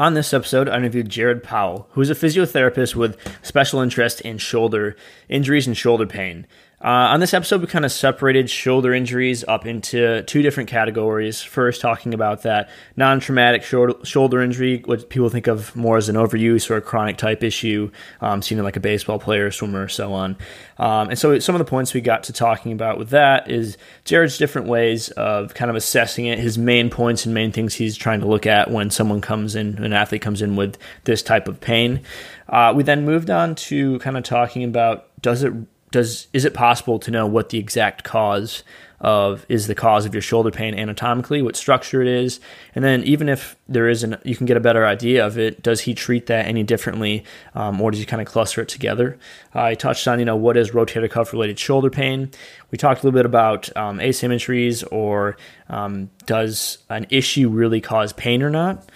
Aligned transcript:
On 0.00 0.14
this 0.14 0.32
episode, 0.32 0.66
I 0.66 0.78
interviewed 0.78 1.10
Jared 1.10 1.42
Powell, 1.42 1.86
who 1.90 2.00
is 2.00 2.08
a 2.08 2.14
physiotherapist 2.14 2.94
with 2.94 3.18
special 3.42 3.80
interest 3.80 4.22
in 4.22 4.38
shoulder 4.38 4.96
injuries 5.28 5.66
and 5.66 5.76
shoulder 5.76 6.06
pain. 6.06 6.46
Uh, 6.82 7.12
on 7.12 7.20
this 7.20 7.34
episode, 7.34 7.60
we 7.60 7.66
kind 7.66 7.84
of 7.84 7.92
separated 7.92 8.48
shoulder 8.48 8.94
injuries 8.94 9.44
up 9.46 9.66
into 9.66 10.22
two 10.22 10.40
different 10.40 10.70
categories. 10.70 11.42
First, 11.42 11.82
talking 11.82 12.14
about 12.14 12.42
that 12.44 12.70
non 12.96 13.20
traumatic 13.20 13.62
shoulder 13.62 14.40
injury, 14.40 14.82
what 14.86 15.10
people 15.10 15.28
think 15.28 15.46
of 15.46 15.76
more 15.76 15.98
as 15.98 16.08
an 16.08 16.16
overuse 16.16 16.70
or 16.70 16.76
a 16.76 16.80
chronic 16.80 17.18
type 17.18 17.42
issue, 17.42 17.90
um, 18.22 18.40
seen 18.40 18.56
in 18.56 18.64
like 18.64 18.76
a 18.76 18.80
baseball 18.80 19.18
player, 19.18 19.50
swimmer, 19.50 19.88
so 19.88 20.14
on. 20.14 20.38
Um, 20.78 21.10
and 21.10 21.18
so, 21.18 21.38
some 21.38 21.54
of 21.54 21.58
the 21.58 21.66
points 21.66 21.92
we 21.92 22.00
got 22.00 22.22
to 22.24 22.32
talking 22.32 22.72
about 22.72 22.96
with 22.96 23.10
that 23.10 23.50
is 23.50 23.76
Jared's 24.06 24.38
different 24.38 24.66
ways 24.66 25.10
of 25.10 25.52
kind 25.52 25.70
of 25.70 25.76
assessing 25.76 26.24
it, 26.24 26.38
his 26.38 26.56
main 26.56 26.88
points 26.88 27.26
and 27.26 27.34
main 27.34 27.52
things 27.52 27.74
he's 27.74 27.94
trying 27.94 28.20
to 28.20 28.26
look 28.26 28.46
at 28.46 28.70
when 28.70 28.88
someone 28.88 29.20
comes 29.20 29.54
in, 29.54 29.84
an 29.84 29.92
athlete 29.92 30.22
comes 30.22 30.40
in 30.40 30.56
with 30.56 30.78
this 31.04 31.22
type 31.22 31.46
of 31.46 31.60
pain. 31.60 32.00
Uh, 32.48 32.72
we 32.74 32.82
then 32.82 33.04
moved 33.04 33.28
on 33.28 33.54
to 33.54 33.98
kind 33.98 34.16
of 34.16 34.24
talking 34.24 34.64
about 34.64 35.08
does 35.20 35.42
it 35.42 35.52
does 35.90 36.28
is 36.32 36.44
it 36.44 36.54
possible 36.54 36.98
to 37.00 37.10
know 37.10 37.26
what 37.26 37.48
the 37.48 37.58
exact 37.58 38.04
cause 38.04 38.62
of 39.00 39.46
is 39.48 39.66
the 39.66 39.74
cause 39.74 40.04
of 40.04 40.14
your 40.14 40.20
shoulder 40.20 40.50
pain 40.50 40.74
anatomically, 40.74 41.40
what 41.40 41.56
structure 41.56 42.02
it 42.02 42.08
is, 42.08 42.38
and 42.74 42.84
then 42.84 43.02
even 43.04 43.30
if 43.30 43.56
there 43.66 43.88
isn't, 43.88 44.14
you 44.26 44.36
can 44.36 44.44
get 44.44 44.58
a 44.58 44.60
better 44.60 44.84
idea 44.86 45.26
of 45.26 45.38
it. 45.38 45.62
Does 45.62 45.80
he 45.80 45.94
treat 45.94 46.26
that 46.26 46.46
any 46.46 46.62
differently, 46.62 47.24
um, 47.54 47.80
or 47.80 47.90
does 47.90 48.00
he 48.00 48.04
kind 48.04 48.20
of 48.20 48.28
cluster 48.28 48.60
it 48.60 48.68
together? 48.68 49.18
Uh, 49.54 49.62
I 49.62 49.74
touched 49.74 50.06
on 50.06 50.18
you 50.18 50.26
know 50.26 50.36
what 50.36 50.56
is 50.56 50.72
rotator 50.72 51.10
cuff 51.10 51.32
related 51.32 51.58
shoulder 51.58 51.90
pain. 51.90 52.30
We 52.70 52.76
talked 52.76 53.02
a 53.02 53.06
little 53.06 53.18
bit 53.18 53.26
about 53.26 53.74
um, 53.76 53.98
asymmetries, 53.98 54.84
or 54.92 55.36
um, 55.70 56.10
does 56.26 56.78
an 56.90 57.06
issue 57.08 57.48
really 57.48 57.80
cause 57.80 58.12
pain 58.12 58.42
or 58.42 58.50
not? 58.50 58.86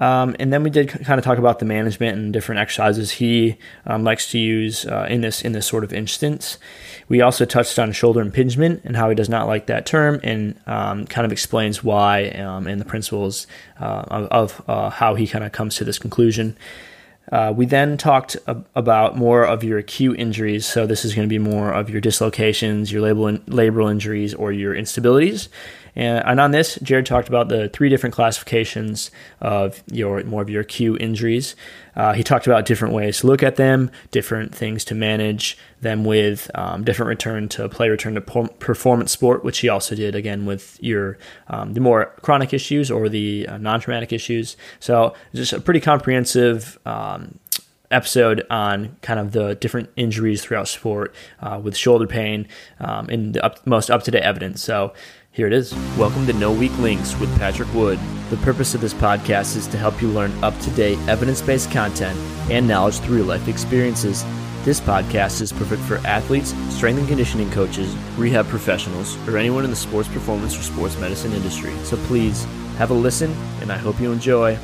Um, 0.00 0.34
and 0.40 0.52
then 0.52 0.62
we 0.62 0.70
did 0.70 0.88
kind 0.88 1.18
of 1.18 1.24
talk 1.24 1.38
about 1.38 1.58
the 1.58 1.64
management 1.64 2.16
and 2.16 2.32
different 2.32 2.60
exercises 2.60 3.10
he 3.12 3.58
um, 3.86 4.04
likes 4.04 4.30
to 4.30 4.38
use 4.38 4.86
uh, 4.86 5.06
in 5.08 5.20
this 5.20 5.42
in 5.42 5.52
this 5.52 5.66
sort 5.66 5.84
of 5.84 5.92
instance. 5.92 6.58
We 7.08 7.20
also 7.20 7.44
touched 7.44 7.78
on 7.78 7.92
shoulder 7.92 8.20
impingement 8.20 8.82
and 8.84 8.96
how 8.96 9.08
he 9.10 9.14
does 9.14 9.28
not 9.28 9.46
like 9.46 9.66
that 9.66 9.84
term, 9.84 10.20
and 10.22 10.58
um, 10.66 11.06
kind 11.06 11.26
of 11.26 11.32
explains 11.32 11.84
why 11.84 12.28
um, 12.30 12.66
and 12.66 12.80
the 12.80 12.86
principles 12.86 13.46
uh, 13.80 14.26
of, 14.30 14.62
uh, 14.66 14.88
how 14.90 15.14
he 15.14 15.26
kind 15.26 15.44
of 15.44 15.52
comes 15.52 15.76
to 15.76 15.84
this 15.84 15.98
conclusion. 15.98 16.56
Uh, 17.30 17.52
we 17.54 17.66
then 17.66 17.96
talked 17.96 18.36
ab- 18.46 18.66
about 18.74 19.16
more 19.16 19.44
of 19.44 19.62
your 19.62 19.78
acute 19.78 20.18
injuries. 20.18 20.66
So, 20.66 20.86
this 20.86 21.04
is 21.04 21.14
going 21.14 21.26
to 21.26 21.32
be 21.32 21.38
more 21.38 21.72
of 21.72 21.88
your 21.88 22.00
dislocations, 22.00 22.90
your 22.90 23.02
labral 23.02 23.90
injuries, 23.90 24.34
or 24.34 24.52
your 24.52 24.74
instabilities. 24.74 25.48
And, 25.94 26.24
and, 26.24 26.40
on 26.40 26.50
this, 26.52 26.78
Jared 26.82 27.06
talked 27.06 27.28
about 27.28 27.48
the 27.48 27.68
three 27.68 27.88
different 27.88 28.14
classifications 28.14 29.10
of 29.40 29.82
your 29.90 30.22
more 30.24 30.42
of 30.42 30.48
your 30.48 30.62
acute 30.62 31.02
injuries. 31.02 31.54
Uh, 31.94 32.14
he 32.14 32.22
talked 32.22 32.46
about 32.46 32.64
different 32.64 32.94
ways 32.94 33.20
to 33.20 33.26
look 33.26 33.42
at 33.42 33.56
them, 33.56 33.90
different 34.10 34.54
things 34.54 34.84
to 34.86 34.94
manage 34.94 35.58
them 35.82 36.04
with, 36.04 36.50
um, 36.54 36.84
different 36.84 37.08
return 37.08 37.48
to 37.50 37.68
play, 37.68 37.90
return 37.90 38.14
to 38.14 38.20
performance 38.20 39.12
sport, 39.12 39.44
which 39.44 39.58
he 39.58 39.68
also 39.68 39.94
did 39.94 40.14
again 40.14 40.46
with 40.46 40.78
your 40.82 41.18
um, 41.48 41.74
the 41.74 41.80
more 41.80 42.06
chronic 42.22 42.54
issues 42.54 42.90
or 42.90 43.08
the 43.08 43.46
uh, 43.46 43.58
non-traumatic 43.58 44.12
issues. 44.12 44.56
So 44.80 45.14
just 45.34 45.52
a 45.52 45.60
pretty 45.60 45.80
comprehensive. 45.80 46.78
Um, 46.86 47.38
episode 47.92 48.44
on 48.50 48.96
kind 49.02 49.20
of 49.20 49.32
the 49.32 49.54
different 49.56 49.90
injuries 49.96 50.42
throughout 50.42 50.66
sport 50.66 51.14
uh, 51.40 51.60
with 51.62 51.76
shoulder 51.76 52.06
pain 52.06 52.48
um, 52.80 53.08
and 53.10 53.34
the 53.34 53.44
up, 53.44 53.64
most 53.66 53.90
up 53.90 54.02
to 54.02 54.10
date 54.10 54.22
evidence. 54.22 54.62
So 54.62 54.94
here 55.32 55.46
it 55.46 55.52
is. 55.54 55.74
Welcome 55.96 56.26
to 56.26 56.32
No 56.34 56.52
Weak 56.52 56.76
Links 56.78 57.18
with 57.18 57.34
Patrick 57.38 57.72
Wood. 57.72 57.98
The 58.28 58.36
purpose 58.38 58.74
of 58.74 58.82
this 58.82 58.92
podcast 58.92 59.56
is 59.56 59.66
to 59.68 59.78
help 59.78 60.02
you 60.02 60.08
learn 60.08 60.32
up 60.44 60.58
to 60.60 60.70
date 60.72 60.98
evidence 61.08 61.40
based 61.40 61.70
content 61.70 62.18
and 62.50 62.68
knowledge 62.68 62.98
through 62.98 63.22
life 63.22 63.48
experiences. 63.48 64.24
This 64.62 64.78
podcast 64.78 65.40
is 65.40 65.50
perfect 65.50 65.82
for 65.82 65.96
athletes, 66.06 66.54
strength 66.68 66.98
and 66.98 67.08
conditioning 67.08 67.50
coaches, 67.50 67.96
rehab 68.16 68.46
professionals, 68.46 69.16
or 69.26 69.38
anyone 69.38 69.64
in 69.64 69.70
the 69.70 69.76
sports 69.76 70.08
performance 70.08 70.56
or 70.56 70.62
sports 70.62 70.98
medicine 70.98 71.32
industry. 71.32 71.74
So 71.84 71.96
please 72.06 72.44
have 72.76 72.90
a 72.90 72.94
listen, 72.94 73.32
and 73.62 73.72
I 73.72 73.78
hope 73.78 74.00
you 74.00 74.12
enjoy. 74.12 74.58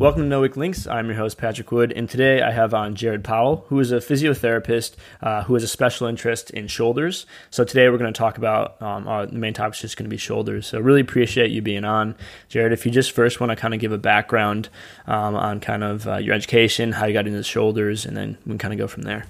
Welcome 0.00 0.22
to 0.22 0.28
No 0.28 0.40
Weak 0.40 0.56
Links. 0.56 0.86
I'm 0.86 1.08
your 1.08 1.16
host, 1.16 1.36
Patrick 1.36 1.70
Wood, 1.70 1.92
and 1.92 2.08
today 2.08 2.40
I 2.40 2.52
have 2.52 2.72
on 2.72 2.94
Jared 2.94 3.22
Powell, 3.22 3.66
who 3.68 3.78
is 3.80 3.92
a 3.92 3.96
physiotherapist 3.96 4.94
uh, 5.20 5.42
who 5.42 5.52
has 5.52 5.62
a 5.62 5.68
special 5.68 6.06
interest 6.06 6.48
in 6.48 6.68
shoulders. 6.68 7.26
So 7.50 7.64
today 7.64 7.86
we're 7.90 7.98
going 7.98 8.10
to 8.10 8.16
talk 8.16 8.38
about 8.38 8.80
um, 8.80 9.06
our, 9.06 9.26
the 9.26 9.36
main 9.36 9.52
topic 9.52 9.74
is 9.74 9.82
just 9.82 9.98
going 9.98 10.06
to 10.06 10.10
be 10.10 10.16
shoulders. 10.16 10.66
So 10.66 10.80
really 10.80 11.02
appreciate 11.02 11.50
you 11.50 11.60
being 11.60 11.84
on, 11.84 12.14
Jared. 12.48 12.72
If 12.72 12.86
you 12.86 12.92
just 12.92 13.12
first 13.12 13.40
want 13.40 13.50
to 13.50 13.56
kind 13.56 13.74
of 13.74 13.80
give 13.80 13.92
a 13.92 13.98
background 13.98 14.70
um, 15.06 15.36
on 15.36 15.60
kind 15.60 15.84
of 15.84 16.08
uh, 16.08 16.16
your 16.16 16.34
education, 16.34 16.92
how 16.92 17.04
you 17.04 17.12
got 17.12 17.26
into 17.26 17.42
shoulders, 17.42 18.06
and 18.06 18.16
then 18.16 18.38
we 18.46 18.52
can 18.52 18.58
kind 18.58 18.72
of 18.72 18.78
go 18.78 18.86
from 18.86 19.02
there. 19.02 19.26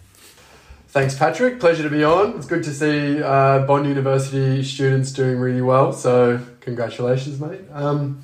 Thanks, 0.86 1.18
Patrick. 1.18 1.58
Pleasure 1.58 1.82
to 1.82 1.90
be 1.90 2.04
on. 2.04 2.36
It's 2.36 2.46
good 2.46 2.62
to 2.62 2.72
see 2.72 3.20
uh, 3.20 3.66
Bond 3.66 3.88
University 3.88 4.62
students 4.62 5.10
doing 5.10 5.40
really 5.40 5.62
well. 5.62 5.92
So 5.92 6.40
congratulations, 6.60 7.40
mate. 7.40 7.62
Um, 7.72 8.22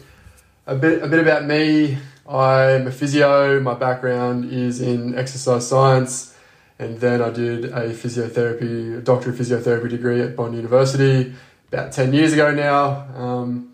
a 0.69 0.77
bit, 0.77 1.03
a 1.03 1.09
bit 1.09 1.19
about 1.19 1.45
me. 1.45 1.99
I'm 2.29 2.89
a 2.89 2.91
physio. 2.91 3.61
My 3.61 3.75
background 3.75 4.53
is 4.53 4.81
in 4.81 5.17
exercise 5.17 5.69
science, 5.69 6.37
and 6.79 6.99
then 6.99 7.23
I 7.23 7.31
did 7.31 7.67
a 7.67 7.91
physiotherapy, 7.91 8.99
a 8.99 9.01
doctor 9.01 9.31
of 9.31 9.37
physiotherapy 9.37 9.89
degree 9.89 10.21
at 10.21 10.35
Bond 10.35 10.57
University 10.57 11.35
about 11.69 11.93
ten 11.93 12.13
years 12.13 12.33
ago 12.33 12.51
now. 12.51 13.07
Um, 13.15 13.73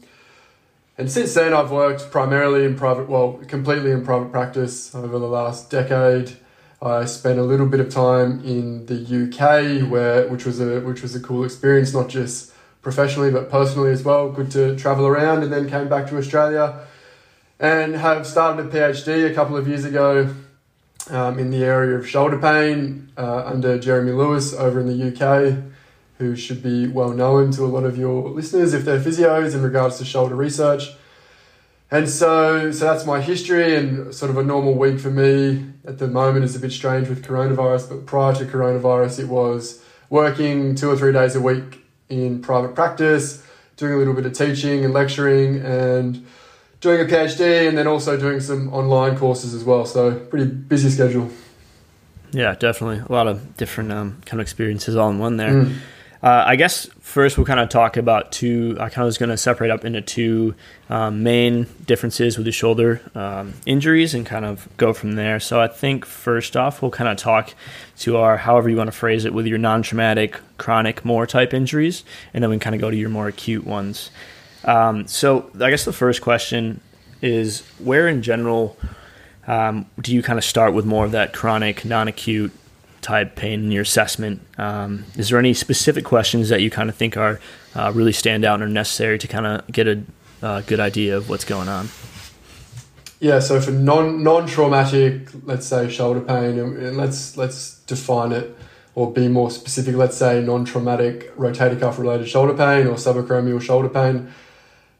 and 0.99 1.11
since 1.11 1.33
then, 1.33 1.55
I've 1.55 1.71
worked 1.71 2.11
primarily 2.11 2.67
in 2.67 2.77
private, 2.77 3.09
well, 3.09 3.41
completely 3.49 3.91
in 3.91 4.05
private 4.05 4.31
practice 4.31 4.95
over 4.95 5.19
the 5.19 5.27
last 5.27 5.71
decade. 5.71 6.37
I 6.83 7.07
spent 7.07 7.39
a 7.39 7.45
little 7.45 7.67
bit 7.67 7.81
of 7.81 7.89
time 7.89 8.45
in 8.45 8.85
the 8.85 8.99
UK, 9.01 9.91
where 9.91 10.29
which 10.29 10.45
was 10.45 10.61
a 10.61 10.81
which 10.81 11.01
was 11.01 11.15
a 11.15 11.21
cool 11.21 11.45
experience, 11.45 11.95
not 11.95 12.11
just 12.11 12.53
professionally 12.83 13.31
but 13.31 13.49
personally 13.49 13.93
as 13.93 14.03
well. 14.03 14.31
Good 14.31 14.51
to 14.51 14.77
travel 14.77 15.07
around, 15.07 15.43
and 15.43 15.51
then 15.51 15.71
came 15.71 15.89
back 15.89 16.07
to 16.09 16.19
Australia 16.19 16.87
and 17.63 17.95
have 17.95 18.27
started 18.27 18.67
a 18.67 18.69
PhD 18.69 19.31
a 19.31 19.33
couple 19.33 19.57
of 19.57 19.69
years 19.69 19.85
ago 19.85 20.35
um, 21.11 21.39
in 21.39 21.51
the 21.51 21.63
area 21.63 21.97
of 21.97 22.09
shoulder 22.09 22.37
pain 22.37 23.13
uh, 23.17 23.45
under 23.47 23.79
Jeremy 23.79 24.11
Lewis 24.11 24.53
over 24.53 24.81
in 24.81 24.89
the 24.89 25.09
UK, 25.09 25.63
who 26.19 26.35
should 26.35 26.61
be 26.61 26.89
well 26.89 27.11
known 27.11 27.53
to 27.53 27.63
a 27.65 27.67
lot 27.67 27.85
of 27.85 27.97
your 27.97 28.31
listeners 28.31 28.75
if 28.75 28.85
they're 28.85 28.99
physios 28.99 29.55
in 29.55 29.63
regards 29.63 29.99
to 29.99 30.05
shoulder 30.05 30.35
research. 30.35 30.91
And 31.89 32.09
so, 32.09 32.73
so 32.73 32.85
that's 32.85 33.07
my 33.07 33.21
history 33.21 33.77
and 33.77 34.13
sort 34.13 34.31
of 34.33 34.39
a 34.39 34.43
normal 34.43 34.75
week 34.75 34.99
for 34.99 35.11
me 35.11 35.65
at 35.87 35.99
the 35.99 36.09
moment 36.09 36.45
is 36.45 36.57
a 36.57 36.59
bit 36.59 36.73
strange 36.73 37.09
with 37.09 37.25
coronavirus, 37.25 37.91
but 37.91 38.07
prior 38.07 38.35
to 38.35 38.45
coronavirus, 38.45 39.21
it 39.21 39.29
was 39.29 39.85
working 40.11 40.75
two 40.75 40.91
or 40.91 40.97
three 40.97 41.13
days 41.13 41.37
a 41.37 41.41
week 41.41 41.85
in 42.09 42.43
private 42.43 42.75
practice, 42.75 43.47
doing 43.77 43.93
a 43.93 43.97
little 43.99 44.15
bit 44.15 44.27
of 44.27 44.33
teaching 44.33 44.85
and 44.85 44.93
lecturing 44.93 45.61
and 45.61 46.27
doing 46.83 47.01
a 47.01 47.05
PhD 47.05 47.67
and 47.67 47.79
then 47.79 47.87
also 47.87 48.19
doing 48.19 48.41
some 48.41 48.73
online 48.75 49.17
courses 49.17 49.55
as 49.55 49.65
well. 49.65 49.87
So 49.87 50.15
pretty 50.15 50.47
busy 50.47 50.91
schedule. 50.91 51.31
Yeah, 52.33 52.55
definitely 52.55 52.99
a 53.09 53.13
lot 53.13 53.29
of 53.29 53.57
different 53.57 53.93
um, 53.93 54.21
kind 54.27 54.41
of 54.41 54.45
experiences 54.45 54.97
all 54.97 55.09
in 55.09 55.19
one 55.19 55.39
there. 55.39 55.53
Mm. 55.53 55.77
Uh, 56.23 56.45
I 56.47 56.55
guess 56.55 56.87
first 57.01 57.37
we'll 57.37 57.47
kind 57.47 57.59
of 57.59 57.69
talk 57.69 57.97
about 57.97 58.31
two. 58.31 58.77
I 58.79 58.89
kind 58.91 59.03
of 59.03 59.07
was 59.07 59.19
going 59.19 59.31
to 59.31 59.37
separate 59.37 59.71
up 59.71 59.85
into 59.85 60.01
two 60.01 60.55
um, 60.89 61.25
main 61.25 61.67
differences 61.85 62.37
with 62.37 62.47
the 62.47 62.53
shoulder 62.53 63.01
um, 63.17 63.55
injuries 63.67 64.15
and 64.15 64.25
kind 64.25 64.45
of 64.45 64.69
go 64.77 64.93
from 64.93 65.13
there. 65.13 65.41
So 65.41 65.61
I 65.61 65.67
think 65.67 66.05
first 66.05 66.57
off 66.57 66.81
we'll 66.81 66.93
kind 66.93 67.11
of 67.11 67.17
talk 67.17 67.55
to 68.01 68.19
our 68.19 68.37
however 68.37 68.71
you 68.71 68.77
want 68.77 68.87
to 68.87 68.97
phrase 68.97 69.25
it 69.25 69.35
with 69.35 69.47
your 69.47 69.59
non-traumatic 69.59 70.39
chronic 70.59 71.05
more 71.05 71.27
type 71.27 71.53
injuries, 71.53 72.05
and 72.33 72.43
then 72.43 72.51
we 72.51 72.55
can 72.55 72.61
kind 72.61 72.75
of 72.77 72.81
go 72.81 72.91
to 72.91 72.97
your 72.97 73.11
more 73.11 73.27
acute 73.27 73.67
ones. 73.67 74.11
Um, 74.65 75.07
so 75.07 75.51
I 75.61 75.71
guess 75.71 75.85
the 75.85 75.93
first 75.93 76.23
question 76.23 76.81
is 77.21 77.61
where 77.79 78.09
in 78.09 78.23
general 78.23 78.77
um, 79.47 79.87
do 80.01 80.15
you 80.15 80.23
kind 80.23 80.39
of 80.39 80.45
start 80.45 80.75
with 80.75 80.85
more 80.85 81.05
of 81.05 81.13
that 81.13 81.33
chronic, 81.33 81.85
non-acute 81.85 82.53
type 83.01 83.35
pain 83.35 83.65
in 83.65 83.71
your 83.73 83.83
assessment? 83.83 84.41
Um, 84.59 85.05
is 85.17 85.29
there 85.29 85.39
any 85.39 85.55
specific 85.55 86.05
questions 86.05 86.49
that 86.49 86.61
you 86.61 86.71
kind 86.71 86.89
of 86.89 86.95
think 86.95 87.17
are 87.17 87.41
uh, 87.75 87.93
really 87.95 88.13
stand 88.13 88.45
out 88.45 88.55
and 88.55 88.63
are 88.65 88.73
necessary 88.73 89.19
to 89.19 89.29
kind 89.29 89.47
of 89.47 89.67
get 89.67 89.89
a 89.89 90.03
uh, 90.43 90.61
good 90.63 90.81
idea 90.81 91.17
of 91.17 91.29
what's 91.29 91.45
going 91.45 91.69
on? 91.69 91.89
Yeah, 93.21 93.39
so 93.39 93.61
for 93.61 93.71
non 93.71 94.25
non 94.25 94.47
traumatic, 94.49 95.29
let's 95.45 95.67
say 95.67 95.89
shoulder 95.89 96.21
pain, 96.21 96.59
and 96.59 96.97
let's 96.97 97.37
let's 97.37 97.79
define 97.81 98.33
it 98.33 98.57
or 98.97 99.13
be 99.13 99.29
more 99.29 99.49
specific. 99.51 99.95
Let's 99.95 100.17
say 100.17 100.43
non 100.43 100.65
traumatic 100.65 101.37
rotator 101.37 101.79
cuff 101.79 102.01
related 102.01 102.29
shoulder 102.29 102.55
pain 102.55 102.89
or 102.89 102.95
subacromial 102.95 103.63
shoulder 103.63 103.89
pain. 103.89 104.33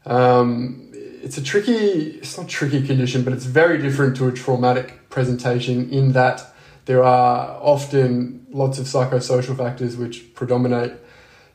Um, 0.05 0.89
it's 0.93 1.37
a 1.37 1.43
tricky, 1.43 2.17
it's 2.17 2.37
not 2.37 2.49
tricky 2.49 2.85
condition, 2.85 3.23
but 3.23 3.33
it's 3.33 3.45
very 3.45 3.81
different 3.81 4.17
to 4.17 4.27
a 4.27 4.31
traumatic 4.31 5.09
presentation 5.09 5.89
in 5.89 6.11
that 6.13 6.53
there 6.85 7.03
are 7.03 7.59
often 7.61 8.45
lots 8.51 8.77
of 8.77 8.85
psychosocial 8.85 9.57
factors 9.57 9.95
which 9.95 10.33
predominate 10.35 10.93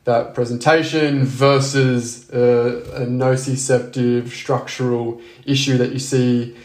that 0.05 0.33
presentation 0.33 1.23
versus 1.23 2.29
a, 2.31 3.05
nociceptive 3.07 4.29
structural 4.29 5.21
issue 5.45 5.77
that 5.77 5.91
you 5.91 5.99
see, 5.99 6.55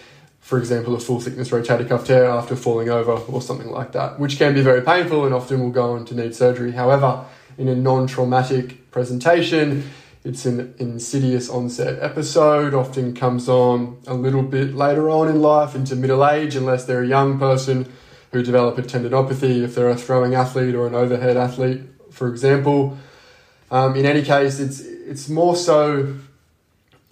for 0.40 0.58
example, 0.58 0.94
a 0.94 1.00
full 1.00 1.20
thickness 1.20 1.50
rotator 1.50 1.86
cuff 1.86 2.06
tear 2.06 2.24
after 2.24 2.56
falling 2.56 2.88
over 2.88 3.12
or 3.12 3.42
something 3.42 3.70
like 3.70 3.92
that, 3.92 4.18
which 4.18 4.38
can 4.38 4.54
be 4.54 4.62
very 4.62 4.80
painful 4.80 5.26
and 5.26 5.34
often 5.34 5.60
will 5.60 5.70
go 5.70 5.92
on 5.92 6.06
to 6.06 6.14
need 6.14 6.34
surgery. 6.34 6.72
However, 6.72 7.24
in 7.58 7.68
a 7.68 7.74
non 7.74 8.06
traumatic 8.06 8.90
presentation, 8.90 9.90
it's 10.24 10.46
an 10.46 10.74
insidious 10.78 11.50
onset 11.50 12.02
episode, 12.02 12.72
often 12.72 13.14
comes 13.14 13.48
on 13.48 13.98
a 14.06 14.14
little 14.14 14.42
bit 14.42 14.74
later 14.74 15.10
on 15.10 15.28
in 15.28 15.42
life 15.42 15.74
into 15.74 15.94
middle 15.94 16.26
age, 16.26 16.56
unless 16.56 16.86
they're 16.86 17.02
a 17.02 17.06
young 17.06 17.38
person 17.38 17.92
who 18.32 18.42
develop 18.42 18.78
a 18.78 18.82
tendinopathy, 18.82 19.62
if 19.62 19.74
they're 19.74 19.90
a 19.90 19.96
throwing 19.96 20.34
athlete 20.34 20.74
or 20.74 20.86
an 20.86 20.94
overhead 20.94 21.36
athlete, 21.36 21.82
for 22.10 22.28
example. 22.28 22.96
Um, 23.70 23.96
in 23.96 24.06
any 24.06 24.22
case, 24.22 24.60
it's 24.60 24.80
it's 24.80 25.28
more 25.28 25.54
so 25.54 26.14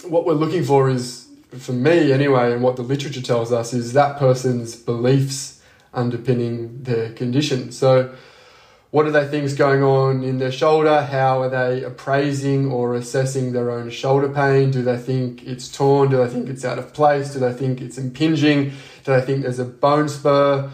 what 0.04 0.24
we're 0.26 0.32
looking 0.32 0.64
for 0.64 0.90
is, 0.90 1.28
for 1.58 1.72
me 1.72 2.12
anyway, 2.12 2.52
and 2.52 2.62
what 2.62 2.76
the 2.76 2.82
literature 2.82 3.22
tells 3.22 3.52
us 3.52 3.72
is 3.72 3.92
that 3.92 4.18
person's 4.18 4.74
beliefs 4.74 5.60
underpinning 5.92 6.82
their 6.82 7.12
condition. 7.12 7.72
So, 7.72 8.14
what 8.92 9.06
are 9.06 9.10
they 9.10 9.26
things 9.26 9.54
going 9.54 9.82
on 9.82 10.22
in 10.22 10.36
their 10.36 10.52
shoulder? 10.52 11.00
How 11.00 11.40
are 11.40 11.48
they 11.48 11.82
appraising 11.82 12.70
or 12.70 12.94
assessing 12.94 13.52
their 13.52 13.70
own 13.70 13.88
shoulder 13.88 14.28
pain? 14.28 14.70
Do 14.70 14.82
they 14.82 14.98
think 14.98 15.42
it's 15.44 15.66
torn? 15.66 16.10
Do 16.10 16.18
they 16.18 16.28
think 16.28 16.50
it's 16.50 16.62
out 16.62 16.78
of 16.78 16.92
place? 16.92 17.32
Do 17.32 17.38
they 17.38 17.54
think 17.54 17.80
it's 17.80 17.96
impinging? 17.96 18.72
Do 19.04 19.12
they 19.14 19.22
think 19.22 19.44
there's 19.44 19.58
a 19.58 19.64
bone 19.64 20.10
spur? 20.10 20.70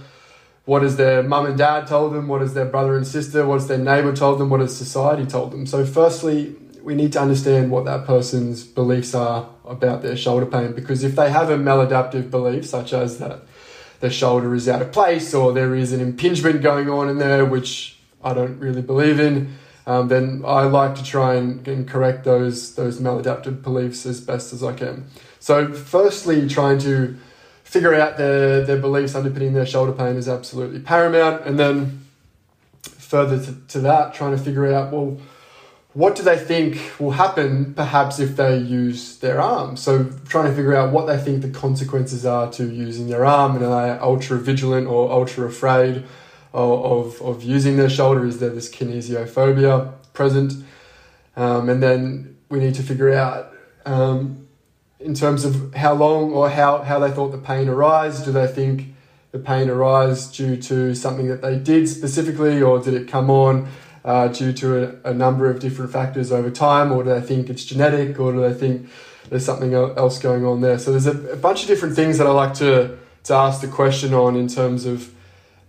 What 0.64 0.82
has 0.82 0.96
their 0.96 1.22
mum 1.22 1.46
and 1.46 1.56
dad 1.56 1.86
told 1.86 2.12
them? 2.12 2.26
What 2.26 2.40
has 2.40 2.54
their 2.54 2.64
brother 2.64 2.96
and 2.96 3.06
sister? 3.06 3.46
What 3.46 3.60
has 3.60 3.68
their 3.68 3.78
neighbor 3.78 4.12
told 4.12 4.40
them? 4.40 4.50
What 4.50 4.58
has 4.58 4.76
society 4.76 5.24
told 5.24 5.52
them? 5.52 5.64
So, 5.64 5.86
firstly, 5.86 6.56
we 6.82 6.96
need 6.96 7.12
to 7.12 7.20
understand 7.20 7.70
what 7.70 7.84
that 7.84 8.04
person's 8.04 8.64
beliefs 8.64 9.14
are 9.14 9.48
about 9.64 10.02
their 10.02 10.16
shoulder 10.16 10.44
pain 10.44 10.72
because 10.72 11.04
if 11.04 11.14
they 11.14 11.30
have 11.30 11.50
a 11.50 11.56
maladaptive 11.56 12.32
belief, 12.32 12.66
such 12.66 12.92
as 12.92 13.18
that 13.18 13.42
their 14.00 14.10
shoulder 14.10 14.56
is 14.56 14.68
out 14.68 14.82
of 14.82 14.90
place 14.90 15.32
or 15.34 15.52
there 15.52 15.76
is 15.76 15.92
an 15.92 16.00
impingement 16.00 16.62
going 16.62 16.90
on 16.90 17.08
in 17.08 17.18
there, 17.18 17.44
which 17.44 17.97
I 18.22 18.34
don't 18.34 18.58
really 18.58 18.82
believe 18.82 19.20
in, 19.20 19.56
um, 19.86 20.08
then 20.08 20.42
I 20.46 20.64
like 20.64 20.94
to 20.96 21.04
try 21.04 21.34
and, 21.34 21.66
and 21.66 21.88
correct 21.88 22.24
those 22.24 22.74
those 22.74 23.00
maladaptive 23.00 23.62
beliefs 23.62 24.04
as 24.04 24.20
best 24.20 24.52
as 24.52 24.62
I 24.62 24.74
can. 24.74 25.06
So, 25.40 25.72
firstly, 25.72 26.48
trying 26.48 26.78
to 26.80 27.16
figure 27.64 27.94
out 27.94 28.16
their, 28.16 28.64
their 28.64 28.78
beliefs 28.78 29.14
underpinning 29.14 29.52
their 29.52 29.66
shoulder 29.66 29.92
pain 29.92 30.16
is 30.16 30.28
absolutely 30.28 30.80
paramount. 30.80 31.44
And 31.44 31.58
then 31.58 32.06
further 32.82 33.42
to, 33.44 33.54
to 33.68 33.80
that, 33.80 34.14
trying 34.14 34.36
to 34.36 34.42
figure 34.42 34.72
out, 34.72 34.92
well, 34.92 35.18
what 35.94 36.14
do 36.14 36.22
they 36.22 36.38
think 36.38 36.80
will 36.98 37.12
happen 37.12 37.74
perhaps 37.74 38.18
if 38.18 38.36
they 38.36 38.56
use 38.56 39.18
their 39.18 39.40
arm? 39.40 39.76
So 39.76 40.04
trying 40.28 40.46
to 40.46 40.54
figure 40.54 40.76
out 40.76 40.92
what 40.92 41.06
they 41.06 41.18
think 41.18 41.42
the 41.42 41.50
consequences 41.50 42.24
are 42.24 42.50
to 42.52 42.70
using 42.70 43.08
their 43.08 43.24
arm 43.24 43.56
and 43.56 43.64
are 43.64 43.94
they 43.94 44.00
ultra 44.00 44.38
vigilant 44.38 44.86
or 44.86 45.10
ultra 45.10 45.46
afraid 45.46 46.04
of, 46.52 47.20
of, 47.22 47.42
using 47.42 47.76
their 47.76 47.90
shoulder? 47.90 48.24
Is 48.24 48.38
there 48.38 48.50
this 48.50 48.70
kinesiophobia 48.70 49.92
present? 50.12 50.54
Um, 51.36 51.68
and 51.68 51.82
then 51.82 52.36
we 52.48 52.58
need 52.58 52.74
to 52.74 52.82
figure 52.82 53.12
out 53.12 53.54
um, 53.84 54.48
in 54.98 55.14
terms 55.14 55.44
of 55.44 55.74
how 55.74 55.94
long 55.94 56.32
or 56.32 56.50
how, 56.50 56.78
how 56.82 56.98
they 56.98 57.10
thought 57.10 57.30
the 57.30 57.38
pain 57.38 57.68
arose. 57.68 58.20
Do 58.20 58.32
they 58.32 58.46
think 58.46 58.94
the 59.30 59.38
pain 59.38 59.68
arose 59.68 60.26
due 60.28 60.56
to 60.56 60.94
something 60.94 61.28
that 61.28 61.42
they 61.42 61.58
did 61.58 61.88
specifically, 61.88 62.62
or 62.62 62.80
did 62.80 62.94
it 62.94 63.08
come 63.08 63.30
on 63.30 63.68
uh, 64.04 64.28
due 64.28 64.52
to 64.54 65.00
a, 65.04 65.10
a, 65.10 65.14
number 65.14 65.50
of 65.50 65.60
different 65.60 65.92
factors 65.92 66.32
over 66.32 66.50
time, 66.50 66.90
or 66.90 67.04
do 67.04 67.10
they 67.10 67.20
think 67.20 67.50
it's 67.50 67.64
genetic, 67.64 68.18
or 68.18 68.32
do 68.32 68.40
they 68.40 68.54
think 68.54 68.88
there's 69.28 69.44
something 69.44 69.74
else 69.74 70.18
going 70.18 70.46
on 70.46 70.62
there? 70.62 70.78
So 70.78 70.92
there's 70.92 71.06
a, 71.06 71.32
a 71.32 71.36
bunch 71.36 71.62
of 71.62 71.68
different 71.68 71.94
things 71.94 72.16
that 72.18 72.26
I 72.26 72.30
like 72.30 72.54
to, 72.54 72.96
to 73.24 73.34
ask 73.34 73.60
the 73.60 73.68
question 73.68 74.14
on 74.14 74.34
in 74.34 74.48
terms 74.48 74.86
of 74.86 75.12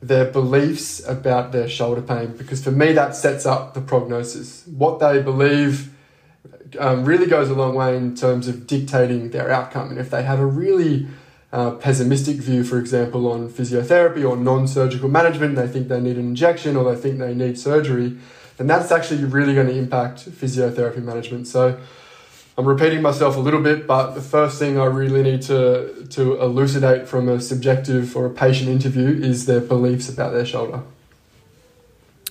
their 0.01 0.25
beliefs 0.25 1.05
about 1.05 1.51
their 1.51 1.67
shoulder 1.67 2.01
pain, 2.01 2.35
because 2.37 2.63
for 2.63 2.71
me 2.71 2.93
that 2.93 3.15
sets 3.15 3.45
up 3.45 3.73
the 3.73 3.81
prognosis. 3.81 4.65
What 4.67 4.99
they 4.99 5.21
believe 5.21 5.93
um, 6.77 7.05
really 7.05 7.27
goes 7.27 7.49
a 7.49 7.53
long 7.53 7.75
way 7.75 7.97
in 7.97 8.15
terms 8.15 8.47
of 8.47 8.67
dictating 8.67 9.31
their 9.31 9.49
outcome. 9.51 9.89
And 9.89 9.99
if 9.99 10.09
they 10.09 10.23
have 10.23 10.39
a 10.39 10.45
really 10.45 11.07
uh, 11.51 11.71
pessimistic 11.71 12.37
view, 12.37 12.63
for 12.63 12.77
example, 12.77 13.31
on 13.31 13.49
physiotherapy 13.49 14.27
or 14.27 14.37
non 14.37 14.67
surgical 14.67 15.09
management, 15.09 15.55
they 15.55 15.67
think 15.67 15.87
they 15.87 15.99
need 15.99 16.17
an 16.17 16.27
injection 16.27 16.75
or 16.75 16.93
they 16.93 16.99
think 16.99 17.17
they 17.17 17.33
need 17.33 17.59
surgery, 17.59 18.17
then 18.57 18.67
that's 18.67 18.91
actually 18.91 19.23
really 19.23 19.55
going 19.55 19.67
to 19.67 19.75
impact 19.75 20.29
physiotherapy 20.29 21.01
management. 21.01 21.47
So 21.47 21.79
I'm 22.59 22.65
repeating 22.65 23.01
myself 23.01 23.37
a 23.37 23.39
little 23.39 23.61
bit, 23.61 23.87
but 23.87 24.15
the 24.15 24.21
first 24.21 24.59
thing 24.59 24.77
I 24.77 24.83
really 24.83 25.23
need 25.23 25.43
to, 25.43 26.05
to 26.09 26.41
elucidate 26.41 27.07
from 27.07 27.29
a 27.29 27.39
subjective 27.39 28.17
or 28.17 28.25
a 28.25 28.29
patient 28.29 28.69
interview 28.69 29.07
is 29.07 29.45
their 29.45 29.61
beliefs 29.61 30.09
about 30.09 30.33
their 30.33 30.45
shoulder. 30.45 30.81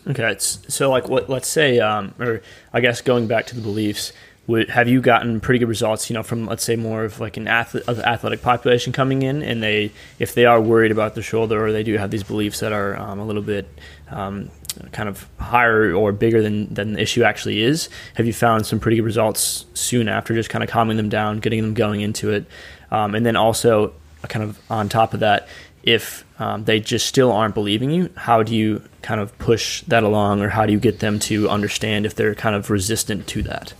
Okay, 0.06 0.36
so 0.38 0.90
like 0.90 1.08
what? 1.08 1.30
Let's 1.30 1.48
say, 1.48 1.80
um, 1.80 2.14
or 2.18 2.42
I 2.74 2.80
guess 2.80 3.00
going 3.00 3.26
back 3.26 3.46
to 3.46 3.54
the 3.54 3.62
beliefs, 3.62 4.12
would 4.46 4.68
have 4.68 4.86
you 4.86 5.00
gotten 5.00 5.40
pretty 5.40 5.60
good 5.60 5.68
results? 5.68 6.10
You 6.10 6.14
know, 6.14 6.22
from 6.22 6.44
let's 6.44 6.62
say 6.62 6.76
more 6.76 7.04
of 7.04 7.20
like 7.20 7.38
an 7.38 7.48
athlete, 7.48 7.88
athletic 7.88 8.42
population 8.42 8.92
coming 8.92 9.22
in, 9.22 9.42
and 9.42 9.62
they 9.62 9.92
if 10.18 10.34
they 10.34 10.44
are 10.44 10.60
worried 10.60 10.92
about 10.92 11.14
the 11.14 11.22
shoulder 11.22 11.64
or 11.64 11.72
they 11.72 11.82
do 11.82 11.96
have 11.96 12.10
these 12.10 12.22
beliefs 12.22 12.60
that 12.60 12.72
are 12.72 12.98
um, 12.98 13.18
a 13.18 13.24
little 13.24 13.40
bit 13.40 13.66
um, 14.10 14.50
kind 14.92 15.08
of 15.08 15.28
higher 15.38 15.92
or 15.92 16.12
bigger 16.12 16.42
than 16.42 16.72
than 16.72 16.92
the 16.94 17.00
issue 17.00 17.22
actually 17.22 17.62
is. 17.62 17.88
Have 18.14 18.26
you 18.26 18.32
found 18.32 18.66
some 18.66 18.80
pretty 18.80 18.96
good 18.96 19.04
results 19.04 19.66
soon 19.74 20.08
after, 20.08 20.34
just 20.34 20.50
kind 20.50 20.62
of 20.62 20.70
calming 20.70 20.96
them 20.96 21.08
down, 21.08 21.40
getting 21.40 21.62
them 21.62 21.74
going 21.74 22.00
into 22.00 22.30
it, 22.30 22.46
um, 22.90 23.14
and 23.14 23.24
then 23.24 23.36
also 23.36 23.92
kind 24.28 24.44
of 24.44 24.58
on 24.70 24.88
top 24.88 25.14
of 25.14 25.20
that, 25.20 25.48
if 25.82 26.24
um, 26.40 26.64
they 26.64 26.80
just 26.80 27.06
still 27.06 27.32
aren't 27.32 27.54
believing 27.54 27.90
you, 27.90 28.10
how 28.16 28.42
do 28.42 28.54
you 28.54 28.82
kind 29.02 29.20
of 29.20 29.36
push 29.38 29.82
that 29.82 30.02
along, 30.02 30.42
or 30.42 30.48
how 30.48 30.66
do 30.66 30.72
you 30.72 30.80
get 30.80 31.00
them 31.00 31.18
to 31.20 31.48
understand 31.48 32.04
if 32.04 32.14
they're 32.14 32.34
kind 32.34 32.54
of 32.54 32.68
resistant 32.68 33.26
to 33.28 33.42
that? 33.42 33.72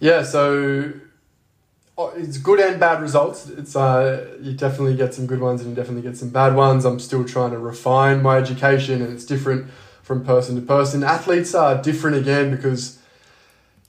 Yeah, 0.00 0.22
so 0.22 0.92
it's 1.98 2.38
good 2.38 2.60
and 2.60 2.80
bad 2.80 3.00
results. 3.00 3.48
It's 3.48 3.76
uh, 3.76 4.36
you 4.40 4.52
definitely 4.52 4.96
get 4.96 5.14
some 5.14 5.26
good 5.26 5.40
ones 5.40 5.60
and 5.60 5.70
you 5.70 5.76
definitely 5.76 6.02
get 6.02 6.16
some 6.16 6.30
bad 6.30 6.54
ones. 6.54 6.84
I'm 6.84 6.98
still 6.98 7.24
trying 7.24 7.52
to 7.52 7.58
refine 7.58 8.22
my 8.22 8.38
education, 8.38 9.00
and 9.00 9.12
it's 9.12 9.24
different 9.24 9.70
from 10.02 10.24
person 10.24 10.56
to 10.56 10.62
person. 10.62 11.02
Athletes 11.02 11.54
are 11.54 11.80
different 11.80 12.16
again 12.16 12.50
because 12.50 12.98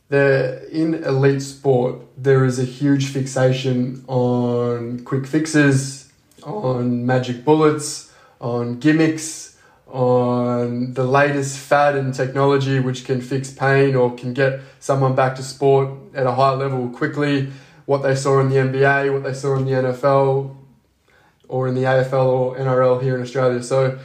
they're 0.09 0.59
in 0.65 1.03
elite 1.03 1.41
sport. 1.41 2.01
There 2.15 2.45
is 2.45 2.59
a 2.59 2.63
huge 2.63 3.07
fixation 3.07 4.05
on 4.07 5.03
quick 5.03 5.25
fixes, 5.25 6.11
on 6.43 7.05
magic 7.05 7.43
bullets, 7.43 8.13
on 8.39 8.79
gimmicks, 8.79 9.57
on 9.87 10.93
the 10.93 11.05
latest 11.05 11.57
fad 11.57 11.95
and 11.95 12.13
technology 12.13 12.79
which 12.79 13.05
can 13.05 13.21
fix 13.21 13.49
pain 13.51 13.95
or 13.95 14.13
can 14.13 14.33
get 14.33 14.59
someone 14.79 15.15
back 15.15 15.35
to 15.35 15.43
sport 15.43 15.89
at 16.13 16.27
a 16.27 16.31
high 16.31 16.53
level 16.53 16.89
quickly. 16.89 17.49
What 17.85 18.01
they 18.01 18.15
saw 18.15 18.39
in 18.39 18.49
the 18.49 18.55
NBA, 18.55 19.13
what 19.13 19.23
they 19.23 19.33
saw 19.33 19.55
in 19.55 19.65
the 19.65 19.71
NFL, 19.71 20.55
or 21.47 21.67
in 21.67 21.75
the 21.75 21.83
AFL 21.83 22.25
or 22.25 22.57
NRL 22.57 23.01
here 23.01 23.15
in 23.15 23.21
Australia. 23.21 23.61
So 23.61 23.99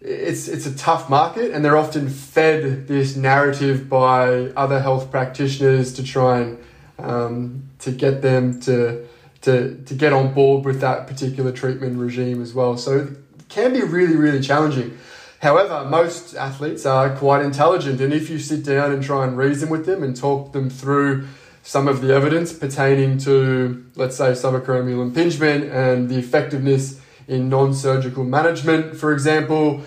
it's 0.00 0.48
it's 0.48 0.66
a 0.66 0.76
tough 0.76 1.08
market, 1.08 1.52
and 1.52 1.64
they're 1.64 1.76
often 1.76 2.08
fed 2.08 2.88
this 2.88 3.16
narrative 3.16 3.88
by 3.88 4.48
other 4.56 4.80
health 4.80 5.10
practitioners 5.10 5.92
to 5.94 6.02
try 6.02 6.40
and 6.40 6.58
um, 6.98 7.70
to 7.80 7.90
get 7.90 8.22
them 8.22 8.60
to 8.60 9.06
to 9.42 9.82
to 9.84 9.94
get 9.94 10.12
on 10.12 10.34
board 10.34 10.64
with 10.64 10.80
that 10.80 11.06
particular 11.06 11.52
treatment 11.52 11.98
regime 11.98 12.42
as 12.42 12.54
well. 12.54 12.76
So 12.76 12.98
it 12.98 13.08
can 13.48 13.72
be 13.72 13.82
really 13.82 14.16
really 14.16 14.40
challenging. 14.40 14.96
However, 15.40 15.84
most 15.84 16.34
athletes 16.34 16.86
are 16.86 17.14
quite 17.16 17.42
intelligent, 17.42 18.00
and 18.00 18.12
if 18.12 18.30
you 18.30 18.38
sit 18.38 18.64
down 18.64 18.92
and 18.92 19.02
try 19.02 19.26
and 19.26 19.36
reason 19.36 19.68
with 19.68 19.84
them 19.84 20.02
and 20.02 20.16
talk 20.16 20.52
them 20.52 20.70
through 20.70 21.28
some 21.64 21.88
of 21.88 22.02
the 22.02 22.14
evidence 22.14 22.52
pertaining 22.52 23.16
to, 23.16 23.84
let's 23.96 24.16
say, 24.16 24.32
subacromial 24.32 25.02
impingement 25.02 25.64
and 25.64 26.10
the 26.10 26.18
effectiveness 26.18 27.00
in 27.26 27.48
non 27.48 27.72
surgical 27.72 28.22
management, 28.22 28.94
for 28.96 29.14
example, 29.14 29.82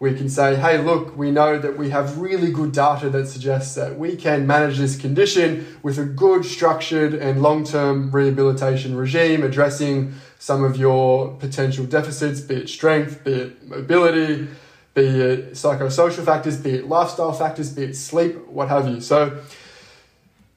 we 0.00 0.14
can 0.14 0.30
say, 0.30 0.56
hey, 0.56 0.78
look, 0.78 1.16
we 1.18 1.30
know 1.30 1.58
that 1.58 1.76
we 1.76 1.90
have 1.90 2.18
really 2.18 2.50
good 2.50 2.72
data 2.72 3.10
that 3.10 3.26
suggests 3.26 3.74
that 3.74 3.98
we 3.98 4.16
can 4.16 4.46
manage 4.46 4.78
this 4.78 4.96
condition 4.98 5.66
with 5.82 5.98
a 5.98 6.04
good, 6.04 6.46
structured, 6.46 7.12
and 7.12 7.42
long 7.42 7.62
term 7.62 8.10
rehabilitation 8.10 8.96
regime 8.96 9.42
addressing 9.42 10.14
some 10.38 10.64
of 10.64 10.78
your 10.78 11.34
potential 11.34 11.84
deficits, 11.84 12.40
be 12.40 12.54
it 12.54 12.70
strength, 12.70 13.22
be 13.22 13.32
it 13.32 13.68
mobility, 13.68 14.48
be 14.94 15.02
it 15.02 15.52
psychosocial 15.52 16.24
factors, 16.24 16.56
be 16.56 16.70
it 16.70 16.88
lifestyle 16.88 17.32
factors, 17.34 17.70
be 17.70 17.82
it 17.82 17.96
sleep, 17.96 18.34
what 18.46 18.68
have 18.68 18.88
you. 18.88 19.00
So, 19.02 19.38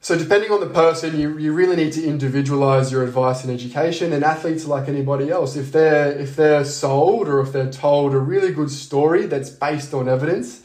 So 0.02 0.18
depending 0.18 0.50
on 0.50 0.58
the 0.58 0.66
person, 0.66 1.16
you, 1.18 1.38
you 1.38 1.52
really 1.52 1.76
need 1.76 1.92
to 1.92 2.04
individualize 2.04 2.90
your 2.90 3.04
advice 3.04 3.44
and 3.44 3.52
education. 3.52 4.12
And 4.12 4.24
athletes 4.24 4.64
are 4.64 4.68
like 4.68 4.88
anybody 4.88 5.30
else. 5.30 5.54
If 5.54 5.70
they're 5.70 6.10
if 6.10 6.34
they're 6.34 6.64
sold 6.64 7.28
or 7.28 7.40
if 7.40 7.52
they're 7.52 7.70
told 7.70 8.12
a 8.12 8.18
really 8.18 8.52
good 8.52 8.70
story 8.70 9.26
that's 9.26 9.48
based 9.48 9.94
on 9.94 10.08
evidence, 10.08 10.62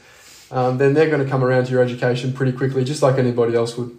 um, 0.50 0.80
then 0.80 0.96
they're 0.96 1.12
going 1.12 1.24
to 1.24 1.30
come 1.30 1.44
around 1.44 1.66
to 1.66 1.72
your 1.72 1.84
education 1.84 2.34
pretty 2.34 2.52
quickly, 2.52 2.84
just 2.84 3.04
like 3.04 3.20
anybody 3.20 3.56
else 3.56 3.78
would. 3.78 3.96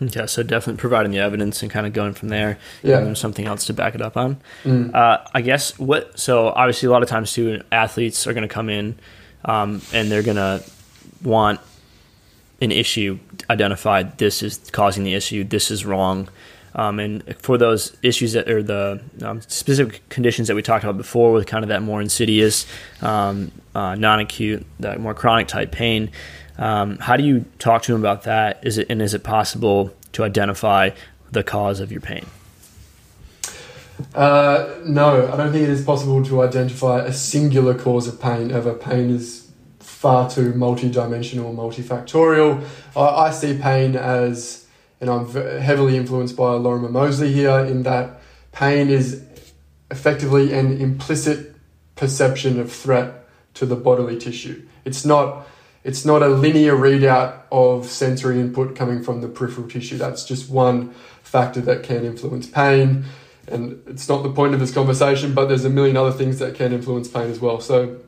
Okay, 0.00 0.28
so 0.28 0.44
definitely 0.44 0.78
providing 0.78 1.10
the 1.10 1.18
evidence 1.18 1.60
and 1.62 1.72
kind 1.72 1.84
of 1.84 1.92
going 1.92 2.14
from 2.14 2.28
there. 2.28 2.58
Yeah. 2.84 2.98
And 2.98 3.18
something 3.18 3.44
else 3.44 3.64
to 3.66 3.72
back 3.72 3.96
it 3.96 4.00
up 4.00 4.16
on. 4.16 4.40
Mm. 4.62 4.94
Uh, 4.94 5.18
I 5.34 5.40
guess 5.40 5.76
what. 5.80 6.16
So 6.16 6.50
obviously, 6.50 6.86
a 6.86 6.92
lot 6.92 7.02
of 7.02 7.08
times 7.08 7.32
too, 7.32 7.64
athletes 7.72 8.24
are 8.28 8.34
going 8.34 8.46
to 8.46 8.54
come 8.54 8.68
in, 8.70 9.00
um, 9.44 9.82
and 9.92 10.08
they're 10.08 10.22
going 10.22 10.36
to 10.36 10.62
want 11.24 11.58
an 12.60 12.72
issue 12.72 13.18
identified. 13.48 14.18
This 14.18 14.42
is 14.42 14.58
causing 14.72 15.04
the 15.04 15.14
issue. 15.14 15.44
This 15.44 15.70
is 15.70 15.84
wrong. 15.84 16.28
Um, 16.74 17.00
and 17.00 17.36
for 17.38 17.58
those 17.58 17.96
issues 18.02 18.34
that 18.34 18.48
are 18.48 18.62
the 18.62 19.00
um, 19.22 19.40
specific 19.42 20.06
conditions 20.10 20.48
that 20.48 20.54
we 20.54 20.62
talked 20.62 20.84
about 20.84 20.96
before, 20.96 21.32
with 21.32 21.46
kind 21.46 21.64
of 21.64 21.68
that 21.68 21.82
more 21.82 22.00
insidious, 22.00 22.66
um, 23.02 23.50
uh, 23.74 23.94
non-acute, 23.94 24.64
that 24.80 25.00
more 25.00 25.14
chronic 25.14 25.48
type 25.48 25.72
pain, 25.72 26.10
um, 26.58 26.98
how 26.98 27.16
do 27.16 27.24
you 27.24 27.44
talk 27.58 27.82
to 27.82 27.92
them 27.92 28.00
about 28.00 28.24
that? 28.24 28.60
Is 28.62 28.78
it 28.78 28.86
and 28.90 29.00
is 29.00 29.14
it 29.14 29.24
possible 29.24 29.94
to 30.12 30.24
identify 30.24 30.90
the 31.30 31.42
cause 31.42 31.80
of 31.80 31.90
your 31.90 32.00
pain? 32.00 32.26
Uh, 34.14 34.74
no, 34.84 35.30
I 35.32 35.36
don't 35.36 35.52
think 35.52 35.64
it 35.64 35.70
is 35.70 35.84
possible 35.84 36.24
to 36.24 36.42
identify 36.42 37.00
a 37.00 37.12
singular 37.12 37.74
cause 37.74 38.06
of 38.06 38.20
pain 38.20 38.50
ever. 38.50 38.74
Pain 38.74 39.10
is 39.10 39.47
far 39.98 40.30
too 40.30 40.54
multi-dimensional, 40.54 41.52
multifactorial. 41.52 42.64
I, 42.94 43.26
I 43.26 43.30
see 43.32 43.58
pain 43.58 43.96
as, 43.96 44.64
and 45.00 45.10
I'm 45.10 45.28
heavily 45.28 45.96
influenced 45.96 46.36
by 46.36 46.52
Lorimer 46.52 46.88
Moseley 46.88 47.32
here, 47.32 47.58
in 47.58 47.82
that 47.82 48.20
pain 48.52 48.90
is 48.90 49.24
effectively 49.90 50.52
an 50.52 50.80
implicit 50.80 51.56
perception 51.96 52.60
of 52.60 52.70
threat 52.70 53.28
to 53.54 53.66
the 53.66 53.74
bodily 53.74 54.16
tissue. 54.16 54.64
It's 54.84 55.04
not. 55.04 55.48
It's 55.84 56.04
not 56.04 56.22
a 56.22 56.28
linear 56.28 56.74
readout 56.74 57.44
of 57.50 57.86
sensory 57.86 58.40
input 58.40 58.76
coming 58.76 59.02
from 59.02 59.22
the 59.22 59.28
peripheral 59.28 59.68
tissue. 59.68 59.96
That's 59.96 60.24
just 60.24 60.50
one 60.50 60.90
factor 61.22 61.60
that 61.62 61.82
can 61.82 62.04
influence 62.04 62.46
pain 62.46 63.04
and 63.46 63.82
it's 63.86 64.08
not 64.08 64.22
the 64.22 64.30
point 64.30 64.52
of 64.52 64.60
this 64.60 64.72
conversation, 64.72 65.32
but 65.32 65.46
there's 65.46 65.64
a 65.64 65.70
million 65.70 65.96
other 65.96 66.12
things 66.12 66.38
that 66.40 66.54
can 66.54 66.72
influence 66.72 67.08
pain 67.08 67.30
as 67.30 67.40
well. 67.40 67.60
So, 67.60 67.98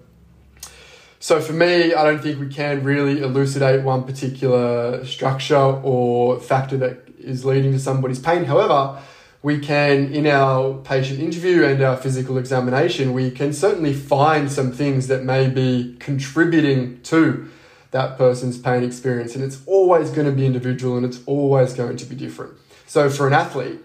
so 1.22 1.38
for 1.38 1.52
me, 1.52 1.92
I 1.92 2.02
don't 2.02 2.22
think 2.22 2.40
we 2.40 2.48
can 2.48 2.82
really 2.82 3.20
elucidate 3.20 3.82
one 3.82 4.04
particular 4.04 5.04
structure 5.04 5.54
or 5.54 6.40
factor 6.40 6.78
that 6.78 7.06
is 7.18 7.44
leading 7.44 7.72
to 7.72 7.78
somebody's 7.78 8.18
pain. 8.18 8.44
However, 8.44 8.98
we 9.42 9.58
can, 9.58 10.14
in 10.14 10.26
our 10.26 10.78
patient 10.78 11.20
interview 11.20 11.64
and 11.64 11.82
our 11.82 11.98
physical 11.98 12.38
examination, 12.38 13.12
we 13.12 13.30
can 13.30 13.52
certainly 13.52 13.92
find 13.92 14.50
some 14.50 14.72
things 14.72 15.08
that 15.08 15.22
may 15.22 15.46
be 15.46 15.94
contributing 15.98 17.02
to 17.02 17.50
that 17.90 18.16
person's 18.16 18.58
pain 18.58 18.82
experience. 18.82 19.34
And 19.34 19.44
it's 19.44 19.60
always 19.66 20.08
going 20.10 20.26
to 20.26 20.32
be 20.32 20.46
individual 20.46 20.96
and 20.96 21.04
it's 21.04 21.20
always 21.26 21.74
going 21.74 21.98
to 21.98 22.06
be 22.06 22.16
different. 22.16 22.54
So 22.86 23.10
for 23.10 23.26
an 23.26 23.34
athlete, 23.34 23.80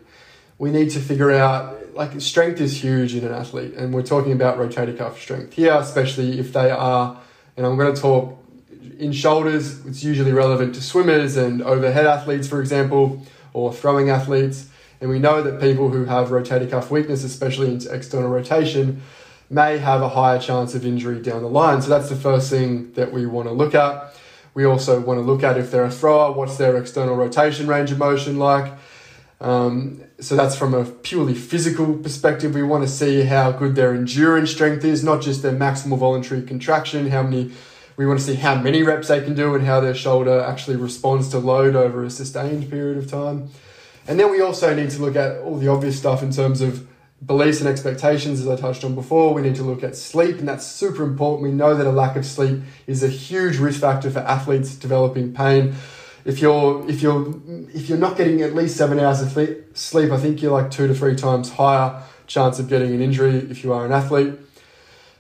we 0.57 0.71
need 0.71 0.89
to 0.91 1.00
figure 1.00 1.31
out 1.31 1.95
like 1.95 2.19
strength 2.19 2.59
is 2.59 2.81
huge 2.83 3.15
in 3.15 3.25
an 3.25 3.31
athlete 3.31 3.74
and 3.75 3.93
we're 3.93 4.03
talking 4.03 4.31
about 4.31 4.57
rotator 4.57 4.97
cuff 4.97 5.19
strength 5.19 5.53
here 5.53 5.74
especially 5.74 6.39
if 6.39 6.53
they 6.53 6.69
are 6.69 7.19
and 7.57 7.65
i'm 7.65 7.77
going 7.77 7.93
to 7.93 8.01
talk 8.01 8.38
in 9.00 9.12
shoulders 9.12 9.85
it's 9.85 10.03
usually 10.03 10.31
relevant 10.31 10.75
to 10.75 10.81
swimmers 10.81 11.38
and 11.38 11.62
overhead 11.62 12.05
athletes 12.05 12.47
for 12.47 12.59
example 12.59 13.25
or 13.53 13.74
throwing 13.74 14.09
athletes 14.09 14.69
and 15.01 15.09
we 15.09 15.19
know 15.19 15.41
that 15.41 15.59
people 15.59 15.89
who 15.89 16.05
have 16.05 16.29
rotator 16.29 16.69
cuff 16.69 16.91
weakness 16.91 17.24
especially 17.24 17.69
into 17.69 17.93
external 17.93 18.29
rotation 18.29 19.01
may 19.50 19.77
have 19.77 20.01
a 20.01 20.09
higher 20.09 20.39
chance 20.39 20.75
of 20.75 20.85
injury 20.85 21.21
down 21.21 21.41
the 21.41 21.50
line. 21.50 21.81
So 21.81 21.89
that's 21.89 22.09
the 22.09 22.15
first 22.15 22.50
thing 22.50 22.91
that 22.93 23.12
we 23.12 23.25
want 23.25 23.47
to 23.47 23.53
look 23.53 23.75
at. 23.75 24.15
We 24.53 24.65
also 24.65 25.00
want 25.00 25.17
to 25.19 25.21
look 25.21 25.43
at 25.43 25.57
if 25.57 25.69
they're 25.69 25.85
a 25.85 25.91
thrower 25.91 26.31
what's 26.31 26.57
their 26.57 26.77
external 26.77 27.15
rotation 27.15 27.67
range 27.67 27.91
of 27.91 27.97
motion 27.97 28.39
like. 28.39 28.74
Um, 29.41 30.01
so 30.19 30.36
that's 30.36 30.55
from 30.55 30.74
a 30.74 30.86
purely 30.86 31.34
physical 31.34 31.98
perspective. 31.98 32.55
We 32.55 32.63
want 32.63 32.84
to 32.84 32.89
see 32.89 33.24
how 33.24 33.51
good 33.51 33.75
their 33.75 33.93
endurance 33.93 34.51
strength 34.51 34.86
is, 34.86 35.03
not 35.03 35.22
just 35.22 35.41
their 35.41 35.51
maximal 35.51 35.98
voluntary 35.98 36.41
contraction, 36.41 37.10
how 37.10 37.24
many 37.24 37.51
we 37.98 38.05
want 38.05 38.19
to 38.19 38.25
see 38.25 38.36
how 38.36 38.55
many 38.55 38.84
reps 38.84 39.07
they 39.07 39.22
can 39.22 39.36
do 39.36 39.55
and 39.55 39.65
how 39.65 39.79
their 39.79 39.95
shoulder 39.95 40.41
actually 40.41 40.75
responds 40.75 41.29
to 41.29 41.39
load 41.39 41.75
over 41.75 42.03
a 42.03 42.10
sustained 42.10 42.69
period 42.69 42.98
of 42.98 43.10
time. 43.10 43.50
And 44.07 44.19
then 44.19 44.29
we 44.29 44.41
also 44.41 44.75
need 44.75 44.89
to 44.91 45.01
look 45.01 45.15
at 45.15 45.39
all 45.39 45.57
the 45.57 45.69
obvious 45.69 45.98
stuff 45.98 46.22
in 46.22 46.31
terms 46.31 46.60
of 46.60 46.88
beliefs 47.25 47.62
and 47.62 47.69
expectations, 47.69 48.41
as 48.41 48.48
I 48.48 48.57
touched 48.57 48.84
on 48.84 48.95
before. 48.95 49.34
We 49.34 49.41
need 49.41 49.55
to 49.55 49.63
look 49.63 49.81
at 49.81 49.95
sleep, 49.95 50.39
and 50.39 50.48
that's 50.48 50.65
super 50.65 51.03
important. 51.03 51.43
We 51.43 51.51
know 51.51 51.74
that 51.74 51.88
a 51.88 51.91
lack 51.91 52.17
of 52.17 52.25
sleep 52.25 52.62
is 52.86 53.01
a 53.01 53.07
huge 53.07 53.57
risk 53.57 53.79
factor 53.79 54.12
for 54.12 54.19
athletes 54.19 54.75
developing 54.75 55.34
pain 55.34 55.75
if 56.25 56.39
you're 56.39 56.89
if 56.89 57.03
you're 57.03 57.36
if 57.74 57.88
you're 57.88 58.00
not 58.00 58.17
getting 58.17 58.41
at 58.41 58.55
least 58.55 58.75
seven 58.75 59.00
hours 59.00 59.22
of 59.22 59.32
sleep, 59.75 60.12
I 60.12 60.17
think 60.17 60.41
you're 60.41 60.51
like 60.51 60.72
two 60.72 60.88
to 60.88 60.96
three 60.96 61.15
times 61.15 61.51
higher 61.51 62.01
chance 62.25 62.58
of 62.58 62.67
getting 62.67 62.94
an 62.94 63.01
injury 63.01 63.38
if 63.38 63.63
you 63.63 63.72
are 63.72 63.86
an 63.86 63.91
athlete. 63.91 64.34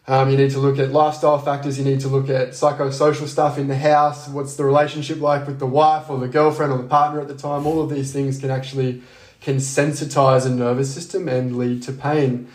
Um, 0.07 0.29
you 0.29 0.37
need 0.37 0.51
to 0.51 0.59
look 0.59 0.77
at 0.77 0.91
lifestyle 0.91 1.37
factors. 1.37 1.77
You 1.79 1.85
need 1.85 1.99
to 2.01 2.07
look 2.07 2.29
at 2.29 2.49
psychosocial 2.49 3.27
stuff 3.27 3.57
in 3.57 3.67
the 3.67 3.77
house. 3.77 4.27
What's 4.27 4.55
the 4.55 4.65
relationship 4.65 5.19
like 5.19 5.47
with 5.47 5.59
the 5.59 5.65
wife 5.67 6.09
or 6.09 6.19
the 6.19 6.27
girlfriend 6.27 6.71
or 6.71 6.77
the 6.79 6.87
partner 6.87 7.21
at 7.21 7.27
the 7.27 7.35
time? 7.35 7.65
All 7.65 7.81
of 7.81 7.89
these 7.89 8.11
things 8.11 8.39
can 8.39 8.49
actually 8.49 9.03
can 9.41 9.57
sensitize 9.57 10.47
a 10.47 10.49
nervous 10.49 10.91
system 10.91 11.27
and 11.27 11.55
lead 11.55 11.83
to 11.83 11.91
pain. 11.91 12.47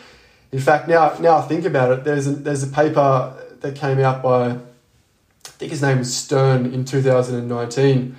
In 0.50 0.58
fact, 0.58 0.88
now 0.88 1.16
now 1.20 1.38
I 1.38 1.42
think 1.42 1.64
about 1.64 1.92
it, 1.92 2.04
there's 2.04 2.26
a, 2.26 2.32
there's 2.32 2.64
a 2.64 2.68
paper 2.68 3.32
that 3.60 3.76
came 3.76 4.00
out 4.00 4.24
by 4.24 4.50
I 4.50 5.52
think 5.60 5.70
his 5.70 5.82
name 5.82 5.98
was 5.98 6.12
Stern 6.12 6.66
in 6.66 6.84
2019 6.84 8.16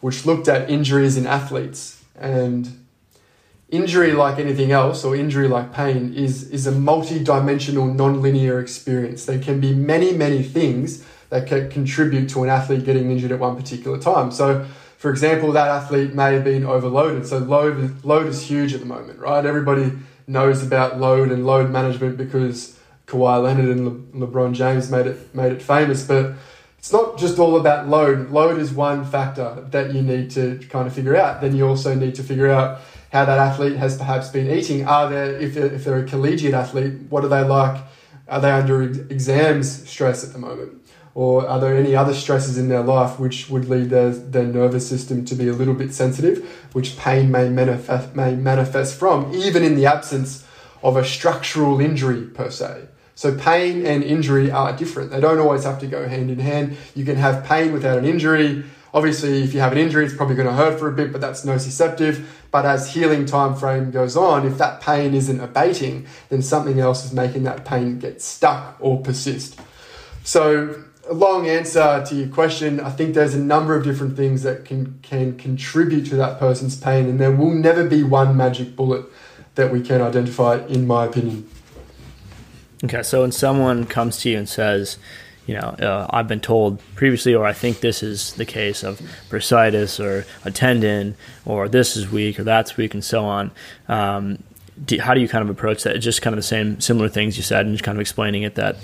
which 0.00 0.26
looked 0.26 0.48
at 0.48 0.70
injuries 0.70 1.16
in 1.16 1.26
athletes. 1.26 2.02
And 2.16 2.84
injury, 3.68 4.12
like 4.12 4.38
anything 4.38 4.72
else, 4.72 5.04
or 5.04 5.14
injury 5.16 5.48
like 5.48 5.72
pain, 5.72 6.14
is, 6.14 6.50
is 6.50 6.66
a 6.66 6.72
multi 6.72 7.22
dimensional, 7.22 7.86
non 7.86 8.22
linear 8.22 8.60
experience. 8.60 9.24
There 9.24 9.38
can 9.38 9.60
be 9.60 9.74
many, 9.74 10.12
many 10.12 10.42
things 10.42 11.04
that 11.30 11.46
can 11.46 11.70
contribute 11.70 12.28
to 12.30 12.42
an 12.42 12.48
athlete 12.48 12.84
getting 12.84 13.10
injured 13.10 13.32
at 13.32 13.38
one 13.38 13.56
particular 13.56 13.98
time. 13.98 14.30
So, 14.32 14.66
for 14.96 15.10
example, 15.10 15.52
that 15.52 15.68
athlete 15.68 16.14
may 16.14 16.34
have 16.34 16.44
been 16.44 16.64
overloaded. 16.64 17.26
So, 17.26 17.38
load, 17.38 18.04
load 18.04 18.26
is 18.26 18.42
huge 18.42 18.74
at 18.74 18.80
the 18.80 18.86
moment, 18.86 19.18
right? 19.18 19.44
Everybody 19.44 19.92
knows 20.26 20.62
about 20.62 20.98
load 20.98 21.30
and 21.30 21.46
load 21.46 21.70
management 21.70 22.16
because 22.16 22.78
Kawhi 23.06 23.42
Leonard 23.42 23.68
and 23.68 23.86
Le- 23.86 24.26
LeBron 24.26 24.52
James 24.52 24.90
made 24.90 25.06
it, 25.06 25.34
made 25.34 25.52
it 25.52 25.62
famous. 25.62 26.06
But 26.06 26.34
it's 26.78 26.92
not 26.92 27.18
just 27.18 27.38
all 27.38 27.58
about 27.58 27.88
load. 27.88 28.30
Load 28.30 28.60
is 28.60 28.72
one 28.72 29.04
factor 29.04 29.66
that 29.70 29.92
you 29.92 30.00
need 30.00 30.30
to 30.32 30.58
kind 30.70 30.86
of 30.86 30.94
figure 30.94 31.16
out. 31.16 31.40
Then 31.40 31.56
you 31.56 31.66
also 31.66 31.94
need 31.94 32.14
to 32.14 32.22
figure 32.22 32.48
out 32.48 32.80
how 33.12 33.24
that 33.24 33.38
athlete 33.38 33.76
has 33.76 33.96
perhaps 33.96 34.28
been 34.28 34.50
eating. 34.50 34.86
Are 34.86 35.10
there, 35.10 35.34
if 35.36 35.54
they're, 35.54 35.66
if 35.66 35.84
they're 35.84 35.98
a 35.98 36.04
collegiate 36.04 36.54
athlete, 36.54 36.94
what 37.10 37.24
are 37.24 37.28
they 37.28 37.42
like? 37.42 37.82
Are 38.28 38.40
they 38.40 38.52
under 38.52 38.82
exams 38.82 39.88
stress 39.88 40.22
at 40.22 40.32
the 40.32 40.38
moment? 40.38 40.74
Or 41.14 41.48
are 41.48 41.58
there 41.58 41.76
any 41.76 41.96
other 41.96 42.14
stresses 42.14 42.58
in 42.58 42.68
their 42.68 42.82
life 42.82 43.18
which 43.18 43.50
would 43.50 43.68
lead 43.68 43.90
their, 43.90 44.10
their 44.10 44.44
nervous 44.44 44.88
system 44.88 45.24
to 45.24 45.34
be 45.34 45.48
a 45.48 45.52
little 45.52 45.74
bit 45.74 45.92
sensitive, 45.92 46.68
which 46.74 46.96
pain 46.96 47.30
may 47.32 47.48
manifest, 47.48 48.14
may 48.14 48.36
manifest 48.36 48.96
from, 48.96 49.34
even 49.34 49.64
in 49.64 49.74
the 49.74 49.86
absence 49.86 50.46
of 50.80 50.96
a 50.96 51.04
structural 51.04 51.80
injury 51.80 52.22
per 52.26 52.50
se? 52.50 52.86
So 53.18 53.36
pain 53.36 53.84
and 53.84 54.04
injury 54.04 54.48
are 54.52 54.72
different. 54.76 55.10
They 55.10 55.18
don't 55.18 55.40
always 55.40 55.64
have 55.64 55.80
to 55.80 55.88
go 55.88 56.08
hand 56.08 56.30
in 56.30 56.38
hand. 56.38 56.76
You 56.94 57.04
can 57.04 57.16
have 57.16 57.44
pain 57.44 57.72
without 57.72 57.98
an 57.98 58.04
injury. 58.04 58.62
Obviously, 58.94 59.42
if 59.42 59.52
you 59.52 59.58
have 59.58 59.72
an 59.72 59.78
injury, 59.78 60.04
it's 60.04 60.14
probably 60.14 60.36
going 60.36 60.46
to 60.46 60.54
hurt 60.54 60.78
for 60.78 60.86
a 60.86 60.92
bit, 60.92 61.10
but 61.10 61.20
that's 61.20 61.44
nociceptive. 61.44 62.24
But 62.52 62.64
as 62.64 62.94
healing 62.94 63.26
time 63.26 63.56
frame 63.56 63.90
goes 63.90 64.16
on, 64.16 64.46
if 64.46 64.56
that 64.58 64.80
pain 64.80 65.14
isn't 65.14 65.40
abating, 65.40 66.06
then 66.28 66.42
something 66.42 66.78
else 66.78 67.04
is 67.04 67.12
making 67.12 67.42
that 67.42 67.64
pain 67.64 67.98
get 67.98 68.22
stuck 68.22 68.76
or 68.78 69.00
persist. 69.00 69.58
So, 70.22 70.80
a 71.10 71.12
long 71.12 71.48
answer 71.48 72.04
to 72.06 72.14
your 72.14 72.28
question. 72.28 72.78
I 72.78 72.90
think 72.90 73.16
there's 73.16 73.34
a 73.34 73.40
number 73.40 73.74
of 73.74 73.82
different 73.82 74.16
things 74.16 74.44
that 74.44 74.64
can 74.64 75.00
can 75.02 75.36
contribute 75.36 76.06
to 76.10 76.14
that 76.14 76.38
person's 76.38 76.78
pain, 76.78 77.08
and 77.08 77.18
there 77.18 77.32
will 77.32 77.52
never 77.52 77.84
be 77.84 78.04
one 78.04 78.36
magic 78.36 78.76
bullet 78.76 79.06
that 79.56 79.72
we 79.72 79.80
can 79.80 80.00
identify, 80.00 80.64
in 80.68 80.86
my 80.86 81.04
opinion. 81.04 81.48
Okay, 82.84 83.02
so 83.02 83.22
when 83.22 83.32
someone 83.32 83.86
comes 83.86 84.18
to 84.18 84.30
you 84.30 84.38
and 84.38 84.48
says, 84.48 84.98
you 85.46 85.54
know, 85.54 85.60
uh, 85.60 86.06
I've 86.10 86.28
been 86.28 86.40
told 86.40 86.80
previously, 86.94 87.34
or 87.34 87.44
I 87.44 87.52
think 87.52 87.80
this 87.80 88.02
is 88.02 88.34
the 88.34 88.44
case 88.44 88.84
of 88.84 89.00
bursitis 89.30 89.98
or 89.98 90.26
a 90.44 90.50
tendon, 90.50 91.16
or 91.44 91.68
this 91.68 91.96
is 91.96 92.10
weak 92.10 92.38
or 92.38 92.44
that's 92.44 92.76
weak, 92.76 92.94
and 92.94 93.02
so 93.02 93.24
on. 93.24 93.50
Um, 93.88 94.42
do, 94.84 95.00
how 95.00 95.14
do 95.14 95.20
you 95.20 95.26
kind 95.26 95.42
of 95.42 95.50
approach 95.50 95.82
that? 95.82 95.98
Just 95.98 96.22
kind 96.22 96.34
of 96.34 96.36
the 96.36 96.42
same, 96.42 96.80
similar 96.80 97.08
things 97.08 97.36
you 97.36 97.42
said, 97.42 97.66
and 97.66 97.74
just 97.74 97.82
kind 97.82 97.96
of 97.96 98.00
explaining 98.00 98.42
it 98.42 98.54
that, 98.54 98.76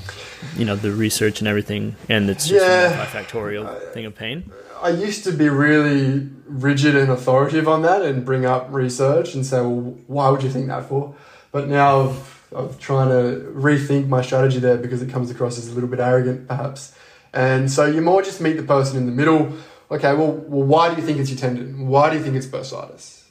you 0.57 0.65
know, 0.65 0.75
the 0.75 0.91
research 0.91 1.41
and 1.41 1.47
everything, 1.47 1.95
and 2.09 2.29
it's 2.29 2.49
just 2.49 2.67
yeah, 2.67 3.01
a 3.01 3.07
multifactorial 3.07 3.93
thing 3.93 4.07
of 4.07 4.17
pain. 4.17 4.51
I 4.83 4.89
used 4.89 5.23
to 5.25 5.33
be 5.33 5.49
really 5.49 6.29
rigid 6.47 6.97
and 6.97 7.13
authoritative 7.13 7.69
on 7.69 7.83
that, 7.83 8.03
and 8.03 8.25
bring 8.25 8.45
up 8.45 8.69
research 8.71 9.35
and 9.35 9.47
say, 9.47 9.61
well, 9.61 9.97
why 10.09 10.31
would 10.31 10.43
you 10.43 10.51
think 10.51 10.67
that 10.67 10.89
for? 10.89 11.15
But 11.53 11.69
now 11.69 12.17
I've, 12.57 12.79
trying 12.79 13.09
to 13.09 13.53
rethink 13.53 14.09
my 14.09 14.23
strategy 14.23 14.59
there 14.59 14.77
because 14.77 15.03
it 15.03 15.11
comes 15.11 15.31
across 15.31 15.59
as 15.59 15.69
a 15.69 15.73
little 15.73 15.89
bit 15.89 16.01
arrogant, 16.01 16.49
perhaps. 16.49 16.97
And 17.33 17.71
so 17.71 17.85
you 17.87 18.01
more 18.01 18.23
just 18.23 18.41
meet 18.41 18.57
the 18.57 18.63
person 18.63 18.97
in 18.97 19.07
the 19.07 19.13
middle. 19.13 19.53
Okay, 19.91 20.15
well, 20.15 20.33
well 20.33 20.67
why 20.67 20.95
do 20.95 21.01
you 21.01 21.07
think 21.07 21.19
it's 21.19 21.31
your 21.31 21.39
tendon? 21.39 21.87
Why 21.89 22.11
do 22.11 22.17
you 22.17 22.23
think 22.23 22.37
it's 22.37 22.47
bursitis? 22.47 23.25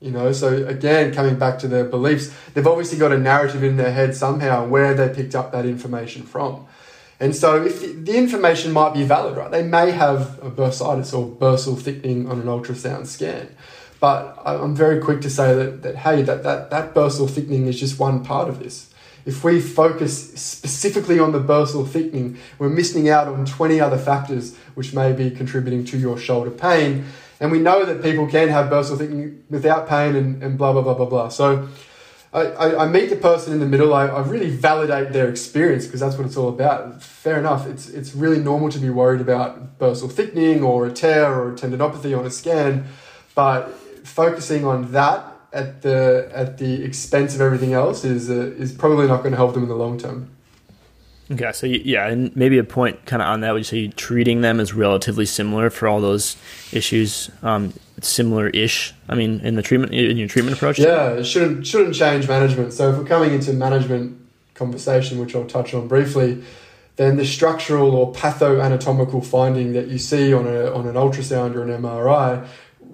You 0.00 0.10
know, 0.10 0.32
so 0.32 0.66
again, 0.66 1.14
coming 1.14 1.38
back 1.38 1.58
to 1.60 1.68
their 1.68 1.84
beliefs, 1.84 2.34
they've 2.52 2.66
obviously 2.66 2.98
got 2.98 3.12
a 3.12 3.18
narrative 3.18 3.62
in 3.62 3.76
their 3.76 3.92
head 3.92 4.14
somehow 4.14 4.66
where 4.66 4.92
they 4.92 5.08
picked 5.08 5.34
up 5.34 5.52
that 5.52 5.64
information 5.64 6.24
from. 6.24 6.66
And 7.20 7.34
so 7.34 7.64
if 7.64 7.80
the, 7.80 7.92
the 7.92 8.16
information 8.16 8.72
might 8.72 8.92
be 8.92 9.04
valid, 9.04 9.36
right? 9.36 9.50
They 9.50 9.62
may 9.62 9.92
have 9.92 10.38
a 10.42 10.50
bursitis 10.50 11.16
or 11.16 11.26
bursal 11.26 11.80
thickening 11.80 12.28
on 12.28 12.40
an 12.40 12.46
ultrasound 12.46 13.06
scan. 13.06 13.54
But 14.04 14.38
I'm 14.44 14.74
very 14.74 15.00
quick 15.00 15.22
to 15.22 15.30
say 15.30 15.54
that, 15.54 15.82
that 15.82 15.96
hey, 15.96 16.20
that, 16.20 16.42
that, 16.42 16.68
that 16.68 16.92
bursal 16.92 17.26
thickening 17.26 17.68
is 17.68 17.80
just 17.80 17.98
one 17.98 18.22
part 18.22 18.50
of 18.50 18.58
this. 18.58 18.90
If 19.24 19.42
we 19.42 19.62
focus 19.62 20.34
specifically 20.38 21.18
on 21.18 21.32
the 21.32 21.40
bursal 21.40 21.88
thickening, 21.88 22.36
we're 22.58 22.68
missing 22.68 23.08
out 23.08 23.28
on 23.28 23.46
20 23.46 23.80
other 23.80 23.96
factors 23.96 24.58
which 24.74 24.92
may 24.92 25.14
be 25.14 25.30
contributing 25.30 25.86
to 25.86 25.96
your 25.96 26.18
shoulder 26.18 26.50
pain. 26.50 27.06
And 27.40 27.50
we 27.50 27.60
know 27.60 27.86
that 27.86 28.02
people 28.02 28.26
can 28.26 28.50
have 28.50 28.70
bursal 28.70 28.98
thickening 28.98 29.42
without 29.48 29.88
pain 29.88 30.14
and, 30.16 30.42
and 30.42 30.58
blah, 30.58 30.74
blah, 30.74 30.82
blah, 30.82 30.92
blah, 30.92 31.06
blah. 31.06 31.28
So 31.30 31.70
I, 32.34 32.76
I, 32.76 32.86
meet 32.86 33.08
the 33.08 33.16
person 33.16 33.54
in 33.54 33.60
the 33.60 33.66
middle. 33.66 33.94
I, 33.94 34.08
I 34.08 34.20
really 34.20 34.50
validate 34.50 35.14
their 35.14 35.30
experience 35.30 35.86
because 35.86 36.00
that's 36.00 36.18
what 36.18 36.26
it's 36.26 36.36
all 36.36 36.50
about. 36.50 37.02
Fair 37.02 37.38
enough. 37.38 37.66
It's, 37.66 37.88
it's 37.88 38.14
really 38.14 38.38
normal 38.38 38.68
to 38.68 38.78
be 38.78 38.90
worried 38.90 39.22
about 39.22 39.78
bursal 39.78 40.12
thickening 40.12 40.62
or 40.62 40.84
a 40.84 40.92
tear 40.92 41.32
or 41.32 41.52
a 41.52 41.54
tendinopathy 41.54 42.14
on 42.14 42.26
a 42.26 42.30
scan. 42.30 42.84
But 43.34 43.74
focusing 44.04 44.64
on 44.64 44.92
that 44.92 45.26
at 45.52 45.82
the 45.82 46.30
at 46.32 46.58
the 46.58 46.82
expense 46.82 47.34
of 47.34 47.40
everything 47.40 47.72
else 47.72 48.04
is 48.04 48.30
uh, 48.30 48.52
is 48.58 48.72
probably 48.72 49.06
not 49.06 49.18
going 49.18 49.32
to 49.32 49.36
help 49.36 49.54
them 49.54 49.64
in 49.64 49.68
the 49.68 49.74
long 49.74 49.98
term. 49.98 50.30
Okay, 51.32 51.52
so 51.52 51.66
yeah, 51.66 52.06
and 52.08 52.36
maybe 52.36 52.58
a 52.58 52.64
point 52.64 53.06
kind 53.06 53.22
of 53.22 53.28
on 53.28 53.40
that. 53.40 53.52
Would 53.52 53.60
you 53.60 53.64
say 53.64 53.88
treating 53.88 54.42
them 54.42 54.60
is 54.60 54.74
relatively 54.74 55.24
similar 55.24 55.70
for 55.70 55.88
all 55.88 56.00
those 56.00 56.36
issues? 56.70 57.30
Um, 57.42 57.72
similar-ish. 58.02 58.92
I 59.08 59.14
mean, 59.14 59.40
in 59.40 59.54
the 59.54 59.62
treatment 59.62 59.94
in 59.94 60.18
your 60.18 60.28
treatment 60.28 60.56
approach. 60.56 60.78
Yeah, 60.78 61.12
it 61.12 61.24
shouldn't 61.24 61.66
shouldn't 61.66 61.94
change 61.94 62.28
management. 62.28 62.74
So 62.74 62.90
if 62.90 62.98
we're 62.98 63.06
coming 63.06 63.32
into 63.32 63.54
management 63.54 64.20
conversation, 64.52 65.18
which 65.18 65.34
I'll 65.34 65.46
touch 65.46 65.72
on 65.72 65.88
briefly, 65.88 66.44
then 66.96 67.16
the 67.16 67.24
structural 67.24 67.94
or 67.94 68.12
patho 68.12 68.62
anatomical 68.62 69.22
finding 69.22 69.72
that 69.72 69.88
you 69.88 69.98
see 69.98 70.34
on 70.34 70.46
a 70.46 70.70
on 70.74 70.86
an 70.86 70.94
ultrasound 70.94 71.54
or 71.54 71.62
an 71.62 71.70
MRI 71.70 72.46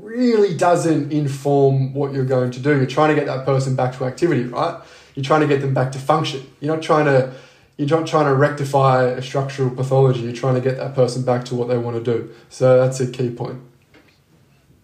really 0.02 0.56
doesn't 0.56 1.12
inform 1.12 1.94
what 1.94 2.12
you're 2.12 2.24
going 2.24 2.50
to 2.52 2.60
do. 2.60 2.76
You're 2.76 2.86
trying 2.86 3.10
to 3.10 3.14
get 3.14 3.26
that 3.26 3.44
person 3.44 3.76
back 3.76 3.96
to 3.98 4.04
activity, 4.04 4.44
right? 4.44 4.80
You're 5.14 5.24
trying 5.24 5.40
to 5.42 5.46
get 5.46 5.60
them 5.60 5.74
back 5.74 5.92
to 5.92 5.98
function. 5.98 6.46
You're 6.60 6.74
not 6.74 6.82
trying 6.82 7.06
to 7.06 7.32
you're 7.76 7.88
not 7.88 8.06
trying 8.06 8.26
to 8.26 8.34
rectify 8.34 9.04
a 9.04 9.22
structural 9.22 9.70
pathology. 9.70 10.20
You're 10.20 10.34
trying 10.34 10.54
to 10.54 10.60
get 10.60 10.76
that 10.76 10.94
person 10.94 11.24
back 11.24 11.46
to 11.46 11.54
what 11.54 11.68
they 11.68 11.78
want 11.78 11.96
to 11.96 12.02
do. 12.02 12.30
So 12.50 12.78
that's 12.78 13.00
a 13.00 13.10
key 13.10 13.30
point. 13.30 13.58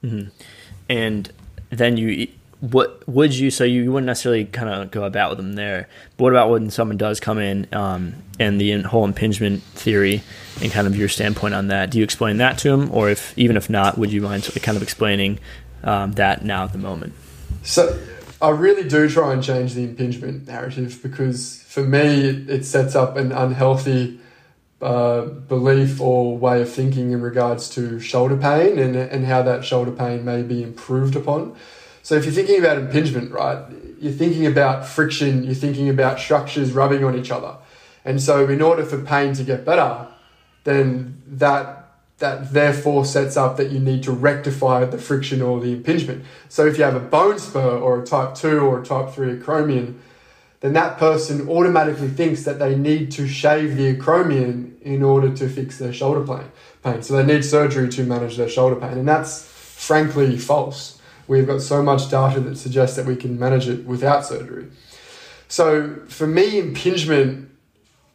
Mm-hmm. 0.02 0.28
And 0.88 1.30
then 1.68 1.98
you, 1.98 2.28
what 2.72 3.06
would 3.08 3.34
you? 3.34 3.50
So 3.50 3.64
you 3.64 3.92
wouldn't 3.92 4.06
necessarily 4.06 4.44
kind 4.46 4.68
of 4.68 4.90
go 4.90 5.04
about 5.04 5.30
with 5.30 5.38
them 5.38 5.54
there. 5.54 5.88
But 6.16 6.24
what 6.24 6.32
about 6.32 6.50
when 6.50 6.70
someone 6.70 6.96
does 6.96 7.20
come 7.20 7.38
in 7.38 7.66
um, 7.72 8.14
and 8.38 8.60
the 8.60 8.82
whole 8.82 9.04
impingement 9.04 9.62
theory 9.62 10.22
and 10.62 10.72
kind 10.72 10.86
of 10.86 10.96
your 10.96 11.08
standpoint 11.08 11.54
on 11.54 11.68
that? 11.68 11.90
Do 11.90 11.98
you 11.98 12.04
explain 12.04 12.38
that 12.38 12.58
to 12.58 12.70
them, 12.70 12.90
or 12.92 13.10
if 13.10 13.36
even 13.38 13.56
if 13.56 13.70
not, 13.70 13.98
would 13.98 14.12
you 14.12 14.22
mind 14.22 14.48
kind 14.62 14.76
of 14.76 14.82
explaining 14.82 15.38
um, 15.84 16.12
that 16.12 16.44
now 16.44 16.64
at 16.64 16.72
the 16.72 16.78
moment? 16.78 17.14
So 17.62 17.98
I 18.40 18.50
really 18.50 18.88
do 18.88 19.08
try 19.08 19.32
and 19.32 19.42
change 19.42 19.74
the 19.74 19.84
impingement 19.84 20.46
narrative 20.46 21.00
because 21.02 21.62
for 21.62 21.82
me, 21.82 22.46
it, 22.48 22.64
sets 22.64 22.94
up 22.94 23.16
an 23.16 23.32
unhealthy 23.32 24.18
uh, 24.80 25.22
belief 25.22 26.00
or 26.00 26.36
way 26.36 26.62
of 26.62 26.70
thinking 26.70 27.12
in 27.12 27.20
regards 27.20 27.68
to 27.70 27.98
shoulder 28.00 28.36
pain 28.36 28.78
and, 28.78 28.96
and 28.96 29.26
how 29.26 29.42
that 29.42 29.64
shoulder 29.64 29.90
pain 29.90 30.24
may 30.24 30.42
be 30.42 30.62
improved 30.62 31.16
upon. 31.16 31.56
So 32.06 32.14
if 32.14 32.24
you're 32.24 32.34
thinking 32.34 32.60
about 32.60 32.78
impingement, 32.78 33.32
right, 33.32 33.64
you're 33.98 34.12
thinking 34.12 34.46
about 34.46 34.86
friction, 34.86 35.42
you're 35.42 35.56
thinking 35.56 35.88
about 35.88 36.20
structures 36.20 36.70
rubbing 36.70 37.02
on 37.02 37.18
each 37.18 37.32
other. 37.32 37.56
And 38.04 38.22
so 38.22 38.48
in 38.48 38.62
order 38.62 38.84
for 38.84 39.02
pain 39.02 39.34
to 39.34 39.42
get 39.42 39.64
better, 39.64 40.06
then 40.62 41.20
that 41.26 41.88
that 42.18 42.52
therefore 42.52 43.04
sets 43.04 43.36
up 43.36 43.56
that 43.56 43.72
you 43.72 43.80
need 43.80 44.04
to 44.04 44.12
rectify 44.12 44.84
the 44.84 44.98
friction 44.98 45.42
or 45.42 45.58
the 45.58 45.72
impingement. 45.72 46.24
So 46.48 46.64
if 46.64 46.78
you 46.78 46.84
have 46.84 46.94
a 46.94 47.00
bone 47.00 47.40
spur 47.40 47.76
or 47.76 48.00
a 48.00 48.06
type 48.06 48.36
2 48.36 48.60
or 48.60 48.82
a 48.82 48.84
type 48.84 49.12
3 49.12 49.40
acromion, 49.40 49.98
then 50.60 50.74
that 50.74 50.98
person 50.98 51.48
automatically 51.48 52.08
thinks 52.08 52.44
that 52.44 52.60
they 52.60 52.76
need 52.76 53.10
to 53.12 53.26
shave 53.26 53.76
the 53.76 53.92
acromion 53.92 54.80
in 54.80 55.02
order 55.02 55.34
to 55.34 55.48
fix 55.48 55.78
their 55.78 55.92
shoulder 55.92 56.24
pain. 56.84 57.02
So 57.02 57.16
they 57.16 57.26
need 57.26 57.44
surgery 57.44 57.88
to 57.88 58.04
manage 58.04 58.36
their 58.36 58.48
shoulder 58.48 58.76
pain. 58.76 58.96
And 58.96 59.08
that's 59.08 59.44
frankly 59.44 60.38
false. 60.38 60.95
We've 61.28 61.46
got 61.46 61.60
so 61.60 61.82
much 61.82 62.10
data 62.10 62.40
that 62.40 62.56
suggests 62.56 62.96
that 62.96 63.06
we 63.06 63.16
can 63.16 63.38
manage 63.38 63.68
it 63.68 63.84
without 63.84 64.24
surgery. 64.24 64.68
So 65.48 65.96
for 66.08 66.26
me, 66.26 66.58
impingement 66.58 67.50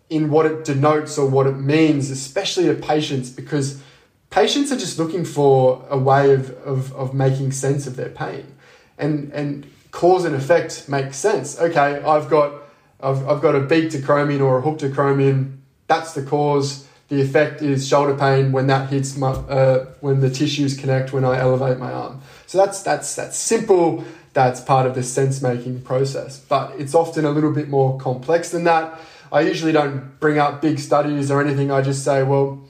in 0.09 0.29
what 0.29 0.45
it 0.45 0.65
denotes 0.65 1.17
or 1.17 1.27
what 1.27 1.47
it 1.47 1.57
means, 1.57 2.09
especially 2.09 2.65
to 2.65 2.73
patients, 2.73 3.29
because 3.29 3.81
patients 4.29 4.71
are 4.71 4.77
just 4.77 4.99
looking 4.99 5.23
for 5.23 5.85
a 5.89 5.97
way 5.97 6.33
of, 6.33 6.51
of, 6.65 6.93
of 6.93 7.13
making 7.13 7.51
sense 7.51 7.87
of 7.87 7.95
their 7.95 8.09
pain. 8.09 8.55
And, 8.97 9.31
and 9.31 9.65
cause 9.91 10.25
and 10.25 10.35
effect 10.35 10.89
makes 10.89 11.17
sense. 11.17 11.59
Okay, 11.59 12.01
I've 12.03 12.29
got, 12.29 12.53
I've, 12.99 13.27
I've 13.27 13.41
got 13.41 13.55
a 13.55 13.61
beaked 13.61 13.93
acromion 13.93 14.41
or 14.41 14.57
a 14.57 14.61
hooked 14.61 14.81
acromion. 14.81 15.57
That's 15.87 16.13
the 16.13 16.23
cause. 16.23 16.87
The 17.07 17.21
effect 17.21 17.61
is 17.61 17.87
shoulder 17.87 18.15
pain 18.15 18.53
when 18.53 18.67
that 18.67 18.89
hits 18.89 19.17
my, 19.17 19.31
uh, 19.31 19.85
when 19.99 20.21
the 20.21 20.29
tissues 20.29 20.77
connect 20.77 21.11
when 21.11 21.25
I 21.25 21.39
elevate 21.39 21.77
my 21.77 21.91
arm. 21.91 22.21
So 22.51 22.57
that's, 22.57 22.83
that's, 22.83 23.15
that's 23.15 23.37
simple. 23.37 24.03
That's 24.33 24.59
part 24.59 24.85
of 24.85 24.93
the 24.93 25.03
sense 25.03 25.41
making 25.41 25.83
process. 25.83 26.37
But 26.37 26.77
it's 26.77 26.93
often 26.93 27.23
a 27.23 27.31
little 27.31 27.53
bit 27.53 27.69
more 27.69 27.97
complex 27.97 28.49
than 28.49 28.65
that. 28.65 28.99
I 29.31 29.39
usually 29.39 29.71
don't 29.71 30.19
bring 30.19 30.37
up 30.37 30.61
big 30.61 30.77
studies 30.77 31.31
or 31.31 31.39
anything. 31.39 31.71
I 31.71 31.79
just 31.79 32.03
say, 32.03 32.23
well, 32.23 32.61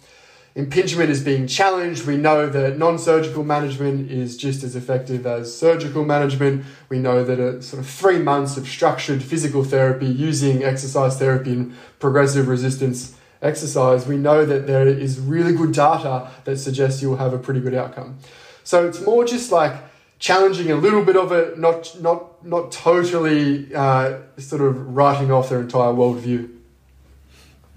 impingement 0.54 1.10
is 1.10 1.24
being 1.24 1.48
challenged. 1.48 2.06
We 2.06 2.16
know 2.16 2.48
that 2.48 2.78
non 2.78 3.00
surgical 3.00 3.44
management 3.44 4.12
is 4.12 4.38
just 4.38 4.64
as 4.64 4.76
effective 4.76 5.26
as 5.26 5.58
surgical 5.58 6.06
management. 6.06 6.64
We 6.90 7.00
know 7.00 7.24
that 7.24 7.40
a 7.40 7.64
sort 7.64 7.82
of 7.82 7.90
three 7.90 8.20
months 8.20 8.58
of 8.58 8.68
structured 8.68 9.24
physical 9.24 9.64
therapy 9.64 10.06
using 10.06 10.64
exercise 10.64 11.18
therapy 11.18 11.54
and 11.54 11.76
progressive 11.98 12.48
resistance 12.48 13.16
exercise, 13.42 14.06
we 14.06 14.18
know 14.18 14.46
that 14.46 14.68
there 14.68 14.88
is 14.88 15.20
really 15.20 15.54
good 15.54 15.72
data 15.72 16.30
that 16.44 16.58
suggests 16.58 17.02
you'll 17.02 17.18
have 17.18 17.34
a 17.34 17.40
pretty 17.40 17.60
good 17.60 17.74
outcome. 17.74 18.20
So 18.64 18.88
it's 18.88 19.02
more 19.02 19.26
just 19.26 19.52
like 19.52 19.74
challenging 20.20 20.72
a 20.72 20.76
little 20.76 21.04
bit 21.04 21.18
of 21.18 21.32
it, 21.32 21.58
not 21.58 22.00
not 22.02 22.46
not 22.46 22.72
totally 22.72 23.74
uh, 23.74 24.20
sort 24.38 24.62
of 24.62 24.96
writing 24.96 25.32
off 25.32 25.50
their 25.50 25.60
entire 25.60 25.94
worldview. 25.94 26.50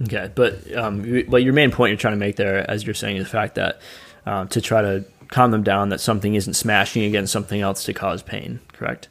Okay, 0.03 0.31
but 0.35 0.73
um, 0.77 1.25
but 1.29 1.42
your 1.42 1.53
main 1.53 1.70
point 1.70 1.90
you're 1.90 1.99
trying 1.99 2.14
to 2.14 2.18
make 2.18 2.37
there, 2.37 2.68
as 2.70 2.85
you're 2.85 2.94
saying, 2.94 3.16
is 3.16 3.25
the 3.25 3.31
fact 3.31 3.55
that 3.55 3.81
um, 4.27 4.49
to 4.49 4.61
try 4.61 4.83
to 4.83 5.05
calm 5.29 5.51
them 5.51 5.62
down 5.62 5.88
that 5.88 6.01
something 6.01 6.35
isn't 6.35 6.55
smashing 6.55 7.03
against 7.05 7.33
something 7.33 7.61
else 7.61 7.85
to 7.85 7.92
cause 7.92 8.23
pain. 8.23 8.61
Correct. 8.73 9.09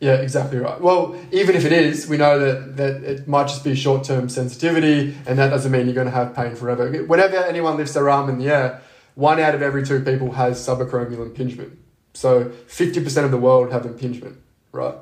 Yeah, 0.00 0.14
exactly 0.14 0.58
right. 0.58 0.80
Well, 0.80 1.18
even 1.32 1.56
if 1.56 1.64
it 1.64 1.72
is, 1.72 2.08
we 2.08 2.18
know 2.18 2.38
that, 2.38 2.76
that 2.76 3.02
it 3.02 3.26
might 3.26 3.48
just 3.48 3.64
be 3.64 3.74
short 3.74 4.04
term 4.04 4.28
sensitivity, 4.28 5.16
and 5.26 5.38
that 5.38 5.48
doesn't 5.48 5.72
mean 5.72 5.86
you're 5.86 5.94
going 5.94 6.06
to 6.06 6.12
have 6.12 6.36
pain 6.36 6.54
forever. 6.54 6.90
Whenever 7.04 7.36
anyone 7.36 7.76
lifts 7.76 7.94
their 7.94 8.08
arm 8.08 8.28
in 8.28 8.38
the 8.38 8.48
air, 8.48 8.80
one 9.18 9.40
out 9.40 9.54
of 9.54 9.62
every 9.62 9.84
two 9.84 10.00
people 10.00 10.30
has 10.32 10.64
subacromial 10.64 11.26
impingement. 11.26 11.76
So 12.14 12.44
50% 12.68 13.24
of 13.24 13.32
the 13.32 13.36
world 13.36 13.72
have 13.72 13.84
impingement, 13.84 14.38
right? 14.70 14.94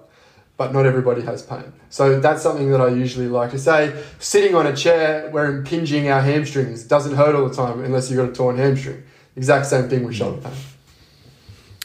but 0.56 0.72
not 0.72 0.86
everybody 0.86 1.20
has 1.22 1.42
pain. 1.42 1.72
So 1.90 2.18
that's 2.18 2.42
something 2.42 2.70
that 2.70 2.80
I 2.80 2.88
usually 2.88 3.28
like 3.28 3.50
to 3.50 3.58
say. 3.58 4.02
Sitting 4.18 4.54
on 4.54 4.66
a 4.66 4.74
chair, 4.74 5.28
we're 5.30 5.58
impinging 5.58 6.08
our 6.08 6.22
hamstrings. 6.22 6.84
Doesn't 6.84 7.14
hurt 7.14 7.34
all 7.34 7.46
the 7.46 7.54
time 7.54 7.84
unless 7.84 8.10
you've 8.10 8.18
got 8.18 8.30
a 8.30 8.32
torn 8.32 8.56
hamstring. 8.56 9.02
Exact 9.36 9.66
same 9.66 9.88
thing 9.88 10.04
with 10.04 10.16
shoulder 10.16 10.40
pain. 10.40 10.54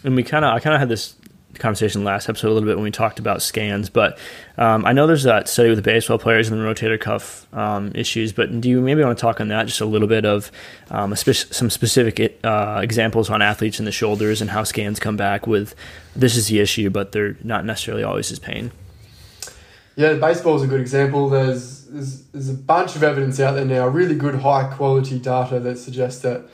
And 0.03 0.15
we 0.15 0.23
kind 0.23 0.45
of, 0.45 0.53
I 0.53 0.59
kind 0.59 0.73
of 0.73 0.79
had 0.79 0.87
this 0.87 1.15
conversation 1.55 2.03
last 2.03 2.29
episode 2.29 2.49
a 2.49 2.53
little 2.53 2.67
bit 2.67 2.75
when 2.75 2.83
we 2.83 2.91
talked 2.91 3.19
about 3.19 3.41
scans, 3.41 3.89
but 3.89 4.17
um, 4.57 4.85
I 4.85 4.93
know 4.93 5.07
there's 5.07 5.23
that 5.23 5.47
study 5.47 5.69
with 5.69 5.77
the 5.77 5.83
baseball 5.83 6.17
players 6.17 6.49
and 6.49 6.59
the 6.59 6.63
rotator 6.63 6.99
cuff 6.99 7.47
um, 7.53 7.91
issues. 7.95 8.33
But 8.33 8.61
do 8.61 8.69
you 8.69 8.81
maybe 8.81 9.03
want 9.03 9.17
to 9.17 9.21
talk 9.21 9.39
on 9.41 9.47
that 9.49 9.67
just 9.67 9.81
a 9.81 9.85
little 9.85 10.07
bit 10.07 10.25
of 10.25 10.51
um, 10.89 11.15
spe- 11.15 11.51
some 11.51 11.69
specific 11.69 12.39
uh, 12.43 12.79
examples 12.83 13.29
on 13.29 13.41
athletes 13.41 13.79
in 13.79 13.85
the 13.85 13.91
shoulders 13.91 14.41
and 14.41 14.49
how 14.49 14.63
scans 14.63 14.99
come 14.99 15.17
back 15.17 15.47
with 15.47 15.75
this 16.15 16.35
is 16.35 16.47
the 16.47 16.59
issue, 16.59 16.89
but 16.89 17.11
they're 17.11 17.37
not 17.43 17.65
necessarily 17.65 18.03
always 18.03 18.31
as 18.31 18.39
pain. 18.39 18.71
Yeah, 19.95 20.13
baseball 20.13 20.55
is 20.55 20.63
a 20.63 20.67
good 20.67 20.81
example. 20.81 21.29
There's, 21.29 21.85
there's 21.85 22.23
there's 22.27 22.49
a 22.49 22.53
bunch 22.53 22.95
of 22.95 23.03
evidence 23.03 23.39
out 23.39 23.53
there 23.53 23.65
now, 23.65 23.87
really 23.87 24.15
good 24.15 24.35
high 24.35 24.73
quality 24.73 25.19
data 25.19 25.59
that 25.59 25.77
suggests 25.77 26.21
that 26.21 26.45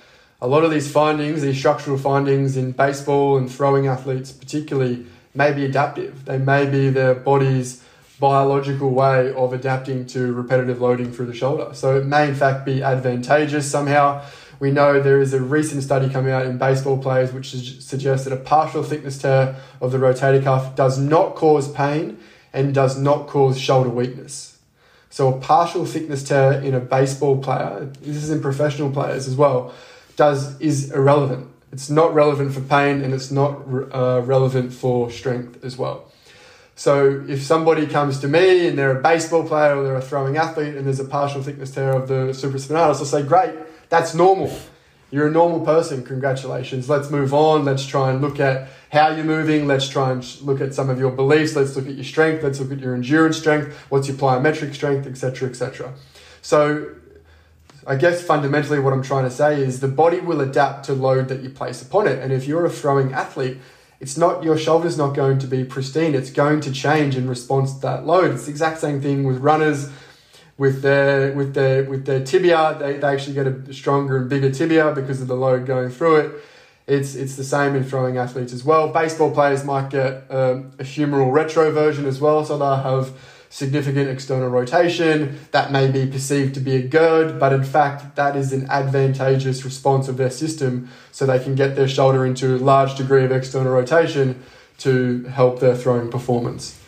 a 0.41 0.47
lot 0.47 0.63
of 0.63 0.71
these 0.71 0.91
findings, 0.91 1.41
these 1.41 1.57
structural 1.57 1.97
findings 1.97 2.57
in 2.57 2.71
baseball 2.71 3.37
and 3.37 3.51
throwing 3.51 3.87
athletes 3.87 4.31
particularly, 4.31 5.05
may 5.33 5.51
be 5.51 5.65
adaptive. 5.65 6.25
They 6.25 6.37
may 6.37 6.65
be 6.65 6.89
their 6.89 7.15
body's 7.15 7.83
biological 8.19 8.91
way 8.91 9.31
of 9.33 9.53
adapting 9.53 10.05
to 10.07 10.33
repetitive 10.33 10.81
loading 10.81 11.11
through 11.11 11.27
the 11.27 11.33
shoulder. 11.33 11.69
So 11.73 11.97
it 11.97 12.05
may 12.05 12.27
in 12.27 12.35
fact 12.35 12.65
be 12.65 12.81
advantageous 12.81 13.69
somehow. 13.69 14.23
We 14.59 14.71
know 14.71 14.99
there 14.99 15.21
is 15.21 15.33
a 15.33 15.41
recent 15.41 15.83
study 15.83 16.09
coming 16.09 16.31
out 16.31 16.45
in 16.47 16.57
baseball 16.57 16.97
players 16.97 17.31
which 17.31 17.51
suggests 17.51 18.25
that 18.25 18.33
a 18.33 18.37
partial 18.37 18.81
thickness 18.81 19.19
tear 19.19 19.55
of 19.79 19.91
the 19.91 19.99
rotator 19.99 20.43
cuff 20.43 20.75
does 20.75 20.97
not 20.97 21.35
cause 21.35 21.71
pain 21.71 22.17
and 22.53 22.73
does 22.73 22.97
not 22.99 23.27
cause 23.27 23.59
shoulder 23.59 23.89
weakness. 23.89 24.57
So 25.11 25.33
a 25.33 25.39
partial 25.39 25.85
thickness 25.85 26.23
tear 26.23 26.53
in 26.53 26.73
a 26.73 26.79
baseball 26.79 27.37
player, 27.37 27.91
this 28.01 28.17
is 28.17 28.31
in 28.31 28.41
professional 28.41 28.91
players 28.91 29.27
as 29.27 29.35
well, 29.35 29.73
does 30.17 30.59
is 30.59 30.91
irrelevant. 30.91 31.47
It's 31.71 31.89
not 31.89 32.13
relevant 32.13 32.53
for 32.53 32.61
pain 32.61 33.01
and 33.01 33.13
it's 33.13 33.31
not 33.31 33.61
uh, 33.93 34.21
relevant 34.25 34.73
for 34.73 35.09
strength 35.09 35.63
as 35.63 35.77
well. 35.77 36.11
So 36.75 37.23
if 37.27 37.41
somebody 37.41 37.87
comes 37.87 38.19
to 38.19 38.27
me 38.27 38.67
and 38.67 38.77
they're 38.77 38.97
a 38.97 39.01
baseball 39.01 39.47
player 39.47 39.75
or 39.75 39.83
they're 39.83 39.95
a 39.95 40.01
throwing 40.01 40.37
athlete 40.37 40.75
and 40.75 40.85
there's 40.85 40.99
a 40.99 41.05
partial 41.05 41.41
thickness 41.41 41.71
tear 41.71 41.93
of 41.93 42.07
the 42.07 42.33
supraspinatus, 42.33 42.97
I'll 42.97 43.05
say, 43.05 43.23
great, 43.23 43.55
that's 43.89 44.13
normal. 44.13 44.51
You're 45.09 45.27
a 45.27 45.31
normal 45.31 45.61
person. 45.61 46.03
Congratulations. 46.03 46.89
Let's 46.89 47.09
move 47.09 47.33
on. 47.33 47.63
Let's 47.63 47.85
try 47.85 48.11
and 48.11 48.21
look 48.21 48.39
at 48.39 48.67
how 48.91 49.09
you're 49.09 49.23
moving. 49.23 49.65
Let's 49.65 49.87
try 49.87 50.11
and 50.11 50.41
look 50.41 50.59
at 50.59 50.73
some 50.73 50.89
of 50.89 50.99
your 50.99 51.11
beliefs. 51.11 51.55
Let's 51.55 51.75
look 51.75 51.87
at 51.87 51.95
your 51.95 52.03
strength. 52.03 52.43
Let's 52.43 52.59
look 52.59 52.71
at 52.71 52.79
your 52.79 52.93
endurance 52.93 53.37
strength. 53.37 53.75
What's 53.89 54.07
your 54.07 54.17
plyometric 54.17 54.73
strength, 54.73 55.07
etc., 55.07 55.49
etc. 55.49 55.93
So 56.41 56.95
I 57.87 57.95
guess 57.95 58.21
fundamentally 58.21 58.79
what 58.79 58.91
I'm 58.91 59.01
trying 59.01 59.23
to 59.23 59.31
say 59.31 59.61
is 59.61 59.79
the 59.79 59.87
body 59.87 60.19
will 60.19 60.41
adapt 60.41 60.85
to 60.85 60.93
load 60.93 61.29
that 61.29 61.41
you 61.41 61.49
place 61.49 61.81
upon 61.81 62.05
it. 62.05 62.19
And 62.19 62.33
if 62.33 62.45
you're 62.45 62.65
a 62.65 62.69
throwing 62.69 63.13
athlete, 63.13 63.57
it's 64.01 64.17
not 64.17 64.43
your 64.43 64.57
shoulder's 64.57 64.97
not 64.97 65.15
going 65.15 65.39
to 65.39 65.47
be 65.47 65.63
pristine. 65.63 66.13
It's 66.13 66.29
going 66.29 66.59
to 66.61 66.71
change 66.71 67.15
in 67.15 67.29
response 67.29 67.73
to 67.75 67.79
that 67.81 68.05
load. 68.05 68.31
It's 68.31 68.45
the 68.45 68.51
exact 68.51 68.79
same 68.79 69.01
thing 69.01 69.23
with 69.23 69.37
runners 69.37 69.89
with 70.57 70.81
their 70.81 71.33
with 71.33 71.53
their 71.53 71.83
with 71.85 72.05
their 72.05 72.23
tibia. 72.23 72.75
They, 72.79 72.97
they 72.97 73.07
actually 73.07 73.35
get 73.35 73.47
a 73.47 73.73
stronger 73.73 74.17
and 74.17 74.29
bigger 74.29 74.51
tibia 74.51 74.91
because 74.93 75.21
of 75.21 75.27
the 75.27 75.35
load 75.35 75.65
going 75.65 75.89
through 75.89 76.17
it. 76.17 76.31
It's 76.87 77.15
it's 77.15 77.35
the 77.35 77.43
same 77.43 77.75
in 77.75 77.83
throwing 77.83 78.17
athletes 78.17 78.53
as 78.53 78.63
well. 78.63 78.89
Baseball 78.89 79.31
players 79.31 79.63
might 79.63 79.89
get 79.89 80.25
um, 80.29 80.71
a 80.79 80.83
humeral 80.83 81.31
retroversion 81.31 82.05
as 82.05 82.19
well, 82.19 82.43
so 82.43 82.57
they'll 82.57 82.75
have 82.75 83.11
significant 83.57 84.07
external 84.07 84.49
rotation. 84.49 85.39
That 85.51 85.71
may 85.71 85.89
be 85.89 86.05
perceived 86.05 86.53
to 86.53 86.59
be 86.59 86.75
a 86.75 86.81
GIRD, 86.87 87.39
but 87.39 87.53
in 87.53 87.63
fact, 87.63 88.15
that 88.15 88.35
is 88.35 88.53
an 88.53 88.69
advantageous 88.69 89.65
response 89.65 90.07
of 90.07 90.17
their 90.17 90.29
system 90.29 90.91
so 91.11 91.25
they 91.25 91.39
can 91.39 91.55
get 91.55 91.75
their 91.75 91.87
shoulder 91.87 92.23
into 92.23 92.55
a 92.55 92.59
large 92.59 92.95
degree 92.95 93.25
of 93.25 93.31
external 93.31 93.73
rotation 93.73 94.43
to 94.77 95.23
help 95.23 95.59
their 95.59 95.75
throwing 95.75 96.11
performance. 96.11 96.79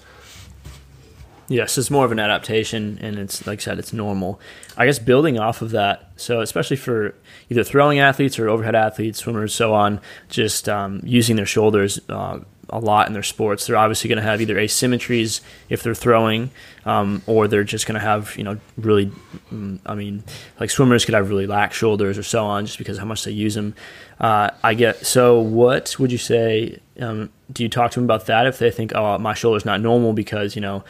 Yes, 1.48 1.76
it's 1.80 1.90
more 1.90 2.06
of 2.06 2.12
an 2.12 2.20
adaptation, 2.20 3.00
and 3.02 3.18
it's 3.18 3.48
like 3.48 3.62
I 3.62 3.64
said, 3.64 3.80
it's 3.80 3.92
normal. 3.92 4.40
I 4.78 4.86
guess 4.86 5.00
building 5.00 5.40
off 5.40 5.64
of 5.64 5.72
that, 5.72 6.12
so 6.18 6.42
especially 6.42 6.78
for 6.78 7.16
either 7.50 7.64
throwing 7.64 7.98
athletes 7.98 8.38
or 8.38 8.48
overhead 8.48 8.76
athletes, 8.76 9.18
swimmers, 9.18 9.56
so 9.56 9.74
on, 9.74 10.00
just 10.30 10.70
um, 10.70 11.02
using 11.04 11.36
their 11.36 11.48
shoulders 11.48 12.00
uh, 12.10 12.42
a 12.72 12.80
lot 12.80 13.08
in 13.08 13.14
their 13.14 13.24
sports. 13.24 13.68
They're 13.68 13.78
obviously 13.78 14.08
going 14.08 14.18
to 14.18 14.24
have 14.24 14.42
either 14.42 14.56
asymmetries 14.56 15.42
if 15.70 15.84
they're 15.84 15.96
throwing, 15.96 16.52
um, 16.86 17.22
or 17.26 17.48
they're 17.48 17.64
just 17.64 17.86
going 17.86 18.00
to 18.00 18.06
have 18.06 18.36
you 18.38 18.44
know 18.44 18.60
really, 18.78 19.12
mm, 19.52 19.80
I 19.86 19.96
mean, 19.96 20.24
like 20.60 20.70
swimmers 20.70 21.06
could 21.06 21.14
have 21.14 21.30
really 21.30 21.48
lax 21.48 21.78
shoulders 21.78 22.18
or 22.18 22.24
so 22.24 22.46
on, 22.46 22.66
just 22.66 22.78
because 22.78 22.98
how 22.98 23.06
much 23.06 23.24
they 23.24 23.32
use 23.32 23.56
them. 23.56 23.76
Uh, 24.20 24.50
I 24.64 24.74
get. 24.74 25.06
So, 25.06 25.40
what 25.40 25.96
would 26.00 26.12
you 26.12 26.18
say? 26.18 26.80
Um, 27.00 27.30
do 27.52 27.64
you 27.64 27.70
talk 27.70 27.92
to 27.92 28.00
them 28.00 28.04
about 28.06 28.26
that 28.26 28.46
if 28.46 28.60
they 28.60 28.72
think, 28.72 28.94
oh, 28.94 29.18
my 29.18 29.34
shoulder's 29.34 29.66
not 29.66 29.82
normal 29.82 30.14
because 30.14 30.56
you 30.56 30.62
know 30.62 30.84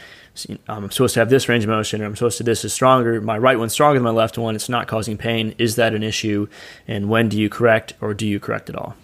I'm 0.67 0.91
supposed 0.91 1.13
to 1.15 1.19
have 1.19 1.29
this 1.29 1.49
range 1.49 1.63
of 1.63 1.69
motion, 1.69 2.01
or 2.01 2.05
I'm 2.05 2.15
supposed 2.15 2.37
to 2.37 2.43
this 2.43 2.63
is 2.63 2.73
stronger. 2.73 3.19
My 3.21 3.37
right 3.37 3.57
one's 3.57 3.73
stronger 3.73 3.99
than 3.99 4.03
my 4.03 4.09
left 4.11 4.37
one. 4.37 4.55
It's 4.55 4.69
not 4.69 4.87
causing 4.87 5.17
pain. 5.17 5.55
Is 5.57 5.75
that 5.75 5.93
an 5.93 6.03
issue? 6.03 6.47
And 6.87 7.09
when 7.09 7.29
do 7.29 7.39
you 7.39 7.49
correct, 7.49 7.93
or 8.01 8.13
do 8.13 8.27
you 8.27 8.39
correct 8.39 8.69
at 8.69 8.75
all? 8.75 8.95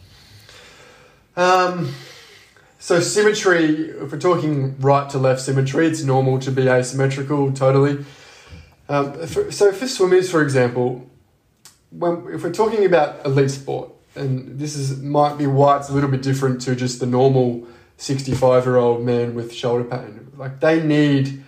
Um, 1.36 1.94
so 2.80 3.00
symmetry, 3.00 3.90
if 3.90 4.12
we're 4.12 4.20
talking 4.20 4.80
right 4.80 5.10
to 5.10 5.18
left 5.18 5.42
symmetry, 5.42 5.88
it's 5.88 6.04
normal 6.04 6.40
to 6.40 6.52
be 6.52 6.68
asymmetrical, 6.68 7.52
totally. 7.52 8.06
Um, 8.88 9.14
for, 9.28 9.52
so 9.52 9.72
for 9.72 9.88
swimmers, 9.88 10.30
for 10.30 10.42
example, 10.42 11.10
when, 11.90 12.28
if 12.34 12.44
we're 12.44 12.54
talking 12.54 12.86
about 12.86 13.26
elite 13.26 13.52
sport, 13.52 13.92
and 14.16 14.60
this 14.60 14.76
is 14.76 15.02
might 15.02 15.38
be 15.38 15.48
why 15.48 15.78
it's 15.78 15.90
a 15.90 15.94
little 15.94 16.10
bit 16.10 16.22
different 16.22 16.62
to 16.62 16.76
just 16.76 17.00
the 17.00 17.06
normal 17.06 17.68
65 17.98 18.66
year 18.66 18.78
old 18.78 19.04
man 19.04 19.36
with 19.36 19.54
shoulder 19.54 19.84
pain. 19.84 20.32
Like 20.38 20.60
they 20.60 20.82
need 20.82 21.44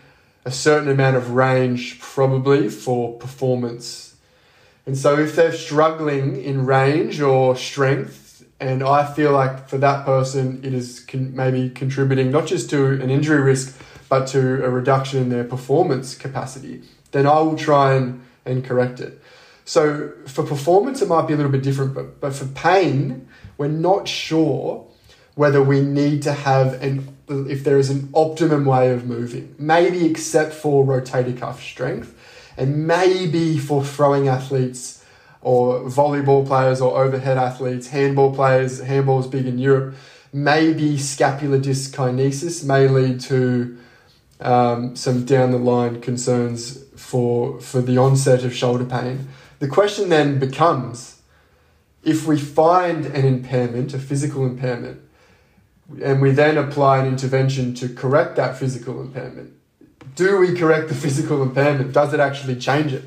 a 0.46 0.52
certain 0.52 0.90
amount 0.90 1.18
of 1.18 1.32
range 1.32 2.00
probably 2.00 2.70
for 2.70 3.18
performance. 3.18 4.16
And 4.86 4.98
so 4.98 5.20
if 5.20 5.36
they're 5.36 5.52
struggling 5.52 6.42
in 6.42 6.66
range 6.66 7.20
or 7.20 7.58
strength, 7.58 8.27
and 8.60 8.84
I 8.84 9.06
feel 9.06 9.32
like 9.32 9.70
for 9.70 9.78
that 9.78 10.06
person, 10.06 10.62
it 10.63 10.74
is 10.74 11.00
con- 11.02 11.36
maybe 11.36 11.70
contributing 11.70 12.32
not 12.32 12.48
just 12.48 12.70
to 12.72 12.93
an 13.02 13.10
injury 13.10 13.41
risk, 13.41 13.80
but 14.10 14.28
to 14.28 14.65
a 14.65 14.70
reduction 14.70 15.22
in 15.22 15.30
their 15.30 15.43
performance 15.43 16.15
capacity, 16.15 16.82
then 17.12 17.28
I 17.28 17.39
will 17.41 17.58
try 17.58 17.93
and, 17.93 18.24
and 18.46 18.63
correct 18.63 19.00
it. 19.00 19.22
So 19.65 20.12
for 20.26 20.43
performance, 20.43 21.02
it 21.02 21.10
might 21.10 21.28
be 21.28 21.34
a 21.34 21.36
little 21.36 21.52
bit 21.52 21.62
different, 21.62 21.93
but, 21.93 22.20
but 22.20 22.34
for 22.34 22.46
pain, 22.46 23.28
we're 23.58 23.67
not 23.67 24.08
sure 24.08 24.88
whether 25.36 25.62
we 25.62 25.82
need 25.82 26.24
to 26.24 26.34
have 26.34 26.82
an 26.82 27.13
if 27.30 27.65
there 27.65 27.78
is 27.78 27.89
an 27.89 28.10
optimum 28.13 28.63
way 28.63 28.89
of 28.91 29.06
moving, 29.06 29.54
maybe 29.60 30.06
except 30.06 30.54
for 30.54 30.86
rotator 30.86 31.38
cuff 31.38 31.62
strength, 31.62 32.17
and 32.56 32.88
maybe 32.88 33.58
for 33.58 33.84
throwing 33.84 34.30
athletes 34.30 34.97
or 35.48 35.80
volleyball 35.84 36.46
players 36.46 36.82
or 36.82 37.02
overhead 37.02 37.38
athletes, 37.38 37.88
handball 37.88 38.36
players, 38.36 38.82
handball 38.82 39.22
is 39.22 39.28
big 39.28 39.46
in 39.46 39.58
Europe, 39.58 39.96
maybe 40.34 40.98
scapular 40.98 41.58
dyskinesis 41.58 42.66
may 42.66 42.90
lead 42.90 43.18
to 43.18 43.78
um, 44.42 44.94
some 44.94 45.24
down 45.24 45.52
the 45.52 45.58
line 45.58 46.02
concerns 46.02 46.84
for, 46.98 47.62
for 47.62 47.82
the 47.82 47.98
onset 47.98 48.44
of 48.44 48.54
shoulder 48.54 48.84
pain. 48.84 49.30
The 49.60 49.70
question 49.70 50.10
then 50.10 50.38
becomes 50.38 51.22
if 52.04 52.28
we 52.28 52.38
find 52.38 53.06
an 53.06 53.24
impairment, 53.24 53.94
a 53.94 54.00
physical 54.00 54.46
impairment, 54.46 55.00
and 56.04 56.22
we 56.22 56.32
then 56.32 56.58
apply 56.58 56.98
an 57.00 57.08
intervention 57.08 57.74
to 57.76 57.88
correct 57.88 58.36
that 58.36 58.58
physical 58.58 59.00
impairment, 59.00 59.54
do 60.14 60.40
we 60.40 60.54
correct 60.54 60.90
the 60.90 60.96
physical 61.06 61.42
impairment? 61.42 61.94
Does 61.94 62.14
it 62.14 62.20
actually 62.20 62.58
change 62.58 62.92
it? 62.92 63.06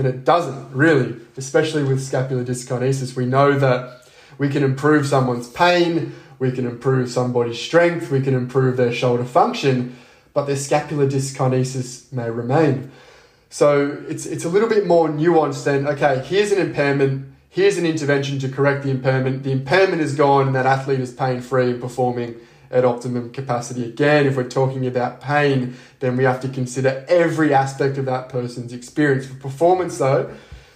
And 0.00 0.08
it 0.08 0.24
doesn't 0.24 0.72
really, 0.72 1.14
especially 1.36 1.84
with 1.84 2.02
scapular 2.02 2.42
dyskinesis. 2.42 3.14
We 3.14 3.26
know 3.26 3.58
that 3.58 4.08
we 4.38 4.48
can 4.48 4.62
improve 4.62 5.06
someone's 5.06 5.46
pain, 5.46 6.14
we 6.38 6.52
can 6.52 6.64
improve 6.64 7.10
somebody's 7.10 7.60
strength, 7.60 8.10
we 8.10 8.22
can 8.22 8.32
improve 8.32 8.78
their 8.78 8.94
shoulder 8.94 9.26
function, 9.26 9.98
but 10.32 10.46
their 10.46 10.56
scapular 10.56 11.06
dyskinesis 11.06 12.10
may 12.14 12.30
remain. 12.30 12.90
So 13.50 14.02
it's, 14.08 14.24
it's 14.24 14.46
a 14.46 14.48
little 14.48 14.70
bit 14.70 14.86
more 14.86 15.10
nuanced 15.10 15.64
than, 15.64 15.86
okay, 15.86 16.24
here's 16.24 16.50
an 16.50 16.60
impairment, 16.60 17.30
here's 17.50 17.76
an 17.76 17.84
intervention 17.84 18.38
to 18.38 18.48
correct 18.48 18.84
the 18.84 18.90
impairment. 18.90 19.42
The 19.42 19.52
impairment 19.52 20.00
is 20.00 20.14
gone 20.14 20.46
and 20.46 20.56
that 20.56 20.64
athlete 20.64 21.00
is 21.00 21.12
pain 21.12 21.42
free 21.42 21.72
and 21.72 21.78
performing 21.78 22.36
at 22.70 22.84
optimum 22.84 23.30
capacity. 23.32 23.84
Again, 23.84 24.26
if 24.26 24.36
we're 24.36 24.48
talking 24.48 24.86
about 24.86 25.20
pain, 25.20 25.76
then 25.98 26.16
we 26.16 26.24
have 26.24 26.40
to 26.40 26.48
consider 26.48 27.04
every 27.08 27.52
aspect 27.52 27.98
of 27.98 28.04
that 28.06 28.28
person's 28.28 28.72
experience. 28.72 29.26
For 29.26 29.34
performance, 29.34 29.98
though, 29.98 30.32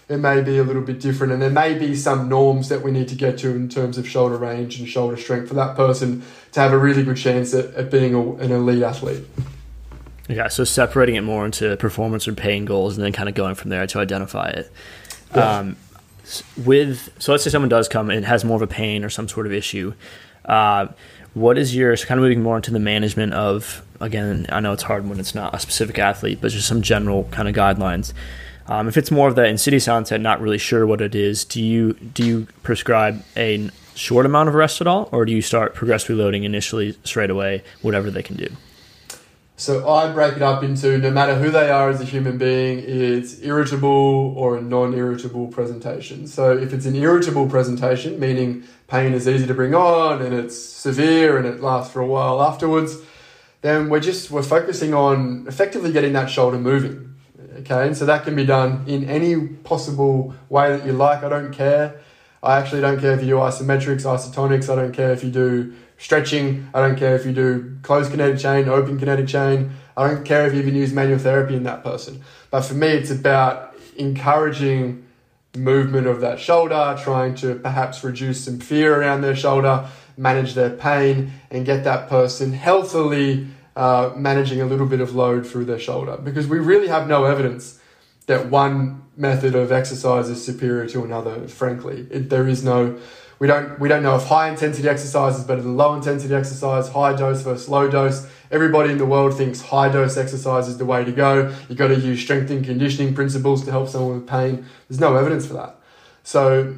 it 0.09 0.19
may 0.19 0.43
be 0.43 0.59
a 0.59 0.65
little 0.65 0.83
bit 0.83 1.01
different, 1.01 1.33
and 1.33 1.41
there 1.41 1.51
may 1.51 1.79
be 1.79 1.95
some 1.95 2.29
norms 2.29 2.69
that 2.69 2.83
we 2.83 2.91
need 2.91 3.09
to 3.09 3.15
get 3.15 3.39
to 3.39 3.51
in 3.51 3.69
terms 3.69 3.97
of 3.97 4.09
shoulder 4.09 4.37
range 4.37 4.79
and 4.79 4.89
shoulder 4.89 5.17
strength 5.17 5.49
for 5.49 5.55
that 5.55 5.77
person 5.77 6.23
to 6.53 6.61
have 6.61 6.73
a 6.73 6.79
really 6.79 7.03
good 7.03 7.17
chance 7.17 7.55
at, 7.55 7.73
at 7.75 7.91
being 7.91 8.15
a, 8.15 8.33
an 8.35 8.53
elite 8.53 8.83
athlete. 8.83 9.25
Yeah, 10.29 10.49
so 10.49 10.65
separating 10.65 11.17
it 11.17 11.23
more 11.23 11.45
into 11.45 11.77
performance 11.77 12.27
and 12.27 12.37
pain 12.37 12.65
goals, 12.65 12.97
and 12.97 13.05
then 13.05 13.13
kind 13.13 13.29
of 13.29 13.35
going 13.35 13.55
from 13.55 13.71
there 13.71 13.87
to 13.87 13.99
identify 13.99 14.49
it. 14.49 14.71
Yeah. 15.35 15.59
Um, 15.59 15.77
with 16.65 17.11
so 17.19 17.33
let's 17.33 17.45
say 17.45 17.51
someone 17.51 17.69
does 17.69 17.89
come 17.89 18.09
and 18.11 18.25
has 18.25 18.45
more 18.45 18.57
of 18.57 18.63
a 18.63 18.67
pain 18.67 19.05
or 19.05 19.11
some 19.11 19.29
sort 19.29 19.47
of 19.47 19.53
issue. 19.53 19.95
Uh, 20.45 20.89
what 21.35 21.59
is 21.59 21.75
your 21.75 21.97
kind 21.97 22.19
of 22.19 22.23
moving 22.23 22.43
more 22.43 22.57
into 22.57 22.71
the 22.71 22.79
management 22.79 23.35
of 23.35 23.85
again? 24.01 24.47
I 24.49 24.61
know 24.61 24.73
it's 24.73 24.85
hard 24.85 25.09
when 25.09 25.21
it's 25.21 25.35
not 25.35 25.55
a 25.55 25.59
specific 25.59 25.99
athlete, 25.99 26.39
but 26.41 26.53
just 26.53 26.69
some 26.69 26.83
general 26.83 27.25
kind 27.25 27.49
of 27.49 27.55
guidelines. 27.55 28.13
Um, 28.67 28.89
if 28.89 28.97
it's 28.97 29.11
more 29.11 29.29
of 29.29 29.35
the 29.35 29.45
insidious 29.45 29.89
onset, 29.89 30.21
not 30.21 30.41
really 30.41 30.59
sure 30.59 30.87
what 30.87 31.01
it 31.01 31.15
is, 31.15 31.45
do 31.45 31.63
you 31.63 31.93
do 31.93 32.25
you 32.25 32.47
prescribe 32.63 33.23
a 33.37 33.71
short 33.95 34.27
amount 34.27 34.49
of 34.49 34.55
rest 34.55 34.81
at 34.81 34.87
all, 34.87 35.09
or 35.13 35.25
do 35.25 35.33
you 35.33 35.43
start 35.43 35.75
progressively 35.75 36.17
loading 36.17 36.45
initially 36.45 36.97
straight 37.05 37.31
away, 37.31 37.63
whatever 37.83 38.11
they 38.11 38.23
can 38.23 38.37
do? 38.37 38.49
So 39.57 39.89
I 39.89 40.13
break 40.13 40.35
it 40.35 40.43
up 40.43 40.65
into 40.65 40.99
no 40.99 41.11
matter 41.13 41.37
who 41.37 41.51
they 41.51 41.71
are 41.71 41.89
as 41.89 42.01
a 42.01 42.05
human 42.05 42.39
being, 42.39 42.81
it's 42.81 43.41
irritable 43.41 44.35
or 44.37 44.57
a 44.57 44.61
non 44.61 44.95
irritable 44.95 45.47
presentation. 45.49 46.27
So 46.27 46.57
if 46.57 46.73
it's 46.73 46.87
an 46.87 46.97
irritable 46.97 47.49
presentation, 47.49 48.19
meaning 48.19 48.65
pain 48.87 49.13
is 49.13 49.27
easy 49.29 49.47
to 49.47 49.55
bring 49.55 49.75
on 49.75 50.23
and 50.23 50.35
it's 50.35 50.59
severe 50.59 51.39
and 51.39 51.47
it 51.47 51.61
lasts 51.61 51.93
for 51.93 52.01
a 52.01 52.07
while 52.07 52.43
afterwards, 52.43 52.97
then 53.63 53.89
we're 53.89 54.01
just 54.01 54.31
we're 54.31 54.43
focusing 54.43 54.93
on 54.93 55.47
effectively 55.49 55.93
getting 55.93 56.13
that 56.13 56.29
shoulder 56.29 56.59
moving. 56.59 57.15
Okay, 57.61 57.87
and 57.87 57.97
so 57.97 58.05
that 58.05 58.25
can 58.25 58.35
be 58.35 58.45
done 58.45 58.85
in 58.87 59.09
any 59.09 59.47
possible 59.47 60.35
way 60.49 60.77
that 60.77 60.85
you 60.85 60.93
like. 60.93 61.23
I 61.23 61.29
don't 61.29 61.53
care. 61.53 62.01
I 62.43 62.59
actually 62.59 62.83
don't 62.83 63.01
care 63.01 63.13
if 63.13 63.21
you 63.21 63.29
do 63.29 63.35
isometrics, 63.37 64.03
isotonics. 64.03 64.71
I 64.71 64.77
don't 64.77 64.93
care 64.93 65.13
if 65.13 65.25
you 65.25 65.31
do 65.31 65.73
stretching. 65.97 66.69
I 66.75 66.81
don't 66.81 66.97
care 66.97 67.17
if 67.17 67.25
you 67.25 67.33
do 67.33 67.79
closed 67.83 68.11
kinetic 68.11 68.39
chain, 68.39 68.69
open 68.69 68.99
kinetic 68.99 69.29
chain. 69.29 69.73
I 69.97 70.09
don't 70.09 70.25
care 70.25 70.47
if 70.47 70.53
you 70.53 70.61
even 70.61 70.75
use 70.75 70.93
manual 70.93 71.19
therapy 71.19 71.55
in 71.57 71.63
that 71.63 71.83
person. 71.83 72.23
But 72.51 72.63
for 72.63 72.75
me, 72.75 72.89
it's 72.89 73.11
about 73.11 73.75
encouraging 73.97 75.04
movement 75.57 76.07
of 76.07 76.21
that 76.21 76.41
shoulder, 76.41 76.99
trying 77.03 77.35
to 77.37 77.55
perhaps 77.57 78.03
reduce 78.03 78.45
some 78.45 78.59
fear 78.59 79.01
around 79.01 79.21
their 79.21 79.37
shoulder, 79.37 79.89
manage 80.17 80.55
their 80.55 80.71
pain, 80.71 81.33
and 81.51 81.65
get 81.65 81.85
that 81.85 82.09
person 82.09 82.53
healthily 82.53 83.47
uh, 83.77 84.13
managing 84.17 84.61
a 84.61 84.65
little 84.65 84.87
bit 84.87 85.01
of 85.01 85.15
load 85.15 85.47
through 85.47 85.65
their 85.65 85.79
shoulder. 85.79 86.17
Because 86.17 86.47
we 86.47 86.59
really 86.59 86.89
have 86.89 87.09
no 87.09 87.25
evidence 87.25 87.81
that 88.27 88.49
one 88.51 89.03
method 89.17 89.55
of 89.55 89.71
exercise 89.71 90.29
is 90.29 90.45
superior 90.45 90.89
to 90.89 91.05
another, 91.05 91.47
frankly. 91.49 92.07
It, 92.11 92.31
there 92.31 92.49
is 92.49 92.65
no 92.65 92.99
we 93.39 93.49
don't 93.49 93.79
we 93.81 93.89
don't 93.89 94.03
know 94.03 94.17
if 94.17 94.25
high 94.25 94.49
intensity 94.49 94.89
exercise 94.89 95.39
is 95.39 95.45
better 95.45 95.61
than 95.61 95.77
low 95.77 95.95
intensity 95.95 96.35
exercise, 96.35 96.89
high 96.89 97.15
dose 97.15 97.43
versus 97.43 97.69
low 97.69 97.91
dose. 97.91 98.27
Everybody 98.51 98.93
in 98.93 98.99
the 98.99 99.07
world 99.07 99.37
thinks 99.37 99.61
high 99.61 99.89
dose 99.89 100.17
exercise 100.17 100.69
is 100.69 100.79
the 100.79 100.85
way 100.85 101.05
to 101.05 101.13
go. 101.13 101.55
You've 101.69 101.79
got 101.79 101.89
to 101.89 101.99
use 101.99 102.21
strength 102.21 102.51
and 102.51 102.65
conditioning 102.65 103.15
principles 103.15 103.65
to 103.65 103.71
help 103.71 103.89
someone 103.89 104.21
with 104.21 104.29
pain. 104.29 104.67
There's 104.89 105.01
no 105.01 105.17
evidence 105.17 105.47
for 105.47 105.55
that. 105.55 105.77
So 106.23 106.75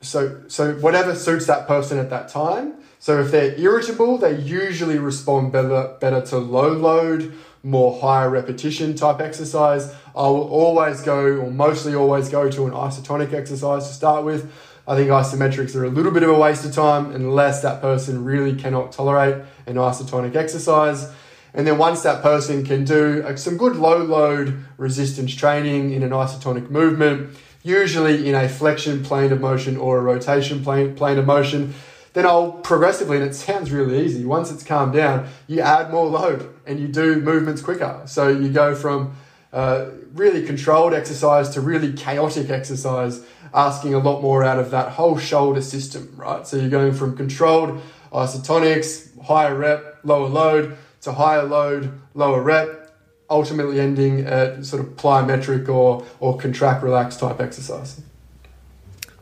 so 0.00 0.42
so 0.48 0.74
whatever 0.74 1.14
suits 1.14 1.46
that 1.46 1.66
person 1.66 1.98
at 1.98 2.10
that 2.10 2.28
time. 2.28 2.74
So 2.98 3.20
if 3.20 3.30
they're 3.30 3.58
irritable, 3.58 4.18
they 4.18 4.38
usually 4.38 4.98
respond 4.98 5.52
better 5.52 5.96
better 6.00 6.20
to 6.26 6.38
low 6.38 6.72
load, 6.72 7.34
more 7.62 8.00
higher 8.00 8.30
repetition 8.30 8.94
type 8.94 9.20
exercise. 9.20 9.94
I 10.14 10.28
will 10.28 10.48
always 10.48 11.00
go 11.00 11.38
or 11.38 11.50
mostly 11.50 11.94
always 11.94 12.28
go 12.28 12.50
to 12.50 12.66
an 12.66 12.72
isotonic 12.72 13.32
exercise 13.32 13.88
to 13.88 13.94
start 13.94 14.24
with 14.24 14.50
I 14.86 14.96
think 14.96 15.08
isometrics 15.08 15.74
are 15.74 15.84
a 15.84 15.88
little 15.88 16.12
bit 16.12 16.22
of 16.22 16.28
a 16.28 16.38
waste 16.38 16.64
of 16.64 16.74
time 16.74 17.10
unless 17.12 17.62
that 17.62 17.80
person 17.80 18.22
really 18.22 18.54
cannot 18.54 18.92
tolerate 18.92 19.42
an 19.66 19.76
isotonic 19.76 20.36
exercise. 20.36 21.10
And 21.54 21.66
then 21.66 21.78
once 21.78 22.02
that 22.02 22.22
person 22.22 22.66
can 22.66 22.84
do 22.84 23.22
uh, 23.26 23.36
some 23.36 23.56
good 23.56 23.76
low 23.76 23.98
load 23.98 24.64
resistance 24.76 25.34
training 25.34 25.92
in 25.92 26.02
an 26.02 26.10
isotonic 26.10 26.68
movement, 26.68 27.34
usually 27.62 28.28
in 28.28 28.34
a 28.34 28.48
flexion 28.48 29.02
plane 29.02 29.32
of 29.32 29.40
motion 29.40 29.76
or 29.78 29.98
a 29.98 30.02
rotation 30.02 30.62
plane, 30.62 30.94
plane 30.94 31.16
of 31.16 31.24
motion, 31.24 31.72
then 32.12 32.26
I'll 32.26 32.52
progressively, 32.52 33.16
and 33.16 33.26
it 33.26 33.34
sounds 33.34 33.70
really 33.70 34.04
easy, 34.04 34.24
once 34.24 34.50
it's 34.50 34.62
calmed 34.62 34.92
down, 34.92 35.28
you 35.46 35.60
add 35.60 35.90
more 35.90 36.06
load 36.06 36.54
and 36.66 36.78
you 36.78 36.88
do 36.88 37.20
movements 37.20 37.62
quicker. 37.62 38.02
So 38.06 38.28
you 38.28 38.50
go 38.50 38.74
from 38.74 39.16
uh, 39.52 39.86
really 40.12 40.44
controlled 40.44 40.92
exercise 40.92 41.48
to 41.50 41.60
really 41.60 41.92
chaotic 41.92 42.50
exercise 42.50 43.24
asking 43.54 43.94
a 43.94 43.98
lot 43.98 44.20
more 44.20 44.42
out 44.42 44.58
of 44.58 44.70
that 44.72 44.90
whole 44.92 45.16
shoulder 45.16 45.62
system, 45.62 46.12
right? 46.16 46.46
So 46.46 46.56
you're 46.56 46.68
going 46.68 46.92
from 46.92 47.16
controlled 47.16 47.80
isotonics, 48.12 49.18
higher 49.22 49.54
rep, 49.54 50.00
lower 50.02 50.28
load, 50.28 50.76
to 51.02 51.12
higher 51.12 51.44
load, 51.44 52.00
lower 52.14 52.42
rep, 52.42 52.92
ultimately 53.30 53.80
ending 53.80 54.20
at 54.20 54.64
sort 54.66 54.84
of 54.84 54.96
plyometric 54.96 55.68
or, 55.68 56.04
or 56.18 56.36
contract 56.36 56.82
relax 56.82 57.16
type 57.16 57.40
exercise. 57.40 58.00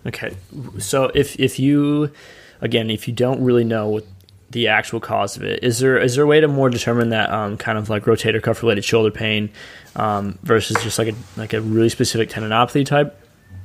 Okay. 0.07 0.35
So 0.79 1.11
if, 1.15 1.39
if 1.39 1.59
you, 1.59 2.11
again, 2.61 2.91
if 2.91 3.07
you 3.07 3.15
don't 3.15 3.43
really 3.45 3.65
know 3.65 3.89
what 3.89 4.07
the 4.51 4.69
actual 4.69 5.01
cause 5.01 5.37
of 5.37 5.45
it, 5.45 5.63
is 5.63 5.79
there 5.79 5.99
is 5.99 6.15
there 6.15 6.25
a 6.25 6.27
way 6.27 6.41
to 6.41 6.49
more 6.49 6.69
determine 6.69 7.09
that 7.09 7.31
um, 7.31 7.57
kind 7.57 7.79
of 7.79 7.89
like 7.89 8.05
rotator 8.05 8.43
cuff 8.43 8.63
related 8.63 8.85
shoulder 8.85 9.11
pain 9.11 9.51
um, 9.97 10.39
versus 10.43 10.77
just 10.83 10.99
like 10.99 11.09
a 11.09 11.15
like 11.39 11.55
a 11.55 11.61
really 11.63 11.89
specific 11.89 12.29
tendinopathy 12.29 12.85
type 12.85 13.22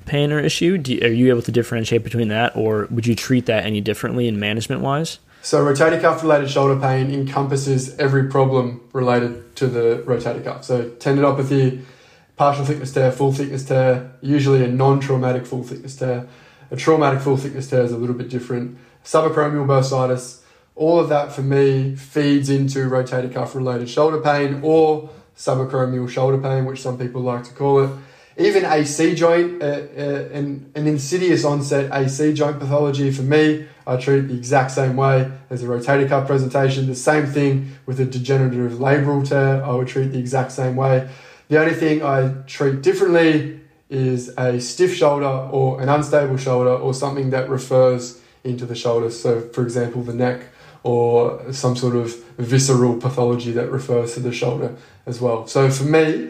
pain 0.07 0.31
or 0.31 0.39
issue? 0.39 0.77
Do, 0.77 0.99
are 1.03 1.07
you 1.07 1.29
able 1.29 1.43
to 1.43 1.51
differentiate 1.51 2.03
between 2.03 2.29
that, 2.29 2.55
or 2.55 2.87
would 2.89 3.05
you 3.05 3.15
treat 3.15 3.45
that 3.45 3.65
any 3.65 3.81
differently 3.81 4.27
in 4.27 4.39
management 4.39 4.81
wise? 4.81 5.19
So, 5.43 5.63
rotator 5.63 6.01
cuff 6.01 6.23
related 6.23 6.49
shoulder 6.49 6.79
pain 6.79 7.11
encompasses 7.11 7.97
every 7.99 8.27
problem 8.27 8.81
related 8.93 9.55
to 9.57 9.67
the 9.67 10.03
rotator 10.05 10.43
cuff. 10.43 10.63
So, 10.63 10.89
tendinopathy, 10.89 11.83
partial 12.35 12.65
thickness 12.65 12.93
tear, 12.93 13.11
full 13.11 13.31
thickness 13.31 13.65
tear, 13.65 14.11
usually 14.21 14.63
a 14.63 14.67
non 14.67 14.99
traumatic 14.99 15.45
full 15.45 15.63
thickness 15.63 15.95
tear. 15.95 16.27
A 16.71 16.75
traumatic 16.75 17.21
full 17.21 17.37
thickness 17.37 17.69
tear 17.69 17.83
is 17.83 17.91
a 17.91 17.97
little 17.97 18.15
bit 18.15 18.29
different. 18.29 18.77
Subacromial 19.05 19.65
bursitis, 19.65 20.41
all 20.75 20.99
of 20.99 21.09
that 21.09 21.31
for 21.31 21.41
me 21.41 21.95
feeds 21.95 22.49
into 22.49 22.89
rotator 22.89 23.33
cuff 23.33 23.55
related 23.55 23.89
shoulder 23.89 24.19
pain 24.19 24.59
or 24.63 25.09
subacromial 25.37 26.09
shoulder 26.09 26.37
pain, 26.37 26.65
which 26.65 26.81
some 26.81 26.97
people 26.97 27.21
like 27.21 27.43
to 27.43 27.53
call 27.53 27.83
it 27.83 27.89
even 28.37 28.65
AC 28.65 29.15
joint, 29.15 29.63
uh, 29.63 29.65
uh, 29.65 30.29
an, 30.31 30.71
an 30.75 30.87
insidious 30.87 31.43
onset 31.43 31.89
AC 31.91 32.33
joint 32.33 32.59
pathology 32.59 33.11
for 33.11 33.23
me, 33.23 33.65
I 33.87 33.97
treat 33.97 34.19
it 34.19 34.27
the 34.27 34.35
exact 34.35 34.71
same 34.71 34.95
way 34.95 35.31
as 35.49 35.63
a 35.63 35.65
rotator 35.65 36.07
cuff 36.07 36.27
presentation. 36.27 36.85
The 36.85 36.95
same 36.95 37.25
thing 37.25 37.75
with 37.87 37.99
a 37.99 38.05
degenerative 38.05 38.73
labral 38.73 39.27
tear, 39.27 39.63
I 39.63 39.71
would 39.71 39.87
treat 39.87 40.11
the 40.11 40.19
exact 40.19 40.51
same 40.51 40.75
way. 40.75 41.09
The 41.47 41.59
only 41.59 41.73
thing 41.73 42.03
I 42.03 42.33
treat 42.45 42.81
differently 42.81 43.61
is 43.89 44.29
a 44.37 44.59
stiff 44.59 44.93
shoulder 44.93 45.25
or 45.25 45.81
an 45.81 45.89
unstable 45.89 46.37
shoulder 46.37 46.71
or 46.71 46.93
something 46.93 47.31
that 47.31 47.49
refers 47.49 48.21
into 48.43 48.65
the 48.65 48.75
shoulder. 48.75 49.09
So, 49.09 49.41
for 49.49 49.63
example, 49.63 50.03
the 50.03 50.13
neck 50.13 50.45
or 50.83 51.51
some 51.53 51.75
sort 51.75 51.95
of 51.95 52.13
visceral 52.37 52.97
pathology 52.97 53.51
that 53.53 53.71
refers 53.71 54.13
to 54.13 54.19
the 54.19 54.31
shoulder 54.31 54.75
as 55.05 55.19
well. 55.19 55.47
So, 55.47 55.71
for 55.71 55.85
me, 55.85 56.29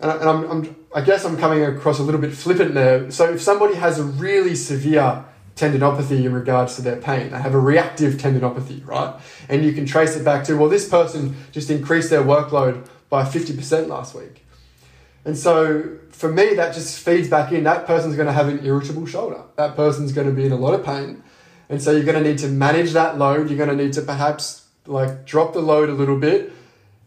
and, 0.00 0.10
I, 0.10 0.30
am 0.30 0.50
I'm, 0.50 0.76
I 0.94 1.02
guess 1.02 1.24
I'm 1.24 1.36
coming 1.36 1.62
across 1.64 1.98
a 1.98 2.02
little 2.02 2.20
bit 2.20 2.32
flippant 2.32 2.74
there. 2.74 3.10
So 3.10 3.32
if 3.32 3.42
somebody 3.42 3.74
has 3.74 3.98
a 3.98 4.04
really 4.04 4.54
severe 4.54 5.24
tendinopathy 5.56 6.24
in 6.24 6.32
regards 6.32 6.76
to 6.76 6.82
their 6.82 6.96
pain, 6.96 7.30
they 7.30 7.38
have 7.38 7.54
a 7.54 7.58
reactive 7.58 8.14
tendinopathy, 8.14 8.86
right? 8.86 9.14
And 9.48 9.64
you 9.64 9.72
can 9.72 9.84
trace 9.84 10.16
it 10.16 10.24
back 10.24 10.44
to, 10.44 10.56
well, 10.56 10.70
this 10.70 10.88
person 10.88 11.36
just 11.52 11.68
increased 11.68 12.08
their 12.08 12.22
workload 12.22 12.86
by 13.10 13.24
50% 13.24 13.88
last 13.88 14.14
week. 14.14 14.46
And 15.26 15.36
so 15.36 15.98
for 16.10 16.32
me, 16.32 16.54
that 16.54 16.74
just 16.74 16.98
feeds 16.98 17.28
back 17.28 17.52
in. 17.52 17.64
That 17.64 17.86
person's 17.86 18.16
going 18.16 18.26
to 18.26 18.32
have 18.32 18.48
an 18.48 18.64
irritable 18.64 19.04
shoulder. 19.04 19.42
That 19.56 19.76
person's 19.76 20.12
going 20.12 20.26
to 20.28 20.32
be 20.32 20.46
in 20.46 20.52
a 20.52 20.56
lot 20.56 20.72
of 20.72 20.84
pain. 20.84 21.22
And 21.68 21.82
so 21.82 21.90
you're 21.92 22.04
going 22.04 22.22
to 22.22 22.28
need 22.28 22.38
to 22.38 22.48
manage 22.48 22.92
that 22.92 23.18
load. 23.18 23.50
You're 23.50 23.58
going 23.58 23.76
to 23.76 23.84
need 23.84 23.92
to 23.94 24.02
perhaps 24.02 24.66
like 24.86 25.26
drop 25.26 25.52
the 25.52 25.60
load 25.60 25.90
a 25.90 25.92
little 25.92 26.18
bit 26.18 26.52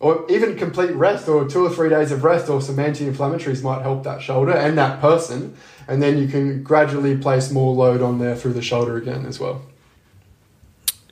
or 0.03 0.29
even 0.29 0.57
complete 0.57 0.91
rest 0.91 1.29
or 1.29 1.47
two 1.47 1.65
or 1.65 1.69
three 1.69 1.87
days 1.87 2.11
of 2.11 2.25
rest 2.25 2.49
or 2.49 2.61
some 2.61 2.77
anti-inflammatories 2.77 3.63
might 3.63 3.81
help 3.81 4.03
that 4.03 4.21
shoulder 4.21 4.51
and 4.51 4.77
that 4.77 4.99
person. 4.99 5.55
And 5.87 6.03
then 6.03 6.17
you 6.17 6.27
can 6.27 6.61
gradually 6.61 7.17
place 7.17 7.51
more 7.51 7.73
load 7.73 8.01
on 8.01 8.19
there 8.19 8.35
through 8.35 8.53
the 8.53 8.61
shoulder 8.61 8.97
again 8.97 9.25
as 9.25 9.39
well. 9.39 9.61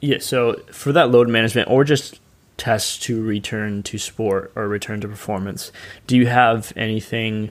Yeah 0.02 0.18
so 0.20 0.56
for 0.72 0.92
that 0.92 1.10
load 1.10 1.30
management 1.30 1.70
or 1.70 1.86
just 1.86 2.20
tests 2.58 2.98
to 3.00 3.24
return 3.24 3.82
to 3.84 3.98
sport 3.98 4.52
or 4.56 4.68
return 4.68 5.00
to 5.02 5.08
performance 5.08 5.72
do 6.06 6.18
you 6.18 6.28
have 6.28 6.74
anything 6.76 7.50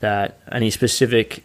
that 0.00 0.38
any 0.52 0.70
specific 0.70 1.42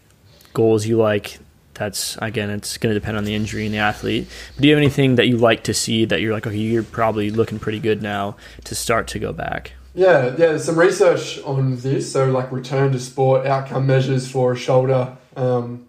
goals 0.54 0.86
you 0.86 0.98
like 0.98 1.40
that's 1.78 2.18
again 2.22 2.50
it's 2.50 2.78
going 2.78 2.94
to 2.94 3.00
depend 3.00 3.18
on 3.18 3.24
the 3.24 3.36
injury 3.36 3.66
and 3.66 3.74
the 3.74 3.80
athlete. 3.80 4.28
But 4.56 4.62
do 4.62 4.68
you 4.68 4.74
have 4.74 4.82
anything 4.82 5.16
that 5.16 5.28
you 5.28 5.38
like 5.38 5.64
to 5.64 5.74
see 5.74 6.06
that 6.06 6.22
you're 6.22 6.34
like 6.34 6.46
okay 6.48 6.58
you're 6.58 6.84
probably 6.84 7.30
looking 7.32 7.60
pretty 7.60 7.80
good 7.80 8.02
now 8.02 8.36
to 8.66 8.76
start 8.76 9.08
to 9.10 9.20
go 9.20 9.32
back? 9.32 9.74
Yeah 9.94 10.26
yeah 10.26 10.30
there's 10.30 10.66
some 10.66 10.78
research 10.78 11.40
on 11.44 11.78
this 11.78 12.12
so 12.12 12.30
like 12.30 12.52
return 12.52 12.92
to 12.92 13.00
sport 13.00 13.46
outcome 13.46 13.88
measures 13.88 14.30
for 14.30 14.54
a 14.54 14.56
shoulder. 14.56 15.18
Um, 15.36 15.88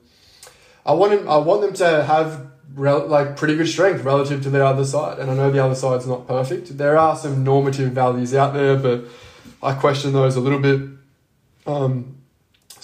i 0.84 0.92
want 0.92 1.12
them 1.12 1.28
i 1.28 1.36
want 1.36 1.62
them 1.62 1.72
to 1.74 2.04
have 2.04 2.46
rel- 2.74 3.06
like 3.06 3.36
pretty 3.36 3.56
good 3.56 3.68
strength 3.68 4.04
relative 4.04 4.42
to 4.42 4.50
the 4.50 4.64
other 4.64 4.84
side 4.84 5.18
and 5.18 5.30
i 5.30 5.34
know 5.34 5.50
the 5.50 5.62
other 5.64 5.74
side's 5.74 6.06
not 6.06 6.26
perfect. 6.28 6.76
There 6.76 6.98
are 6.98 7.16
some 7.16 7.44
normative 7.44 7.92
values 7.92 8.34
out 8.34 8.52
there 8.52 8.76
but 8.76 9.04
i 9.62 9.72
question 9.72 10.12
those 10.12 10.36
a 10.36 10.40
little 10.40 10.58
bit. 10.58 10.82
Um, 11.66 12.17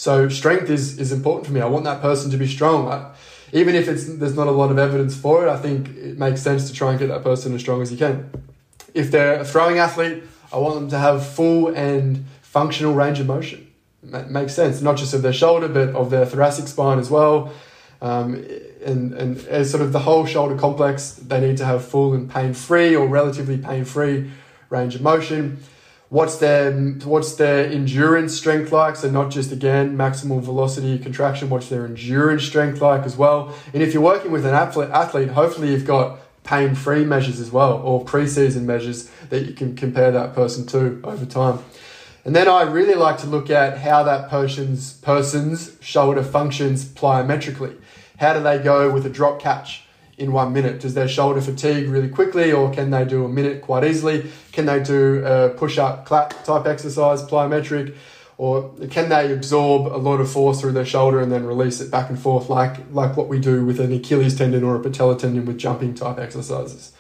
so 0.05 0.29
strength 0.29 0.69
is 0.69 0.99
is 0.99 1.13
important 1.13 1.47
for 1.47 1.53
me. 1.55 1.63
I 1.63 1.71
want 1.75 1.85
that 1.85 2.03
person 2.03 2.31
to 2.33 2.37
be 2.37 2.47
strong. 2.47 2.89
I, 2.89 3.15
even 3.53 3.75
if 3.75 3.89
it's 3.89 4.05
there's 4.21 4.37
not 4.37 4.49
a 4.49 4.57
lot 4.63 4.71
of 4.71 4.79
evidence 4.79 5.17
for 5.17 5.47
it, 5.47 5.49
I 5.49 5.57
think 5.57 5.79
it 5.97 6.19
makes 6.19 6.43
sense 6.43 6.69
to 6.69 6.75
try 6.75 6.91
and 6.91 6.99
get 6.99 7.09
that 7.09 7.25
person 7.25 7.55
as 7.55 7.63
strong 7.63 7.81
as 7.81 7.91
you 7.91 7.97
can. 7.97 8.17
If 8.93 9.11
they're 9.11 9.41
a 9.41 9.47
throwing 9.47 9.79
athlete, 9.79 10.23
I 10.53 10.59
want 10.59 10.75
them 10.75 10.91
to 10.91 10.99
have 10.99 11.27
full 11.27 11.69
and 11.69 12.27
functional 12.43 12.93
range 12.93 13.19
of 13.19 13.27
motion. 13.27 13.61
It 14.03 14.29
makes 14.29 14.53
sense, 14.55 14.83
not 14.83 14.99
just 14.99 15.15
of 15.15 15.23
their 15.23 15.33
shoulder, 15.33 15.69
but 15.69 15.89
of 15.95 16.11
their 16.11 16.27
thoracic 16.27 16.69
spine 16.69 16.99
as 16.99 17.09
well. 17.09 17.51
Um, 18.03 18.35
and, 18.85 19.15
and 19.15 19.39
as 19.47 19.71
sort 19.71 19.83
of 19.83 19.93
the 19.93 20.01
whole 20.01 20.27
shoulder 20.27 20.57
complex, 20.67 21.15
they 21.31 21.41
need 21.41 21.57
to 21.57 21.65
have 21.65 21.83
full 21.83 22.13
and 22.13 22.31
pain 22.31 22.53
free 22.53 22.95
or 22.95 23.07
relatively 23.09 23.57
pain 23.57 23.87
free 23.87 24.31
range 24.69 24.95
of 24.97 25.01
motion. 25.01 25.65
What's 26.15 26.37
their 26.37 26.71
what's 26.73 27.35
their 27.35 27.67
endurance 27.67 28.37
strength 28.37 28.71
like? 28.71 28.95
So 28.95 29.11
not 29.11 29.33
just 29.33 29.51
again 29.51 29.97
maximal 29.97 30.41
velocity 30.41 30.97
contraction. 30.97 31.51
What's 31.51 31.69
their 31.69 31.85
endurance 31.85 32.45
strength 32.45 32.81
like 32.81 33.03
as 33.03 33.17
well? 33.17 33.53
And 33.73 33.83
if 33.83 33.93
you're 33.93 34.01
working 34.01 34.31
with 34.31 34.47
an 34.47 34.55
athlete, 34.55 35.31
hopefully 35.31 35.73
you've 35.73 35.85
got 35.85 36.21
pain-free 36.45 37.05
measures 37.05 37.41
as 37.41 37.51
well, 37.51 37.79
or 37.79 38.05
pre-season 38.05 38.65
measures 38.65 39.11
that 39.31 39.47
you 39.47 39.55
can 39.55 39.75
compare 39.75 40.13
that 40.13 40.37
person 40.37 40.65
to 40.67 41.01
over 41.03 41.27
time. 41.27 41.59
And 42.25 42.37
then 42.37 42.47
I 42.47 42.63
really 42.63 42.95
like 42.95 43.19
to 43.19 43.27
look 43.27 43.51
at 43.51 43.79
how 43.79 44.05
that 44.05 44.31
person's 44.31 44.93
person's 44.93 45.77
shoulder 45.81 46.23
functions 46.23 46.85
plyometrically. 46.85 47.77
How 48.19 48.35
do 48.35 48.41
they 48.41 48.61
go 48.61 48.89
with 48.89 49.05
a 49.05 49.11
drop 49.11 49.43
catch? 49.43 49.84
In 50.19 50.33
one 50.33 50.53
minute? 50.53 50.81
Does 50.81 50.95
their 50.95 51.09
shoulder 51.09 51.41
fatigue 51.41 51.89
really 51.89 52.09
quickly, 52.09 52.53
or 52.53 52.71
can 52.71 52.91
they 52.91 53.05
do 53.05 53.25
a 53.25 53.29
minute 53.29 53.63
quite 53.63 53.85
easily? 53.85 54.31
Can 54.53 54.67
they 54.67 54.83
do 54.83 55.25
a 55.25 55.51
push 55.51 55.79
up 55.79 56.07
clap 56.07 56.45
type 56.45 56.67
exercise, 56.67 57.23
plyometric? 57.23 57.95
Or 58.37 58.75
can 58.91 59.11
they 59.11 59.33
absorb 59.33 59.87
a 59.87 59.97
lot 59.97 60.21
of 60.21 60.29
force 60.31 60.61
through 60.61 60.73
their 60.73 60.85
shoulder 60.85 61.21
and 61.21 61.31
then 61.31 61.47
release 61.47 61.81
it 61.81 61.91
back 61.91 62.11
and 62.11 62.19
forth, 62.19 62.49
like, 62.49 62.79
like 62.91 63.17
what 63.17 63.29
we 63.29 63.39
do 63.39 63.65
with 63.65 63.79
an 63.79 63.93
Achilles 63.93 64.37
tendon 64.37 64.65
or 64.65 64.75
a 64.75 64.81
patella 64.81 65.17
tendon 65.17 65.47
with 65.47 65.57
jumping 65.57 65.95
type 65.95 66.19
exercises? 66.19 66.93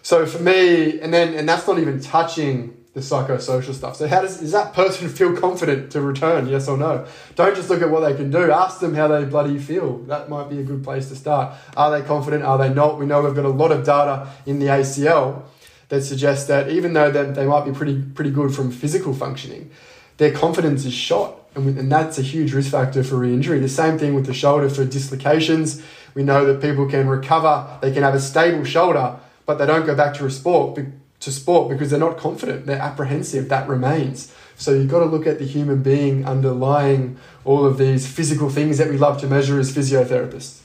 So 0.00 0.24
for 0.24 0.42
me, 0.42 0.98
and 1.00 1.12
then 1.12 1.34
and 1.34 1.48
that's 1.48 1.66
not 1.66 1.78
even 1.78 2.00
touching 2.00 2.76
the 2.94 3.00
psychosocial 3.00 3.72
stuff. 3.72 3.96
So 3.96 4.06
how 4.06 4.20
does 4.20 4.38
does 4.38 4.52
that 4.52 4.74
person 4.74 5.08
feel 5.08 5.34
confident 5.36 5.92
to 5.92 6.00
return? 6.00 6.46
Yes 6.46 6.68
or 6.68 6.76
no? 6.76 7.06
Don't 7.36 7.56
just 7.56 7.70
look 7.70 7.80
at 7.80 7.90
what 7.90 8.00
they 8.00 8.14
can 8.14 8.30
do. 8.30 8.50
Ask 8.50 8.80
them 8.80 8.94
how 8.94 9.08
they 9.08 9.24
bloody 9.24 9.58
feel. 9.58 9.98
That 10.00 10.28
might 10.28 10.50
be 10.50 10.58
a 10.58 10.62
good 10.62 10.84
place 10.84 11.08
to 11.08 11.16
start. 11.16 11.54
Are 11.76 11.90
they 11.90 12.06
confident? 12.06 12.44
Are 12.44 12.58
they 12.58 12.72
not? 12.72 12.98
We 12.98 13.06
know 13.06 13.22
we've 13.22 13.34
got 13.34 13.46
a 13.46 13.48
lot 13.48 13.72
of 13.72 13.84
data 13.86 14.28
in 14.44 14.58
the 14.58 14.66
ACL 14.66 15.42
that 15.88 16.02
suggests 16.02 16.46
that 16.48 16.68
even 16.68 16.92
though 16.92 17.10
they, 17.10 17.24
they 17.30 17.46
might 17.46 17.64
be 17.64 17.72
pretty 17.72 18.02
pretty 18.02 18.30
good 18.30 18.54
from 18.54 18.70
physical 18.70 19.14
functioning, 19.14 19.70
their 20.18 20.32
confidence 20.32 20.84
is 20.84 20.92
shot. 20.92 21.38
And, 21.54 21.78
and 21.78 21.90
that's 21.90 22.18
a 22.18 22.22
huge 22.22 22.52
risk 22.52 22.70
factor 22.70 23.04
for 23.04 23.16
re-injury. 23.16 23.58
The 23.58 23.68
same 23.68 23.98
thing 23.98 24.14
with 24.14 24.26
the 24.26 24.32
shoulder 24.34 24.68
for 24.70 24.84
dislocations. 24.84 25.82
We 26.14 26.22
know 26.22 26.44
that 26.46 26.60
people 26.60 26.88
can 26.88 27.08
recover. 27.08 27.78
They 27.80 27.92
can 27.92 28.02
have 28.02 28.14
a 28.14 28.20
stable 28.20 28.64
shoulder, 28.64 29.18
but 29.46 29.56
they 29.56 29.66
don't 29.66 29.86
go 29.86 29.94
back 29.94 30.14
to 30.14 30.26
a 30.26 30.30
sport 30.30 30.78
to 31.22 31.30
sport 31.30 31.68
because 31.68 31.90
they're 31.90 32.00
not 32.00 32.18
confident, 32.18 32.66
they're 32.66 32.80
apprehensive, 32.80 33.48
that 33.48 33.68
remains. 33.68 34.32
So 34.56 34.72
you've 34.72 34.90
got 34.90 35.00
to 35.00 35.06
look 35.06 35.26
at 35.26 35.38
the 35.38 35.46
human 35.46 35.82
being 35.82 36.24
underlying 36.26 37.16
all 37.44 37.64
of 37.64 37.78
these 37.78 38.06
physical 38.06 38.50
things 38.50 38.78
that 38.78 38.88
we 38.88 38.98
love 38.98 39.20
to 39.20 39.28
measure 39.28 39.58
as 39.58 39.72
physiotherapists. 39.74 40.60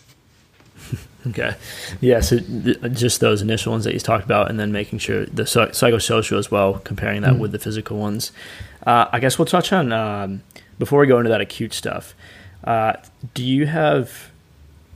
okay. 1.28 1.56
Yeah, 2.02 2.22
so 2.22 2.40
just 2.90 3.20
those 3.20 3.44
initial 3.44 3.72
ones 3.72 3.86
that 3.86 3.94
you 3.94 4.00
talked 4.00 4.26
about, 4.26 4.50
and 4.50 4.60
then 4.60 4.72
making 4.72 5.00
sure 5.00 5.28
the 5.28 5.44
psychosocial 5.44 6.40
as 6.40 6.50
well, 6.50 6.80
comparing 6.80 7.22
that 7.22 7.34
mm. 7.34 7.40
with 7.40 7.52
the 7.52 7.60
physical 7.60 7.98
ones. 7.98 8.32
Uh, 8.86 9.06
I 9.12 9.20
guess 9.20 9.38
we'll 9.38 9.46
touch 9.46 9.72
on, 9.72 9.94
um, 9.94 10.42
before 10.80 11.00
we 11.00 11.08
go 11.08 11.20
into 11.20 11.30
that 11.30 11.42
acute 11.42 11.74
stuff, 11.74 12.16
uh, 12.64 12.94
do 13.36 13.44
you 13.44 13.68
have, 13.68 14.32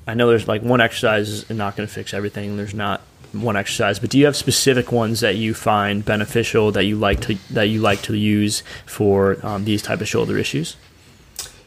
I 0.07 0.15
know 0.15 0.27
there's 0.27 0.47
like 0.47 0.63
one 0.63 0.81
exercise 0.81 1.29
is 1.29 1.49
not 1.51 1.75
going 1.75 1.87
to 1.87 1.93
fix 1.93 2.15
everything, 2.15 2.57
there's 2.57 2.73
not 2.73 3.01
one 3.33 3.55
exercise, 3.55 3.99
but 3.99 4.09
do 4.09 4.17
you 4.17 4.25
have 4.25 4.35
specific 4.35 4.91
ones 4.91 5.21
that 5.21 5.35
you 5.35 5.53
find 5.53 6.03
beneficial 6.03 6.71
that 6.71 6.83
you 6.83 6.97
like 6.97 7.21
to 7.21 7.35
that 7.51 7.69
you 7.69 7.79
like 7.79 8.01
to 8.03 8.15
use 8.15 8.63
for 8.85 9.37
um, 9.45 9.65
these 9.65 9.81
type 9.81 10.01
of 10.01 10.07
shoulder 10.07 10.37
issues? 10.37 10.75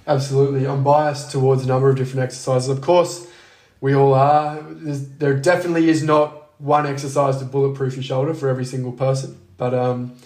Absolutely, 0.07 0.67
I'm 0.67 0.85
biased 0.85 1.31
towards 1.31 1.65
a 1.65 1.67
number 1.67 1.89
of 1.89 1.97
different 1.97 2.21
exercises. 2.21 2.69
Of 2.69 2.83
course, 2.83 3.27
we 3.81 3.95
all 3.95 4.15
are. 4.15 4.63
There's, 4.63 5.09
there 5.09 5.35
definitely 5.35 5.89
is 5.89 6.03
not 6.03 6.61
one 6.61 6.87
exercise 6.87 7.39
to 7.39 7.45
bulletproof 7.45 7.95
your 7.95 8.03
shoulder 8.03 8.35
for 8.35 8.49
every 8.49 8.65
single 8.65 8.93
person, 8.93 9.41
but 9.57 9.73
um, 9.73 10.17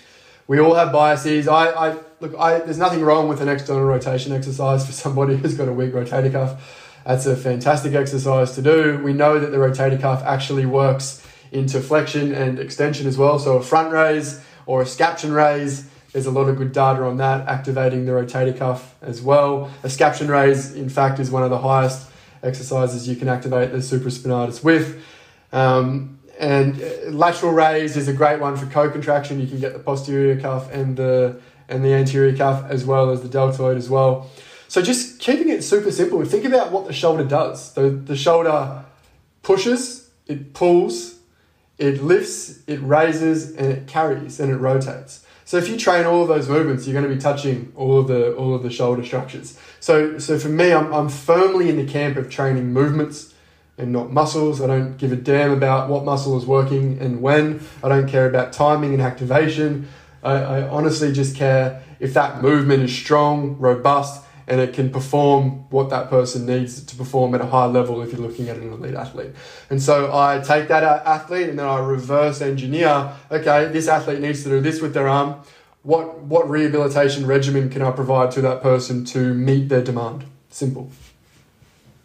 we 0.48 0.58
all 0.58 0.74
have 0.74 0.92
biases. 0.92 1.46
I, 1.46 1.70
I 1.70 1.96
look. 2.20 2.34
I, 2.36 2.58
there's 2.58 2.78
nothing 2.78 3.02
wrong 3.02 3.28
with 3.28 3.40
an 3.40 3.48
external 3.48 3.84
rotation 3.84 4.32
exercise 4.32 4.84
for 4.84 4.92
somebody 4.92 5.36
who's 5.38 5.54
got 5.54 5.68
a 5.68 5.72
weak 5.72 5.92
rotator 5.92 6.32
cuff. 6.32 6.84
That's 7.04 7.26
a 7.26 7.36
fantastic 7.36 7.94
exercise 7.94 8.54
to 8.56 8.62
do. 8.62 9.00
We 9.02 9.12
know 9.12 9.38
that 9.38 9.50
the 9.50 9.56
rotator 9.56 10.00
cuff 10.00 10.22
actually 10.24 10.66
works 10.66 11.24
into 11.52 11.80
flexion 11.80 12.34
and 12.34 12.58
extension 12.58 13.06
as 13.06 13.16
well. 13.16 13.38
So 13.38 13.56
a 13.56 13.62
front 13.62 13.92
raise 13.92 14.40
or 14.66 14.82
a 14.82 14.84
scaption 14.84 15.34
raise, 15.34 15.88
there's 16.12 16.26
a 16.26 16.30
lot 16.30 16.48
of 16.48 16.56
good 16.56 16.72
data 16.72 17.02
on 17.02 17.16
that, 17.18 17.48
activating 17.48 18.06
the 18.06 18.12
rotator 18.12 18.56
cuff 18.56 18.94
as 19.02 19.22
well. 19.22 19.70
A 19.82 19.88
scaption 19.88 20.28
raise, 20.28 20.74
in 20.74 20.88
fact, 20.88 21.18
is 21.18 21.30
one 21.30 21.42
of 21.42 21.50
the 21.50 21.58
highest 21.58 22.10
exercises 22.42 23.08
you 23.08 23.16
can 23.16 23.28
activate 23.28 23.72
the 23.72 23.78
supraspinatus 23.78 24.62
with. 24.62 25.02
Um, 25.52 26.18
and 26.38 26.80
lateral 27.12 27.52
raise 27.52 27.96
is 27.96 28.06
a 28.08 28.12
great 28.12 28.40
one 28.40 28.56
for 28.56 28.66
co-contraction. 28.66 29.40
You 29.40 29.46
can 29.46 29.58
get 29.58 29.72
the 29.72 29.80
posterior 29.80 30.40
cuff 30.40 30.72
and 30.72 30.96
the 30.96 31.40
and 31.68 31.84
the 31.84 31.92
anterior 31.92 32.34
cuff 32.34 32.64
as 32.70 32.84
well 32.86 33.10
as 33.10 33.20
the 33.20 33.28
deltoid 33.28 33.76
as 33.76 33.90
well. 33.90 34.30
So 34.68 34.80
just 34.80 35.18
keeping 35.18 35.48
it 35.50 35.62
super 35.62 35.90
simple. 35.90 36.24
Think 36.24 36.44
about 36.44 36.72
what 36.72 36.86
the 36.86 36.92
shoulder 36.92 37.24
does. 37.24 37.74
The, 37.74 37.90
the 37.90 38.16
shoulder 38.16 38.84
pushes, 39.42 40.10
it 40.26 40.54
pulls, 40.54 41.17
it 41.78 42.02
lifts, 42.02 42.60
it 42.66 42.80
raises, 42.82 43.54
and 43.54 43.72
it 43.72 43.86
carries 43.86 44.40
and 44.40 44.50
it 44.50 44.56
rotates. 44.56 45.24
So 45.44 45.56
if 45.56 45.68
you 45.68 45.78
train 45.78 46.04
all 46.04 46.22
of 46.22 46.28
those 46.28 46.48
movements, 46.48 46.86
you're 46.86 46.92
going 46.92 47.08
to 47.08 47.14
be 47.14 47.20
touching 47.20 47.72
all 47.74 47.98
of 47.98 48.08
the 48.08 48.34
all 48.34 48.54
of 48.54 48.62
the 48.62 48.70
shoulder 48.70 49.04
structures. 49.04 49.58
So 49.80 50.18
so 50.18 50.38
for 50.38 50.48
me, 50.48 50.72
I'm, 50.72 50.92
I'm 50.92 51.08
firmly 51.08 51.70
in 51.70 51.76
the 51.76 51.90
camp 51.90 52.16
of 52.16 52.28
training 52.28 52.72
movements 52.72 53.32
and 53.78 53.92
not 53.92 54.12
muscles. 54.12 54.60
I 54.60 54.66
don't 54.66 54.98
give 54.98 55.12
a 55.12 55.16
damn 55.16 55.52
about 55.52 55.88
what 55.88 56.04
muscle 56.04 56.36
is 56.36 56.44
working 56.44 56.98
and 57.00 57.22
when. 57.22 57.60
I 57.82 57.88
don't 57.88 58.08
care 58.08 58.28
about 58.28 58.52
timing 58.52 58.92
and 58.92 59.00
activation. 59.00 59.88
I, 60.22 60.32
I 60.32 60.68
honestly 60.68 61.12
just 61.12 61.36
care 61.36 61.82
if 62.00 62.12
that 62.14 62.42
movement 62.42 62.82
is 62.82 62.94
strong, 62.94 63.56
robust, 63.58 64.24
and 64.48 64.60
it 64.60 64.72
can 64.72 64.90
perform 64.90 65.68
what 65.68 65.90
that 65.90 66.08
person 66.08 66.46
needs 66.46 66.82
to 66.82 66.96
perform 66.96 67.34
at 67.34 67.40
a 67.42 67.46
high 67.46 67.66
level 67.66 68.02
if 68.02 68.12
you're 68.12 68.20
looking 68.20 68.48
at 68.48 68.56
an 68.56 68.72
elite 68.72 68.94
athlete. 68.94 69.32
And 69.68 69.80
so 69.80 70.10
I 70.12 70.40
take 70.40 70.68
that 70.68 70.82
athlete 70.82 71.50
and 71.50 71.58
then 71.58 71.66
I 71.66 71.78
reverse 71.78 72.40
engineer, 72.40 73.12
okay, 73.30 73.66
this 73.66 73.88
athlete 73.88 74.20
needs 74.20 74.42
to 74.44 74.48
do 74.48 74.60
this 74.60 74.80
with 74.80 74.94
their 74.94 75.06
arm. 75.06 75.42
What, 75.82 76.20
what 76.20 76.48
rehabilitation 76.48 77.26
regimen 77.26 77.68
can 77.68 77.82
I 77.82 77.90
provide 77.90 78.30
to 78.32 78.40
that 78.40 78.62
person 78.62 79.04
to 79.06 79.34
meet 79.34 79.68
their 79.68 79.82
demand? 79.82 80.24
Simple. 80.50 80.90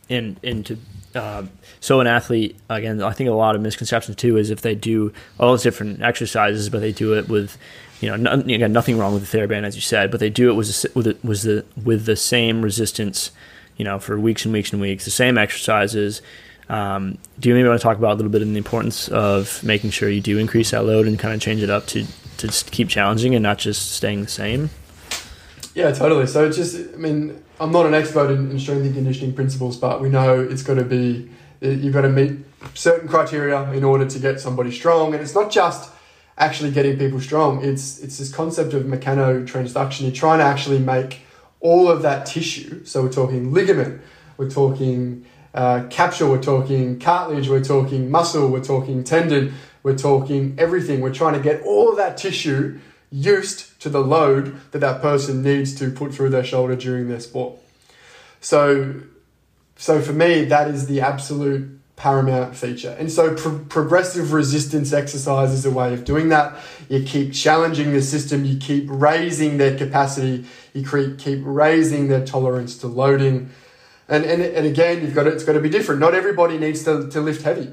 And, 0.10 0.38
and 0.44 0.66
to 0.66 0.78
uh, 1.16 1.44
so 1.80 2.00
an 2.00 2.08
athlete 2.08 2.58
again 2.70 3.02
i 3.02 3.12
think 3.12 3.30
a 3.30 3.34
lot 3.34 3.56
of 3.56 3.62
misconceptions 3.62 4.16
too 4.16 4.38
is 4.38 4.50
if 4.50 4.62
they 4.62 4.76
do 4.76 5.14
all 5.40 5.52
those 5.52 5.64
different 5.64 6.02
exercises 6.02 6.70
but 6.70 6.82
they 6.82 6.92
do 6.92 7.14
it 7.14 7.30
with 7.30 7.58
you 8.04 8.10
know, 8.10 8.18
no, 8.18 8.34
again, 8.34 8.74
nothing 8.74 8.98
wrong 8.98 9.14
with 9.14 9.32
the 9.32 9.38
TheraBand 9.38 9.64
as 9.64 9.76
you 9.76 9.82
said, 9.82 10.12
but 10.12 10.20
they 10.20 10.30
do 10.30 10.50
it 10.50 10.56
with 10.56 10.86
it 10.86 11.24
was 11.24 11.44
the 11.44 11.66
with 11.86 12.04
the 12.04 12.18
same 12.18 12.62
resistance, 12.62 13.32
you 13.78 13.86
know, 13.86 13.98
for 13.98 14.20
weeks 14.20 14.44
and 14.44 14.54
weeks 14.54 14.74
and 14.74 14.82
weeks, 14.82 15.06
the 15.06 15.12
same 15.12 15.38
exercises. 15.38 16.22
Um, 16.68 17.18
do 17.40 17.48
you 17.48 17.56
maybe 17.56 17.70
want 17.70 17.80
to 17.80 17.84
talk 17.84 17.98
about 17.98 18.14
a 18.14 18.16
little 18.16 18.32
bit 18.32 18.42
of 18.42 18.50
the 18.50 18.58
importance 18.58 19.08
of 19.08 19.64
making 19.64 19.92
sure 19.92 20.10
you 20.10 20.20
do 20.20 20.38
increase 20.38 20.72
that 20.72 20.84
load 20.84 21.08
and 21.08 21.18
kind 21.18 21.34
of 21.34 21.40
change 21.40 21.64
it 21.64 21.70
up 21.70 21.88
to 21.88 22.06
to 22.38 22.48
keep 22.72 22.90
challenging 22.90 23.36
and 23.36 23.44
not 23.44 23.58
just 23.58 23.94
staying 23.94 24.22
the 24.22 24.30
same? 24.30 24.70
Yeah, 25.74 25.92
totally. 25.92 26.28
So 26.28 26.46
it's 26.46 26.58
just, 26.58 26.76
I 26.94 26.98
mean, 26.98 27.44
I'm 27.60 27.72
not 27.72 27.86
an 27.86 27.94
expert 27.94 28.30
in, 28.30 28.52
in 28.52 28.60
strength 28.60 28.86
and 28.86 28.94
conditioning 28.94 29.34
principles, 29.34 29.78
but 29.78 30.02
we 30.02 30.10
know 30.10 30.40
it's 30.40 30.64
got 30.64 30.76
to 30.76 30.84
be, 30.84 31.30
you've 31.62 31.94
got 31.94 32.02
to 32.02 32.10
meet 32.10 32.40
certain 32.74 33.08
criteria 33.08 33.72
in 33.72 33.84
order 33.84 34.06
to 34.06 34.20
get 34.20 34.40
somebody 34.40 34.72
strong, 34.72 35.14
and 35.14 35.22
it's 35.22 35.36
not 35.36 35.52
just 35.52 35.92
actually 36.38 36.72
getting 36.72 36.98
people 36.98 37.20
strong. 37.20 37.64
It's 37.64 38.00
it's 38.00 38.18
this 38.18 38.32
concept 38.34 38.74
of 38.74 38.84
mechanotransduction. 38.84 40.02
You're 40.02 40.12
trying 40.12 40.40
to 40.40 40.46
actually 40.46 40.80
make 40.80 41.22
all 41.60 41.90
of 41.90 42.02
that 42.02 42.26
tissue. 42.26 42.84
So 42.86 43.04
we're 43.04 43.12
talking 43.12 43.52
ligament, 43.54 44.02
we're 44.38 44.50
talking 44.50 45.26
uh, 45.54 45.86
capsule, 45.90 46.30
we're 46.30 46.42
talking 46.42 47.00
cartilage, 47.00 47.50
we're 47.50 47.64
talking 47.64 48.10
muscle, 48.10 48.50
we're 48.50 48.64
talking 48.64 49.04
tendon, 49.04 49.54
we're 49.84 49.98
talking 49.98 50.56
everything. 50.58 51.02
We're 51.02 51.14
trying 51.14 51.34
to 51.34 51.40
get 51.40 51.62
all 51.64 51.90
of 51.90 51.98
that 51.98 52.18
tissue 52.18 52.80
used 53.14 53.80
to 53.80 53.90
the 53.90 54.00
load 54.00 54.60
that 54.72 54.80
that 54.80 55.00
person 55.00 55.44
needs 55.44 55.76
to 55.76 55.92
put 55.92 56.12
through 56.12 56.30
their 56.30 56.44
shoulder 56.44 56.76
during 56.76 57.08
their 57.08 57.20
sport. 57.20 57.60
So, 58.42 58.96
so 59.76 60.02
for 60.02 60.14
me, 60.14 60.46
that 60.46 60.68
is 60.68 60.88
the 60.88 61.00
absolute 61.02 61.80
paramount 61.96 62.56
feature. 62.56 62.96
And 62.98 63.12
so 63.12 63.36
pro- 63.36 63.60
progressive 63.60 64.34
resistance 64.34 64.92
exercise 64.92 65.52
is 65.52 65.64
a 65.64 65.70
way 65.70 65.94
of 65.94 66.06
doing 66.06 66.30
that. 66.30 66.56
You 66.90 67.04
keep 67.04 67.34
challenging 67.34 67.94
the 67.94 68.02
system, 68.02 68.46
you 68.46 68.58
keep 68.58 68.86
raising 68.88 69.60
their 69.60 69.78
capacity, 69.78 70.46
you 70.74 70.84
keep 71.18 71.42
raising 71.44 72.08
their 72.08 72.26
tolerance 72.26 72.80
to 72.80 72.88
loading. 72.88 73.52
And, 74.10 74.26
and, 74.26 74.42
and 74.42 74.66
again, 74.66 75.02
you've 75.02 75.14
got 75.14 75.24
to, 75.24 75.30
it's 75.30 75.44
got 75.44 75.54
to 75.54 75.62
be 75.62 75.70
different. 75.70 76.02
Not 76.02 76.16
everybody 76.16 76.58
needs 76.58 76.84
to, 76.86 77.10
to 77.12 77.22
lift 77.22 77.44
heavy. 77.44 77.72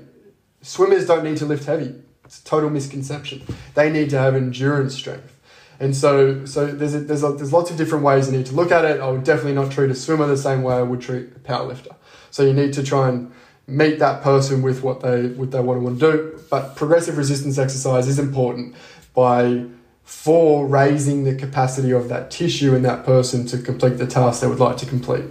Swimmers 0.61 1.07
don't 1.07 1.25
need 1.25 1.39
to 1.39 1.47
lift 1.47 1.65
heavy. 1.65 1.95
It's 2.27 2.41
a 2.41 2.45
total 2.45 2.69
misconception. 2.69 3.43
They 3.75 3.91
need 3.91 4.11
to 4.11 4.19
have 4.19 4.37
endurance 4.37 4.95
strength. 4.95 5.40
And 5.81 5.97
so, 5.97 6.45
so 6.45 6.67
there's, 6.67 6.95
a, 6.95 7.01
there's, 7.01 7.25
a, 7.25 7.33
there's 7.33 7.53
lots 7.53 7.71
of 7.71 7.77
different 7.79 8.05
ways 8.05 8.31
you 8.31 8.37
need 8.37 8.47
to 8.47 8.55
look 8.55 8.71
at 8.71 8.85
it. 8.85 9.01
I 9.01 9.09
would 9.11 9.25
definitely 9.25 9.55
not 9.55 9.73
treat 9.73 9.91
a 9.91 9.95
swimmer 9.95 10.27
the 10.27 10.37
same 10.37 10.63
way 10.63 10.75
I 10.75 10.83
would 10.83 11.01
treat 11.01 11.29
a 11.35 11.41
powerlifter. 11.41 11.97
So 12.31 12.45
you 12.45 12.53
need 12.53 12.75
to 12.75 12.83
try 12.83 13.09
and 13.09 13.33
meet 13.67 13.99
that 13.99 14.23
person 14.23 14.63
with 14.63 14.83
what 14.83 15.01
they 15.01 15.29
what 15.29 15.53
they 15.53 15.61
want 15.61 15.81
to, 15.81 15.85
want 15.85 16.01
to 16.01 16.13
do. 16.13 16.41
But 16.51 16.77
progressive 16.77 17.17
resistance 17.17 17.57
exercise 17.59 18.07
is 18.07 18.19
important. 18.19 18.77
by 19.15 19.67
for 20.05 20.67
raising 20.67 21.23
the 21.23 21.35
capacity 21.37 21.93
of 21.93 22.09
that 22.09 22.33
tissue 22.33 22.75
in 22.75 22.83
that 22.83 23.07
person 23.07 23.47
to 23.47 23.57
complete 23.57 23.97
the 23.97 24.07
task 24.07 24.41
they 24.41 24.47
would 24.49 24.59
like 24.59 24.77
to 24.77 24.85
complete. 24.85 25.25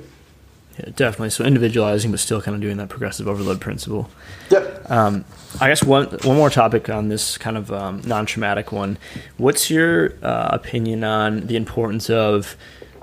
Yeah, 0.80 0.92
definitely. 0.96 1.32
So 1.32 1.44
individualizing, 1.44 2.12
but 2.12 2.20
still 2.20 2.42
kind 2.42 2.56
of 2.56 2.62
doing 2.62 2.78
that 2.78 2.90
progressive 2.90 3.28
overload 3.28 3.60
principle. 3.60 4.10
Yep. 4.50 4.90
Um, 4.90 5.26
I 5.60 5.68
guess 5.68 5.84
one 5.84 6.06
one 6.24 6.38
more 6.38 6.50
topic 6.50 6.90
on 6.90 7.10
this 7.10 7.38
kind 7.38 7.58
of 7.58 7.72
um, 7.72 8.02
non-traumatic 8.06 8.72
one. 8.72 8.98
What's 9.38 9.70
your 9.70 10.14
uh, 10.24 10.50
opinion 10.52 11.04
on 11.04 11.48
the 11.48 11.56
importance 11.56 12.10
of 12.10 12.56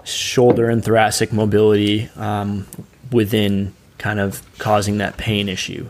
shoulder 0.04 0.70
and 0.70 0.82
thoracic 0.82 1.32
mobility 1.32 2.08
um, 2.16 2.66
within 3.12 3.74
kind 3.98 4.20
of 4.20 4.42
causing 4.58 4.98
that 4.98 5.16
pain 5.16 5.48
issue? 5.48 5.88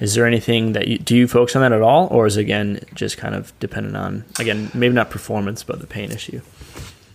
Is 0.00 0.14
there 0.14 0.26
anything 0.26 0.72
that 0.72 0.86
you 0.88 0.98
do 0.98 1.16
you 1.16 1.26
focus 1.26 1.56
on 1.56 1.62
that 1.62 1.72
at 1.72 1.82
all, 1.82 2.08
or 2.08 2.26
is 2.26 2.36
it 2.36 2.42
again 2.42 2.80
just 2.94 3.16
kind 3.16 3.34
of 3.34 3.58
dependent 3.58 3.96
on 3.96 4.24
again 4.38 4.70
maybe 4.74 4.94
not 4.94 5.10
performance 5.10 5.64
but 5.64 5.80
the 5.80 5.86
pain 5.86 6.12
issue? 6.12 6.40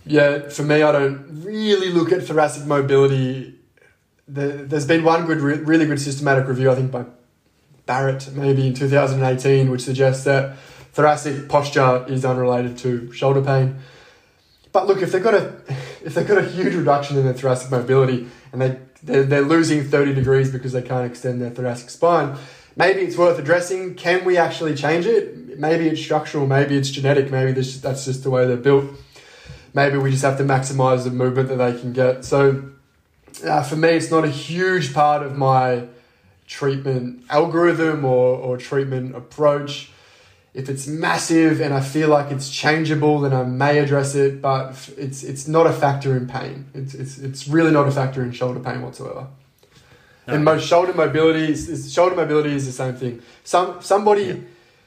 Yeah, 0.06 0.50
for 0.50 0.64
me, 0.64 0.82
I 0.82 0.92
don't 0.92 1.44
really 1.44 1.90
look 1.90 2.12
at 2.12 2.24
thoracic 2.24 2.66
mobility. 2.66 3.59
There's 4.30 4.86
been 4.86 5.04
one 5.04 5.26
good, 5.26 5.42
really 5.42 5.86
good 5.86 6.00
systematic 6.00 6.48
review, 6.48 6.72
I 6.72 6.76
think, 6.76 6.92
by 6.92 7.06
Barrett 7.86 8.30
maybe 8.34 8.68
in 8.68 8.74
2018, 8.74 9.72
which 9.72 9.82
suggests 9.82 10.24
that 10.26 10.58
thoracic 10.94 11.50
posture 11.50 12.06
is 12.08 12.24
unrelated 12.24 12.78
to 12.80 13.12
shoulder 13.12 13.42
pain. 13.42 13.80
But 14.72 14.88
look, 14.88 15.02
if 15.02 15.12
they've 15.12 15.24
got 15.24 15.34
a 15.34 15.56
if 16.04 16.14
they've 16.14 16.28
got 16.28 16.38
a 16.38 16.46
huge 16.46 16.76
reduction 16.76 17.18
in 17.18 17.26
their 17.26 17.34
thoracic 17.34 17.72
mobility 17.72 18.28
and 18.52 18.62
they 18.62 18.80
they're, 19.02 19.24
they're 19.24 19.42
losing 19.42 19.84
30 19.84 20.14
degrees 20.14 20.52
because 20.52 20.74
they 20.74 20.82
can't 20.82 21.10
extend 21.10 21.42
their 21.42 21.50
thoracic 21.50 21.90
spine, 21.90 22.38
maybe 22.76 23.02
it's 23.02 23.18
worth 23.18 23.40
addressing. 23.40 23.96
Can 23.96 24.26
we 24.26 24.38
actually 24.38 24.76
change 24.76 25.06
it? 25.06 25.58
Maybe 25.58 25.88
it's 25.88 26.02
structural, 26.02 26.46
maybe 26.46 26.78
it's 26.78 26.90
genetic, 26.90 27.32
maybe 27.32 27.54
this, 27.54 27.80
that's 27.80 28.06
just 28.06 28.24
the 28.24 28.30
way 28.30 28.46
they're 28.46 28.58
built. 28.58 28.86
Maybe 29.74 29.98
we 29.98 30.12
just 30.12 30.24
have 30.24 30.38
to 30.38 30.44
maximize 30.44 31.04
the 31.04 31.12
movement 31.12 31.50
that 31.50 31.58
they 31.58 31.80
can 31.80 31.94
get. 31.94 32.26
So 32.26 32.72
uh, 33.44 33.64
for 33.64 33.76
me, 33.76 33.90
it's 33.90 34.12
not 34.12 34.26
a 34.26 34.30
huge 34.30 34.94
part 34.94 35.24
of 35.24 35.38
my 35.38 35.88
treatment 36.48 37.24
algorithm 37.30 38.04
or, 38.04 38.36
or 38.38 38.58
treatment 38.58 39.16
approach. 39.16 39.92
If 40.54 40.68
it's 40.68 40.88
massive 40.88 41.62
and 41.62 41.74
I 41.74 41.80
feel 41.80 42.10
like 42.10 42.32
it's 42.32 42.50
changeable, 42.50 43.20
then 43.20 43.34
I 43.34 43.44
may 43.44 43.78
address 43.78 44.16
it, 44.16 44.42
but 44.42 44.90
it's 44.98 45.24
it's 45.24 45.48
not 45.48 45.68
a 45.68 45.72
factor 45.72 46.18
in 46.18 46.28
pain. 46.28 46.66
It's 46.74 46.96
it's, 46.96 47.20
it's 47.20 47.48
really 47.48 47.72
not 47.72 47.88
a 47.88 47.92
factor 47.92 48.24
in 48.24 48.32
shoulder 48.32 48.60
pain 48.60 48.82
whatsoever. 48.82 49.28
Okay. 50.28 50.36
And 50.36 50.44
most 50.44 50.68
shoulder 50.68 50.94
mobility 50.94 51.52
is, 51.52 51.70
is, 51.70 51.94
shoulder 51.94 52.16
mobility 52.16 52.54
is 52.54 52.66
the 52.66 52.72
same 52.72 52.96
thing. 52.96 53.22
Some 53.44 53.82
somebody 53.82 54.24
yeah. 54.24 54.36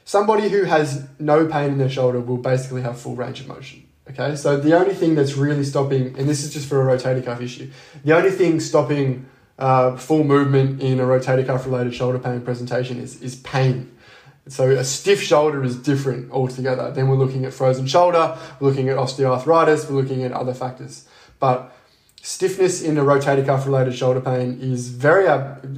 somebody 0.03 0.49
who 0.49 0.65
has 0.65 1.07
no 1.17 1.47
pain 1.47 1.71
in 1.71 1.77
their 1.77 1.89
shoulder 1.89 2.19
will 2.19 2.37
basically 2.37 2.81
have 2.81 2.99
full 2.99 3.15
range 3.15 3.39
of 3.39 3.47
motion. 3.47 3.82
Okay, 4.09 4.35
so 4.35 4.57
the 4.57 4.77
only 4.77 4.93
thing 4.93 5.15
that's 5.15 5.35
really 5.35 5.63
stopping, 5.63 6.17
and 6.19 6.27
this 6.27 6.43
is 6.43 6.53
just 6.53 6.67
for 6.67 6.81
a 6.81 6.97
rotator 6.97 7.23
cuff 7.23 7.41
issue, 7.41 7.71
the 8.03 8.15
only 8.15 8.31
thing 8.31 8.59
stopping 8.59 9.25
uh, 9.57 9.95
full 9.95 10.23
movement 10.25 10.81
in 10.81 10.99
a 10.99 11.03
rotator 11.03 11.45
cuff 11.45 11.65
related 11.65 11.95
shoulder 11.95 12.19
pain 12.19 12.41
presentation 12.41 12.99
is, 12.99 13.21
is 13.21 13.35
pain. 13.37 13.89
So 14.47 14.71
a 14.71 14.83
stiff 14.83 15.21
shoulder 15.21 15.63
is 15.63 15.77
different 15.77 16.31
altogether. 16.31 16.91
Then 16.91 17.07
we're 17.07 17.15
looking 17.15 17.45
at 17.45 17.53
frozen 17.53 17.87
shoulder, 17.87 18.37
we're 18.59 18.69
looking 18.69 18.89
at 18.89 18.97
osteoarthritis, 18.97 19.89
we're 19.89 20.01
looking 20.01 20.23
at 20.23 20.33
other 20.33 20.53
factors. 20.53 21.07
But 21.39 21.73
stiffness 22.21 22.81
in 22.81 22.97
a 22.97 23.03
rotator 23.03 23.45
cuff 23.45 23.65
related 23.65 23.95
shoulder 23.95 24.19
pain 24.19 24.59
is 24.59 24.89
very 24.89 25.27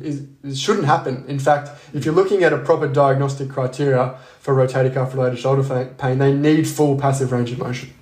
is, 0.02 0.60
shouldn't 0.60 0.88
happen. 0.88 1.26
In 1.28 1.38
fact, 1.38 1.70
if 1.94 2.06
you're 2.06 2.16
looking 2.16 2.44
at 2.44 2.54
a 2.54 2.58
proper 2.58 2.88
diagnostic 2.88 3.50
criteria 3.50 4.18
for 4.40 4.56
rotator 4.56 4.92
cuff 4.92 5.14
related 5.14 5.38
shoulder 5.38 5.94
pain, 6.00 6.18
they 6.18 6.34
need 6.34 6.68
full 6.68 6.98
passive 6.98 7.32
range 7.32 7.52
of 7.52 7.60
motion. 7.60 7.94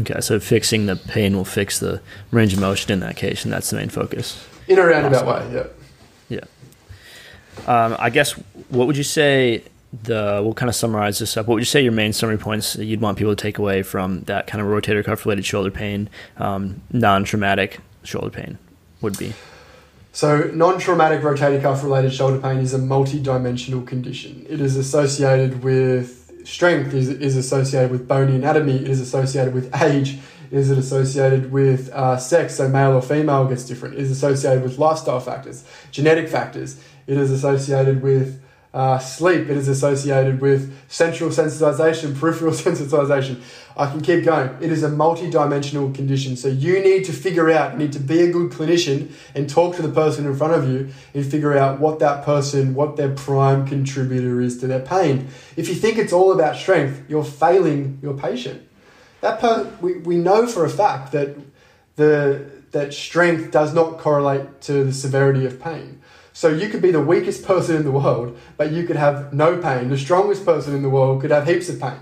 Okay, 0.00 0.20
so 0.20 0.38
fixing 0.38 0.86
the 0.86 0.96
pain 0.96 1.36
will 1.36 1.44
fix 1.44 1.80
the 1.80 2.00
range 2.30 2.52
of 2.52 2.60
motion 2.60 2.92
in 2.92 3.00
that 3.00 3.16
case, 3.16 3.44
and 3.44 3.52
that's 3.52 3.70
the 3.70 3.76
main 3.76 3.88
focus. 3.88 4.46
In 4.68 4.78
a 4.78 4.86
roundabout 4.86 5.26
way, 5.26 5.54
yeah. 5.54 5.66
Yeah. 6.28 7.64
Um, 7.66 7.96
I 7.98 8.10
guess 8.10 8.32
what 8.68 8.86
would 8.86 8.96
you 8.96 9.02
say 9.02 9.64
the 10.02 10.40
we'll 10.42 10.54
kind 10.54 10.68
of 10.68 10.74
summarize 10.76 11.18
this 11.18 11.36
up. 11.36 11.46
What 11.46 11.54
would 11.54 11.62
you 11.62 11.66
say 11.66 11.82
your 11.82 11.92
main 11.92 12.12
summary 12.12 12.38
points 12.38 12.76
you'd 12.76 13.00
want 13.00 13.18
people 13.18 13.34
to 13.34 13.42
take 13.42 13.58
away 13.58 13.82
from 13.82 14.20
that 14.22 14.46
kind 14.46 14.60
of 14.60 14.68
rotator 14.68 15.04
cuff 15.04 15.24
related 15.24 15.44
shoulder 15.44 15.70
pain, 15.70 16.10
um, 16.36 16.82
non 16.92 17.24
traumatic 17.24 17.80
shoulder 18.02 18.30
pain 18.30 18.58
would 19.00 19.18
be? 19.18 19.32
So, 20.12 20.50
non 20.52 20.78
traumatic 20.78 21.20
rotator 21.20 21.60
cuff 21.62 21.82
related 21.82 22.12
shoulder 22.12 22.38
pain 22.38 22.58
is 22.58 22.74
a 22.74 22.78
multi 22.78 23.18
dimensional 23.18 23.82
condition. 23.82 24.44
It 24.48 24.60
is 24.60 24.76
associated 24.76 25.62
with 25.62 26.17
strength 26.48 26.94
is, 26.94 27.08
is 27.08 27.36
associated 27.36 27.90
with 27.90 28.08
bony 28.08 28.34
anatomy, 28.34 28.76
it 28.76 28.88
is 28.88 29.00
associated 29.00 29.52
with 29.52 29.74
age, 29.82 30.18
is 30.50 30.70
it 30.70 30.78
associated 30.78 31.52
with 31.52 31.90
uh, 31.90 32.16
sex, 32.16 32.56
so 32.56 32.66
male 32.68 32.92
or 32.92 33.02
female 33.02 33.46
gets 33.46 33.64
different, 33.64 33.94
it 33.94 34.00
is 34.00 34.10
associated 34.10 34.62
with 34.62 34.78
lifestyle 34.78 35.20
factors, 35.20 35.62
genetic 35.90 36.26
factors, 36.28 36.82
it 37.06 37.18
is 37.18 37.30
associated 37.30 38.02
with 38.02 38.42
uh, 38.74 38.98
sleep, 38.98 39.48
it 39.48 39.56
is 39.56 39.66
associated 39.66 40.40
with 40.40 40.74
central 40.90 41.30
sensitization, 41.30 42.14
peripheral 42.20 42.52
sensitization. 42.52 43.40
I 43.76 43.90
can 43.90 44.00
keep 44.00 44.24
going. 44.24 44.50
It 44.60 44.70
is 44.70 44.82
a 44.82 44.88
multi-dimensional 44.88 45.92
condition. 45.92 46.36
So 46.36 46.48
you 46.48 46.80
need 46.80 47.04
to 47.04 47.12
figure 47.12 47.50
out, 47.50 47.72
you 47.72 47.78
need 47.78 47.92
to 47.92 48.00
be 48.00 48.20
a 48.22 48.30
good 48.30 48.50
clinician 48.50 49.12
and 49.34 49.48
talk 49.48 49.76
to 49.76 49.82
the 49.82 49.88
person 49.88 50.26
in 50.26 50.36
front 50.36 50.54
of 50.54 50.68
you 50.68 50.88
and 51.14 51.24
figure 51.24 51.56
out 51.56 51.80
what 51.80 51.98
that 52.00 52.24
person, 52.24 52.74
what 52.74 52.96
their 52.96 53.14
prime 53.14 53.66
contributor 53.66 54.40
is 54.40 54.58
to 54.58 54.66
their 54.66 54.80
pain. 54.80 55.28
If 55.56 55.68
you 55.68 55.74
think 55.74 55.96
it's 55.96 56.12
all 56.12 56.32
about 56.32 56.56
strength, 56.56 57.04
you're 57.08 57.24
failing 57.24 57.98
your 58.02 58.14
patient. 58.14 58.68
That 59.20 59.40
per, 59.40 59.72
we, 59.80 59.98
we 59.98 60.16
know 60.16 60.46
for 60.46 60.64
a 60.64 60.70
fact 60.70 61.12
that 61.12 61.36
the 61.96 62.58
that 62.72 62.92
strength 62.92 63.50
does 63.50 63.72
not 63.72 63.98
correlate 63.98 64.60
to 64.60 64.84
the 64.84 64.92
severity 64.92 65.46
of 65.46 65.60
pain. 65.60 66.00
So 66.38 66.48
you 66.48 66.68
could 66.68 66.82
be 66.82 66.92
the 66.92 67.00
weakest 67.00 67.44
person 67.44 67.74
in 67.74 67.84
the 67.84 67.90
world, 67.90 68.38
but 68.56 68.70
you 68.70 68.84
could 68.84 68.96
have 68.96 69.32
no 69.32 69.58
pain. 69.58 69.88
The 69.88 69.98
strongest 69.98 70.44
person 70.44 70.74
in 70.74 70.82
the 70.82 70.88
world 70.88 71.20
could 71.20 71.32
have 71.32 71.48
heaps 71.48 71.68
of 71.68 71.80
pain 71.80 71.98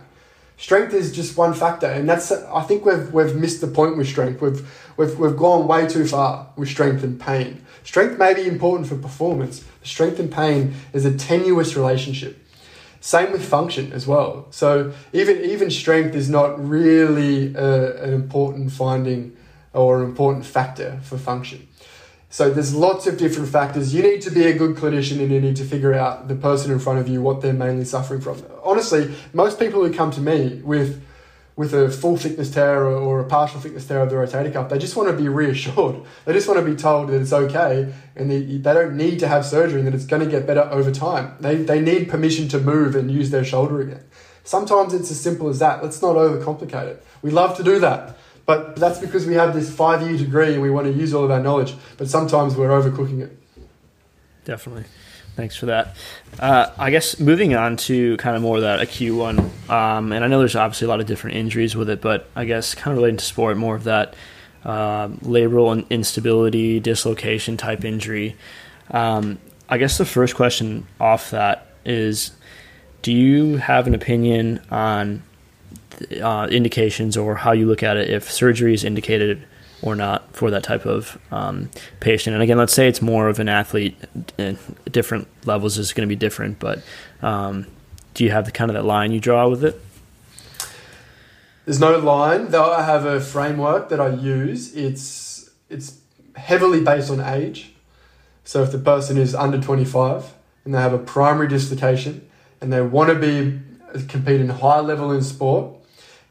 strength 0.57 0.95
is 0.95 1.12
just 1.12 1.37
one 1.37 1.55
factor, 1.55 1.87
and 1.87 2.09
that's 2.09 2.32
I 2.32 2.62
think 2.62 2.84
we've 2.84 3.12
we've 3.12 3.34
missed 3.34 3.61
the 3.61 3.66
point 3.66 3.97
with 3.97 4.09
strength. 4.09 4.41
We've 4.41 4.68
we've 4.97 5.18
we've 5.18 5.37
gone 5.37 5.66
way 5.66 5.87
too 5.87 6.07
far 6.07 6.49
with 6.57 6.68
strength 6.68 7.03
and 7.03 7.20
pain. 7.20 7.64
Strength 7.84 8.18
may 8.18 8.34
be 8.34 8.47
important 8.47 8.89
for 8.89 8.97
performance. 8.97 9.64
But 9.80 9.89
strength 9.89 10.18
and 10.18 10.32
pain 10.32 10.74
is 10.93 11.05
a 11.05 11.16
tenuous 11.16 11.76
relationship. 11.76 12.43
Same 13.01 13.30
with 13.30 13.45
function 13.45 13.93
as 13.93 14.07
well. 14.07 14.49
So 14.51 14.93
even 15.12 15.41
even 15.45 15.70
strength 15.70 16.14
is 16.14 16.28
not 16.28 16.62
really 16.62 17.55
a, 17.55 18.03
an 18.03 18.12
important 18.12 18.72
finding 18.72 19.37
or 19.72 20.03
an 20.03 20.09
important 20.09 20.47
factor 20.47 21.01
for 21.03 21.18
function. 21.18 21.68
So 22.29 22.51
there's 22.51 22.74
lots 22.74 23.07
of 23.07 23.18
different 23.18 23.49
factors. 23.49 23.95
You 23.95 24.03
need 24.03 24.20
to 24.22 24.31
be 24.31 24.47
a 24.47 24.53
good 24.53 24.77
clinician 24.77 25.20
and 25.20 25.31
you 25.31 25.41
need 25.41 25.57
to 25.57 25.64
figure 25.64 25.95
out 25.95 26.29
the 26.29 26.35
person 26.35 26.72
in 26.72 26.79
front 26.79 26.99
of 26.99 27.09
you 27.09 27.22
what 27.22 27.41
they're 27.41 27.53
mainly 27.53 27.85
suffering 27.85 28.20
from. 28.20 28.43
Honestly, 28.62 29.14
most 29.33 29.59
people 29.59 29.85
who 29.85 29.93
come 29.93 30.11
to 30.12 30.20
me 30.20 30.61
with 30.64 31.03
with 31.57 31.72
a 31.72 31.91
full 31.91 32.18
thickness 32.18 32.51
tear 32.51 32.85
or, 32.85 33.18
a 33.18 33.24
partial 33.24 33.59
thickness 33.59 33.87
tear 33.87 34.01
of 34.03 34.11
the 34.11 34.16
rotator 34.16 34.53
cuff, 34.53 34.68
they 34.68 34.77
just 34.77 34.95
want 34.95 35.09
to 35.09 35.16
be 35.16 35.27
reassured. 35.27 36.03
They 36.27 36.35
just 36.35 36.47
want 36.47 36.61
to 36.61 36.66
be 36.66 36.77
told 36.77 37.09
that 37.09 37.18
it's 37.18 37.33
okay 37.33 37.95
and 38.14 38.31
they, 38.31 38.43
they 38.43 38.74
don't 38.74 38.95
need 38.97 39.18
to 39.20 39.29
have 39.29 39.47
surgery 39.47 39.79
and 39.79 39.87
that 39.87 39.95
it's 39.95 40.05
going 40.05 40.22
to 40.22 40.31
get 40.31 40.47
better 40.47 40.68
over 40.70 40.93
time. 40.93 41.35
They, 41.41 41.57
they 41.57 41.81
need 41.81 42.11
permission 42.11 42.47
to 42.49 42.61
move 42.61 42.95
and 42.95 43.11
use 43.11 43.31
their 43.31 43.45
shoulder 43.45 43.81
again. 43.81 44.05
Sometimes 44.45 44.93
it's 44.93 45.11
as 45.11 45.18
simple 45.18 45.49
as 45.49 45.59
that. 45.61 45.83
Let's 45.83 46.03
not 46.03 46.16
overcomplicate 46.16 46.89
it. 46.89 47.07
We 47.22 47.31
love 47.31 47.57
to 47.57 47.64
do 47.64 47.79
that. 47.81 48.18
But 48.47 48.76
that's 48.76 49.01
because 49.01 49.26
we 49.26 49.34
have 49.34 49.55
this 49.55 49.74
five 49.74 50.03
year 50.03 50.16
degree 50.16 50.55
and 50.55 50.62
we 50.62 50.70
want 50.70 50.86
to 50.86 50.92
use 50.92 51.12
all 51.12 51.24
of 51.24 51.30
our 51.30 51.40
knowledge. 51.40 51.74
But 51.99 52.09
sometimes 52.09 52.55
we're 52.57 52.68
overcooking 52.68 53.20
it. 53.20 53.36
Definitely. 54.44 54.84
Thanks 55.34 55.57
for 55.57 55.66
that. 55.66 55.97
Uh, 56.38 56.70
I 56.78 56.90
guess 56.90 57.20
moving 57.20 57.55
on 57.55 57.76
to 57.78 58.16
kind 58.16 58.36
of 58.36 58.42
more 58.42 58.57
of 58.57 58.62
that 58.62 58.80
acute 58.80 59.14
one, 59.14 59.51
um, 59.68 60.12
and 60.12 60.24
I 60.24 60.28
know 60.28 60.38
there's 60.38 60.57
obviously 60.57 60.86
a 60.86 60.88
lot 60.88 61.01
of 61.01 61.07
different 61.07 61.36
injuries 61.36 61.76
with 61.76 61.90
it, 61.90 62.01
but 62.01 62.30
I 62.34 62.47
guess 62.47 62.74
kind 62.74 62.92
of 62.92 62.99
relating 62.99 63.18
to 63.18 63.24
sport, 63.24 63.59
more 63.59 63.76
of 63.76 63.84
that 63.84 64.14
uh, 64.64 65.09
labral 65.09 65.86
instability, 65.90 66.80
dislocation 66.80 67.59
type 67.59 67.84
injury. 67.84 68.34
Um, 68.90 69.38
I 69.68 69.76
guess 69.76 69.99
the 69.99 70.07
first 70.07 70.36
question 70.36 70.86
off 70.99 71.32
that 71.32 71.66
is 71.84 72.30
do 73.03 73.12
you 73.12 73.59
have 73.59 73.86
an 73.86 73.94
opinion 73.94 74.61
on 74.70 75.22
uh, 76.22 76.49
indications 76.51 77.16
or 77.16 77.36
how 77.36 77.53
you 77.53 77.66
look 77.66 77.82
at 77.82 77.97
it 77.97 78.11
if 78.11 78.30
surgery 78.30 78.74
is 78.74 78.84
indicated 78.84 79.47
or 79.82 79.94
not 79.94 80.34
for 80.34 80.51
that 80.51 80.62
type 80.62 80.86
of 80.86 81.18
um, 81.30 81.70
patient. 82.01 82.34
And 82.34 82.42
again, 82.42 82.59
let's 82.59 82.72
say 82.72 82.88
it's 82.88 83.03
more 83.03 83.28
of 83.28 83.38
an 83.38 83.49
athlete, 83.49 83.97
different 84.90 85.28
levels 85.44 85.78
is 85.78 85.92
going 85.92 86.09
to 86.09 86.12
be 86.12 86.18
different, 86.18 86.59
but 86.59 86.82
um, 87.22 87.66
do 88.14 88.24
you 88.24 88.30
have 88.30 88.47
the 88.47 88.53
kind 88.53 88.70
of 88.70 88.74
that 88.74 88.84
line 88.84 89.12
you 89.12 89.20
draw 89.20 89.49
with 89.49 89.64
it? 89.64 89.80
There's 91.66 91.80
no 91.80 91.99
line, 91.99 92.51
though 92.51 92.72
I 92.72 92.82
have 92.82 93.05
a 93.05 93.20
framework 93.20 93.88
that 93.88 94.01
I 94.01 94.09
use. 94.09 94.74
It's 94.74 95.51
it's 95.68 95.99
heavily 96.36 96.80
based 96.80 97.11
on 97.11 97.20
age. 97.20 97.72
So 98.44 98.62
if 98.62 98.70
the 98.70 98.78
person 98.78 99.18
is 99.18 99.34
under 99.34 99.61
25 99.61 100.32
and 100.64 100.72
they 100.72 100.78
have 100.78 100.92
a 100.92 100.99
primary 100.99 101.49
dislocation 101.49 102.28
and 102.61 102.72
they 102.72 102.80
want 102.80 103.11
to 103.11 103.16
be 103.16 103.61
compete 104.05 104.40
in 104.40 104.49
high 104.49 104.80
level 104.80 105.12
in 105.12 105.22
sport. 105.22 105.74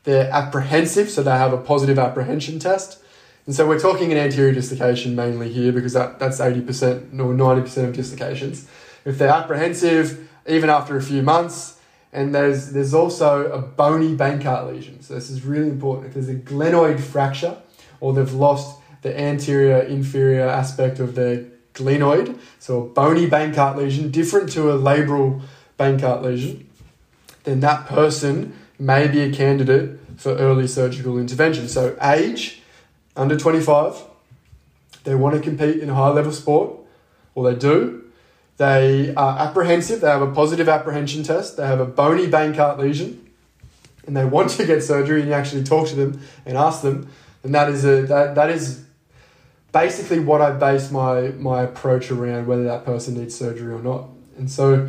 They're 0.05 0.29
apprehensive, 0.31 1.09
so 1.09 1.21
they 1.23 1.31
have 1.31 1.51
a 1.51 1.57
positive 1.57 1.99
apprehension 1.99 2.59
test. 2.59 2.99
And 3.45 3.53
so 3.53 3.67
we're 3.67 3.79
talking 3.79 4.11
an 4.11 4.17
anterior 4.17 4.53
dislocation 4.53 5.15
mainly 5.15 5.51
here 5.51 5.71
because 5.71 5.93
that, 5.93 6.19
that's 6.19 6.39
80% 6.39 7.19
or 7.19 7.33
90% 7.33 7.85
of 7.85 7.93
dislocations. 7.93 8.67
If 9.03 9.17
they're 9.17 9.29
apprehensive, 9.29 10.27
even 10.47 10.69
after 10.69 10.97
a 10.97 11.01
few 11.01 11.21
months, 11.21 11.79
and 12.11 12.33
there's, 12.33 12.71
there's 12.71 12.93
also 12.93 13.51
a 13.51 13.59
bony 13.59 14.15
Bankart 14.15 14.71
lesion. 14.71 15.01
So 15.01 15.15
this 15.15 15.29
is 15.29 15.43
really 15.43 15.69
important. 15.69 16.07
If 16.07 16.13
there's 16.13 16.29
a 16.29 16.35
glenoid 16.35 16.99
fracture 16.99 17.57
or 17.99 18.13
they've 18.13 18.33
lost 18.33 18.79
the 19.01 19.19
anterior 19.19 19.79
inferior 19.79 20.47
aspect 20.47 20.99
of 20.99 21.13
their 21.15 21.45
glenoid, 21.73 22.39
so 22.57 22.83
a 22.83 22.85
bony 22.85 23.27
Bankart 23.27 23.75
lesion, 23.75 24.11
different 24.11 24.51
to 24.53 24.71
a 24.71 24.77
labral 24.77 25.41
Bankart 25.77 26.23
lesion, 26.23 26.67
then 27.43 27.59
that 27.59 27.85
person 27.85 28.57
may 28.79 29.07
be 29.07 29.21
a 29.21 29.31
candidate 29.31 29.99
for 30.17 30.31
early 30.35 30.67
surgical 30.67 31.17
intervention. 31.17 31.67
So 31.67 31.97
age, 32.01 32.61
under 33.15 33.37
25, 33.37 34.03
they 35.03 35.15
want 35.15 35.35
to 35.35 35.41
compete 35.41 35.79
in 35.79 35.89
high 35.89 36.09
level 36.09 36.31
sport, 36.31 36.77
or 37.33 37.49
they 37.49 37.57
do. 37.57 38.03
They 38.57 39.13
are 39.15 39.37
apprehensive, 39.39 40.01
they 40.01 40.07
have 40.07 40.21
a 40.21 40.31
positive 40.31 40.69
apprehension 40.69 41.23
test, 41.23 41.57
they 41.57 41.67
have 41.67 41.81
a 41.81 41.85
bony 41.85 42.27
Bankart 42.27 42.77
lesion, 42.77 43.29
and 44.07 44.15
they 44.15 44.23
want 44.23 44.51
to 44.51 44.65
get 44.65 44.81
surgery, 44.81 45.19
and 45.19 45.29
you 45.29 45.35
actually 45.35 45.63
talk 45.63 45.89
to 45.89 45.95
them 45.95 46.21
and 46.45 46.57
ask 46.57 46.81
them, 46.81 47.09
and 47.43 47.53
that 47.53 47.69
is 47.69 47.83
a 47.83 48.03
that, 48.03 48.35
that 48.35 48.49
is 48.49 48.85
basically 49.73 50.19
what 50.19 50.41
I 50.41 50.51
base 50.51 50.89
my 50.89 51.33
my 51.37 51.63
approach 51.63 52.09
around 52.11 52.47
whether 52.47 52.63
that 52.63 52.85
person 52.85 53.15
needs 53.15 53.35
surgery 53.35 53.73
or 53.73 53.81
not. 53.81 54.07
And 54.37 54.49
so 54.49 54.87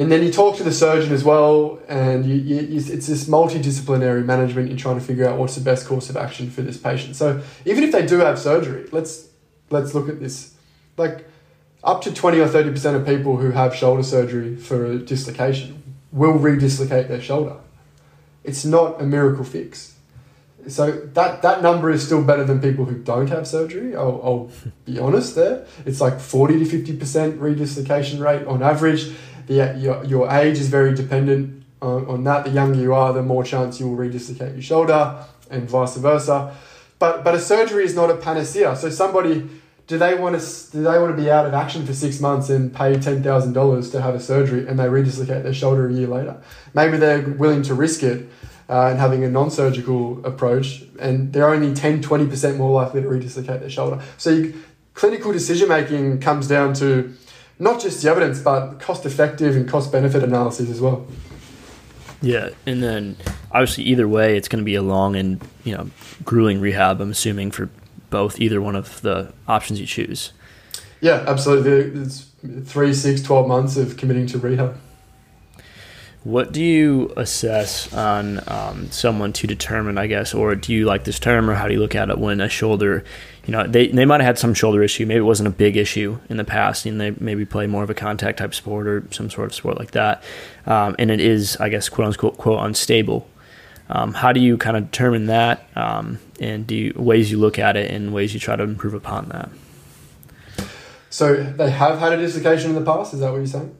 and 0.00 0.10
then 0.10 0.22
you 0.22 0.32
talk 0.32 0.56
to 0.56 0.64
the 0.64 0.72
surgeon 0.72 1.12
as 1.12 1.22
well, 1.22 1.78
and 1.86 2.24
you, 2.24 2.34
you, 2.34 2.58
it's 2.78 3.06
this 3.06 3.28
multidisciplinary 3.28 4.24
management. 4.24 4.68
You're 4.70 4.78
trying 4.78 4.98
to 4.98 5.04
figure 5.04 5.28
out 5.28 5.38
what's 5.38 5.56
the 5.56 5.60
best 5.60 5.86
course 5.86 6.08
of 6.08 6.16
action 6.16 6.50
for 6.50 6.62
this 6.62 6.78
patient. 6.78 7.16
So 7.16 7.42
even 7.66 7.84
if 7.84 7.92
they 7.92 8.06
do 8.06 8.20
have 8.20 8.38
surgery, 8.38 8.88
let's 8.92 9.28
let's 9.68 9.94
look 9.94 10.08
at 10.08 10.18
this. 10.18 10.54
Like 10.96 11.28
up 11.84 12.00
to 12.02 12.14
twenty 12.14 12.40
or 12.40 12.48
thirty 12.48 12.70
percent 12.70 12.96
of 12.96 13.04
people 13.04 13.36
who 13.36 13.50
have 13.50 13.74
shoulder 13.74 14.02
surgery 14.02 14.56
for 14.56 14.86
a 14.86 14.98
dislocation 14.98 15.82
will 16.12 16.38
redislocate 16.38 17.08
their 17.08 17.20
shoulder. 17.20 17.56
It's 18.42 18.64
not 18.64 19.02
a 19.02 19.04
miracle 19.04 19.44
fix. 19.44 19.96
So 20.68 20.90
that 20.90 21.42
that 21.42 21.62
number 21.62 21.90
is 21.90 22.04
still 22.04 22.22
better 22.22 22.44
than 22.44 22.60
people 22.60 22.84
who 22.86 22.96
don't 22.98 23.28
have 23.28 23.46
surgery. 23.46 23.96
I'll, 23.96 24.20
I'll 24.24 24.50
be 24.84 24.98
honest 24.98 25.34
there. 25.34 25.66
It's 25.84 26.00
like 26.00 26.20
forty 26.20 26.58
to 26.58 26.64
fifty 26.64 26.96
percent 26.96 27.38
redislocation 27.38 28.18
rate 28.20 28.46
on 28.46 28.62
average 28.62 29.12
the, 29.46 29.76
your, 29.78 30.04
your 30.04 30.30
age 30.30 30.58
is 30.58 30.68
very 30.68 30.94
dependent 30.94 31.64
on, 31.82 32.06
on 32.06 32.24
that. 32.24 32.44
The 32.44 32.50
younger 32.50 32.78
you 32.78 32.94
are, 32.94 33.12
the 33.12 33.22
more 33.22 33.44
chance 33.44 33.80
you 33.80 33.88
will 33.88 33.96
redislocate 33.96 34.52
your 34.52 34.62
shoulder 34.62 35.24
and 35.50 35.68
vice 35.68 35.96
versa. 35.96 36.56
But, 36.98 37.24
but 37.24 37.34
a 37.34 37.40
surgery 37.40 37.84
is 37.84 37.94
not 37.94 38.10
a 38.10 38.16
panacea. 38.16 38.76
So 38.76 38.90
somebody, 38.90 39.48
do 39.86 39.98
they 39.98 40.14
want 40.14 40.40
to, 40.40 40.72
do 40.72 40.82
they 40.82 40.98
want 40.98 41.16
to 41.16 41.22
be 41.22 41.30
out 41.30 41.46
of 41.46 41.54
action 41.54 41.86
for 41.86 41.94
six 41.94 42.20
months 42.20 42.50
and 42.50 42.74
pay 42.74 42.94
$10,000 42.94 43.92
to 43.92 44.02
have 44.02 44.14
a 44.14 44.20
surgery 44.20 44.68
and 44.68 44.78
they 44.78 44.84
redislocate 44.84 45.42
their 45.42 45.54
shoulder 45.54 45.88
a 45.88 45.92
year 45.92 46.08
later? 46.08 46.42
Maybe 46.74 46.98
they're 46.98 47.22
willing 47.22 47.62
to 47.62 47.74
risk 47.74 48.02
it 48.02 48.28
uh, 48.68 48.88
and 48.88 49.00
having 49.00 49.24
a 49.24 49.30
non-surgical 49.30 50.24
approach 50.24 50.84
and 51.00 51.32
they're 51.32 51.48
only 51.48 51.74
10, 51.74 52.02
20% 52.02 52.56
more 52.56 52.70
likely 52.70 53.02
to 53.02 53.08
redislocate 53.08 53.60
their 53.60 53.70
shoulder. 53.70 54.02
So 54.18 54.30
you, 54.30 54.62
clinical 54.92 55.32
decision 55.32 55.68
making 55.68 56.20
comes 56.20 56.46
down 56.46 56.74
to 56.74 57.14
not 57.60 57.80
just 57.80 58.02
the 58.02 58.10
evidence, 58.10 58.40
but 58.40 58.80
cost 58.80 59.06
effective 59.06 59.54
and 59.54 59.68
cost 59.68 59.92
benefit 59.92 60.24
analyses 60.24 60.70
as 60.70 60.80
well. 60.80 61.06
Yeah, 62.22 62.50
and 62.66 62.82
then 62.82 63.16
obviously 63.52 63.84
either 63.84 64.08
way, 64.08 64.36
it's 64.36 64.48
going 64.48 64.58
to 64.58 64.64
be 64.64 64.74
a 64.74 64.82
long 64.82 65.14
and 65.14 65.40
you 65.62 65.76
know 65.76 65.90
grueling 66.24 66.60
rehab. 66.60 67.00
I'm 67.00 67.12
assuming 67.12 67.50
for 67.52 67.70
both 68.08 68.40
either 68.40 68.60
one 68.60 68.74
of 68.74 69.00
the 69.02 69.32
options 69.46 69.78
you 69.78 69.86
choose. 69.86 70.32
Yeah, 71.00 71.24
absolutely. 71.26 72.00
It's 72.00 72.26
three, 72.64 72.92
six, 72.92 73.22
12 73.22 73.48
months 73.48 73.76
of 73.76 73.96
committing 73.96 74.26
to 74.28 74.38
rehab. 74.38 74.76
What 76.22 76.52
do 76.52 76.62
you 76.62 77.14
assess 77.16 77.90
on 77.94 78.42
um, 78.46 78.90
someone 78.90 79.32
to 79.34 79.46
determine, 79.46 79.96
I 79.96 80.06
guess, 80.06 80.34
or 80.34 80.54
do 80.54 80.74
you 80.74 80.84
like 80.84 81.04
this 81.04 81.18
term, 81.18 81.48
or 81.48 81.54
how 81.54 81.66
do 81.66 81.72
you 81.72 81.80
look 81.80 81.94
at 81.94 82.10
it 82.10 82.18
when 82.18 82.42
a 82.42 82.48
shoulder, 82.50 83.04
you 83.50 83.56
know, 83.56 83.66
they, 83.66 83.88
they 83.88 84.04
might 84.04 84.20
have 84.20 84.26
had 84.26 84.38
some 84.38 84.54
shoulder 84.54 84.80
issue, 84.80 85.04
maybe 85.06 85.18
it 85.18 85.22
wasn't 85.22 85.48
a 85.48 85.50
big 85.50 85.76
issue 85.76 86.20
in 86.28 86.36
the 86.36 86.44
past, 86.44 86.86
and 86.86 87.00
they 87.00 87.10
maybe 87.18 87.44
play 87.44 87.66
more 87.66 87.82
of 87.82 87.90
a 87.90 87.94
contact 87.94 88.38
type 88.38 88.54
sport 88.54 88.86
or 88.86 89.02
some 89.10 89.28
sort 89.28 89.46
of 89.46 89.54
sport 89.56 89.76
like 89.76 89.90
that, 89.90 90.22
um, 90.66 90.94
and 91.00 91.10
it 91.10 91.18
is, 91.18 91.56
I 91.56 91.68
guess, 91.68 91.88
quote 91.88 92.06
unquote, 92.06 92.38
quote 92.38 92.64
unstable. 92.64 93.28
Um, 93.88 94.14
how 94.14 94.30
do 94.32 94.38
you 94.38 94.56
kind 94.56 94.76
of 94.76 94.92
determine 94.92 95.26
that, 95.26 95.68
um, 95.74 96.20
and 96.38 96.64
do 96.64 96.76
you, 96.76 96.92
ways 96.94 97.32
you 97.32 97.38
look 97.38 97.58
at 97.58 97.76
it 97.76 97.90
and 97.90 98.14
ways 98.14 98.32
you 98.32 98.38
try 98.38 98.54
to 98.54 98.62
improve 98.62 98.94
upon 98.94 99.30
that? 99.30 99.48
So 101.10 101.42
they 101.42 101.72
have 101.72 101.98
had 101.98 102.12
a 102.12 102.18
dislocation 102.18 102.70
in 102.70 102.76
the 102.76 102.84
past. 102.88 103.14
Is 103.14 103.18
that 103.18 103.32
what 103.32 103.38
you're 103.38 103.46
saying? 103.48 103.76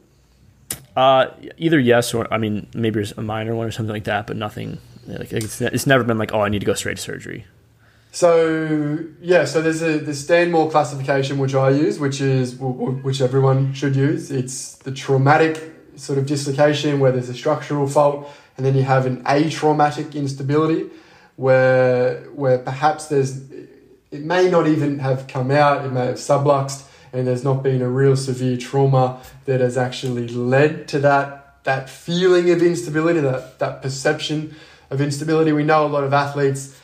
Uh, 0.96 1.26
either 1.58 1.78
yes 1.78 2.12
or 2.12 2.26
I 2.34 2.38
mean 2.38 2.66
maybe 2.74 2.98
it's 2.98 3.12
a 3.12 3.22
minor 3.22 3.54
one 3.54 3.68
or 3.68 3.70
something 3.70 3.92
like 3.92 4.02
that, 4.04 4.26
but 4.26 4.36
nothing. 4.36 4.78
Like 5.06 5.32
it's, 5.32 5.60
it's 5.60 5.86
never 5.86 6.02
been 6.02 6.18
like 6.18 6.34
oh 6.34 6.40
I 6.40 6.48
need 6.48 6.58
to 6.58 6.66
go 6.66 6.74
straight 6.74 6.96
to 6.96 7.02
surgery. 7.02 7.46
So 8.12 8.98
yeah, 9.20 9.44
so 9.44 9.62
there's 9.62 9.82
a 9.82 9.98
the 9.98 10.14
Stanmore 10.14 10.70
classification 10.70 11.38
which 11.38 11.54
I 11.54 11.70
use, 11.70 11.98
which 12.00 12.20
is 12.20 12.56
which 12.56 13.20
everyone 13.20 13.72
should 13.72 13.94
use. 13.94 14.30
It's 14.30 14.76
the 14.76 14.92
traumatic 14.92 15.72
sort 15.96 16.18
of 16.18 16.26
dislocation 16.26 16.98
where 16.98 17.12
there's 17.12 17.28
a 17.28 17.34
structural 17.34 17.86
fault, 17.86 18.28
and 18.56 18.66
then 18.66 18.74
you 18.74 18.82
have 18.82 19.06
an 19.06 19.22
atraumatic 19.24 20.14
instability 20.14 20.90
where 21.36 22.22
where 22.34 22.58
perhaps 22.58 23.06
there's 23.06 23.42
it 24.10 24.22
may 24.22 24.50
not 24.50 24.66
even 24.66 24.98
have 24.98 25.28
come 25.28 25.52
out, 25.52 25.84
it 25.84 25.92
may 25.92 26.06
have 26.06 26.16
subluxed, 26.16 26.84
and 27.12 27.28
there's 27.28 27.44
not 27.44 27.62
been 27.62 27.80
a 27.80 27.88
real 27.88 28.16
severe 28.16 28.56
trauma 28.56 29.20
that 29.44 29.60
has 29.60 29.78
actually 29.78 30.26
led 30.26 30.88
to 30.88 30.98
that 30.98 31.62
that 31.62 31.88
feeling 31.88 32.50
of 32.50 32.60
instability, 32.60 33.20
that 33.20 33.60
that 33.60 33.82
perception 33.82 34.56
of 34.90 35.00
instability. 35.00 35.52
We 35.52 35.62
know 35.62 35.86
a 35.86 35.88
lot 35.88 36.02
of 36.02 36.12
athletes, 36.12 36.76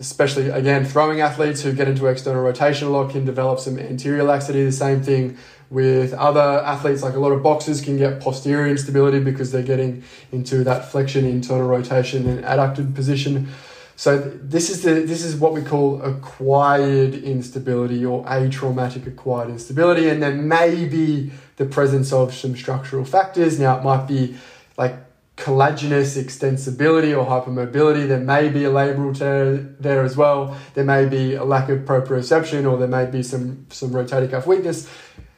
especially 0.00 0.48
again 0.48 0.84
throwing 0.84 1.20
athletes 1.20 1.62
who 1.62 1.72
get 1.72 1.86
into 1.86 2.06
external 2.06 2.42
rotation 2.42 2.88
a 2.88 2.90
lot, 2.90 3.10
can 3.10 3.24
develop 3.24 3.60
some 3.60 3.78
anterior 3.78 4.24
laxity. 4.24 4.64
The 4.64 4.72
same 4.72 5.02
thing 5.02 5.36
with 5.68 6.12
other 6.14 6.40
athletes, 6.40 7.02
like 7.02 7.14
a 7.14 7.20
lot 7.20 7.30
of 7.30 7.42
boxers 7.42 7.80
can 7.80 7.96
get 7.96 8.20
posterior 8.20 8.66
instability 8.66 9.20
because 9.20 9.52
they're 9.52 9.62
getting 9.62 10.02
into 10.32 10.64
that 10.64 10.90
flexion, 10.90 11.24
internal 11.24 11.68
rotation, 11.68 12.26
and 12.26 12.44
adducted 12.44 12.94
position. 12.94 13.48
So 13.94 14.18
this 14.18 14.70
is 14.70 14.82
the 14.82 14.94
this 14.94 15.22
is 15.22 15.36
what 15.36 15.52
we 15.52 15.60
call 15.60 16.00
acquired 16.00 17.14
instability 17.14 18.02
or 18.02 18.24
atraumatic 18.24 19.06
acquired 19.06 19.50
instability, 19.50 20.08
and 20.08 20.22
there 20.22 20.32
may 20.32 20.86
be 20.86 21.30
the 21.56 21.66
presence 21.66 22.10
of 22.10 22.32
some 22.32 22.56
structural 22.56 23.04
factors. 23.04 23.60
Now 23.60 23.76
it 23.78 23.84
might 23.84 24.08
be 24.08 24.36
like 24.78 24.96
collagenous 25.40 26.22
extensibility 26.22 27.16
or 27.16 27.24
hypermobility. 27.24 28.06
There 28.06 28.20
may 28.20 28.50
be 28.50 28.64
a 28.64 28.70
labral 28.70 29.16
tear 29.16 29.56
there 29.56 30.04
as 30.04 30.16
well. 30.16 30.56
There 30.74 30.84
may 30.84 31.06
be 31.06 31.34
a 31.34 31.44
lack 31.44 31.70
of 31.70 31.80
proprioception, 31.80 32.70
or 32.70 32.76
there 32.76 32.88
may 32.88 33.06
be 33.06 33.22
some 33.22 33.66
some 33.70 33.90
rotator 33.90 34.30
cuff 34.30 34.46
weakness. 34.46 34.88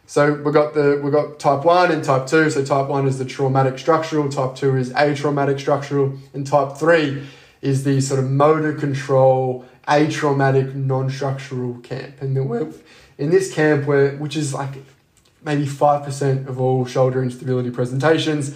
So 0.06 0.34
we've 0.34 0.52
got 0.52 0.74
the 0.74 1.00
we've 1.02 1.12
got 1.12 1.38
type 1.38 1.64
one 1.64 1.92
and 1.92 2.02
type 2.02 2.26
two. 2.26 2.50
So 2.50 2.64
type 2.64 2.88
one 2.88 3.06
is 3.06 3.18
the 3.18 3.24
traumatic 3.24 3.78
structural, 3.78 4.28
type 4.28 4.56
two 4.56 4.76
is 4.76 4.90
atraumatic 4.90 5.60
structural, 5.60 6.18
and 6.34 6.46
type 6.46 6.76
three 6.76 7.26
is 7.60 7.84
the 7.84 8.00
sort 8.00 8.18
of 8.18 8.28
motor 8.28 8.72
control, 8.72 9.64
atraumatic, 9.86 10.74
non-structural 10.74 11.74
camp. 11.78 12.20
And 12.20 12.36
then 12.36 12.48
we're 12.48 12.72
in 13.18 13.30
this 13.30 13.54
camp 13.54 13.86
where 13.86 14.16
which 14.16 14.36
is 14.36 14.52
like 14.52 14.74
maybe 15.44 15.64
5% 15.64 16.46
of 16.46 16.60
all 16.60 16.84
shoulder 16.86 17.22
instability 17.22 17.70
presentations. 17.70 18.54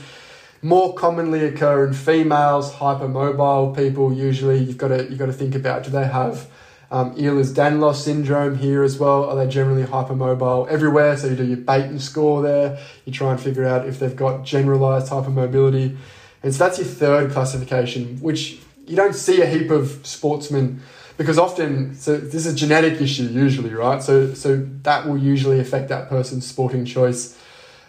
More 0.63 0.95
commonly 0.95 1.45
occur 1.45 1.87
in 1.87 1.93
females, 1.93 2.73
hypermobile 2.73 3.77
people. 3.77 4.13
Usually, 4.13 4.59
you've 4.59 4.79
got 4.79 4.89
to 4.89 5.05
you've 5.05 5.19
got 5.19 5.27
to 5.27 5.33
think 5.33 5.55
about 5.55 5.85
do 5.85 5.91
they 5.91 6.07
have 6.07 6.49
um, 6.91 7.15
Ehlers-Danlos 7.17 7.97
syndrome 7.97 8.57
here 8.59 8.83
as 8.83 8.99
well? 8.99 9.25
Are 9.25 9.37
they 9.37 9.51
generally 9.51 9.85
hypermobile 9.85 10.69
everywhere? 10.69 11.17
So 11.17 11.29
you 11.29 11.37
do 11.37 11.45
your 11.45 11.59
Beighton 11.59 12.01
score 12.01 12.43
there. 12.43 12.79
You 13.05 13.13
try 13.13 13.33
and 13.33 13.41
figure 13.41 13.65
out 13.65 13.87
if 13.87 13.99
they've 13.99 14.17
got 14.17 14.45
generalized 14.45 15.11
hypermobility. 15.11 15.97
And 16.43 16.55
so 16.55 16.65
that's 16.65 16.79
your 16.79 16.87
third 16.87 17.33
classification, 17.33 18.19
which 18.21 18.61
you 18.87 18.95
don't 18.97 19.15
see 19.15 19.43
a 19.43 19.47
heap 19.47 19.71
of 19.71 20.01
sportsmen 20.07 20.81
because 21.17 21.39
often 21.39 21.95
so 21.95 22.17
this 22.17 22.47
is 22.47 22.53
a 22.53 22.55
genetic 22.55 23.01
issue 23.01 23.25
usually 23.25 23.71
right 23.71 24.03
so 24.03 24.33
so 24.35 24.57
that 24.83 25.07
will 25.07 25.19
usually 25.19 25.59
affect 25.59 25.89
that 25.89 26.09
person's 26.09 26.47
sporting 26.47 26.85
choice 26.85 27.41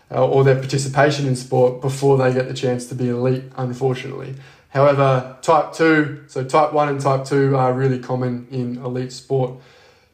or 0.09 0.43
their 0.43 0.55
participation 0.55 1.27
in 1.27 1.35
sport 1.35 1.81
before 1.81 2.17
they 2.17 2.33
get 2.33 2.47
the 2.47 2.53
chance 2.53 2.85
to 2.87 2.95
be 2.95 3.09
elite 3.09 3.43
unfortunately 3.57 4.35
however 4.69 5.37
type 5.41 5.73
2 5.73 6.23
so 6.27 6.43
type 6.43 6.73
1 6.73 6.89
and 6.89 7.01
type 7.01 7.25
2 7.25 7.55
are 7.55 7.73
really 7.73 7.99
common 7.99 8.47
in 8.51 8.77
elite 8.77 9.11
sport 9.11 9.53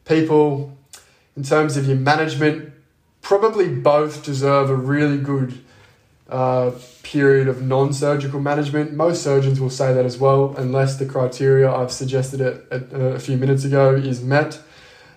people 0.04 0.76
in 1.36 1.42
terms 1.42 1.76
of 1.76 1.86
your 1.86 1.96
management 1.96 2.72
probably 3.24 3.68
both 3.68 4.22
deserve 4.24 4.70
a 4.70 4.76
really 4.76 5.18
good 5.18 5.58
uh, 6.28 6.72
period 7.02 7.48
of 7.48 7.62
non 7.62 7.92
surgical 7.92 8.40
management. 8.40 8.92
Most 8.92 9.22
surgeons 9.22 9.60
will 9.60 9.70
say 9.70 9.92
that 9.92 10.04
as 10.04 10.18
well, 10.18 10.54
unless 10.56 10.96
the 10.96 11.06
criteria 11.06 11.70
I've 11.70 11.92
suggested 11.92 12.40
it 12.40 12.66
a, 12.70 12.96
a 13.14 13.18
few 13.18 13.36
minutes 13.36 13.64
ago 13.64 13.94
is 13.94 14.22
met. 14.22 14.60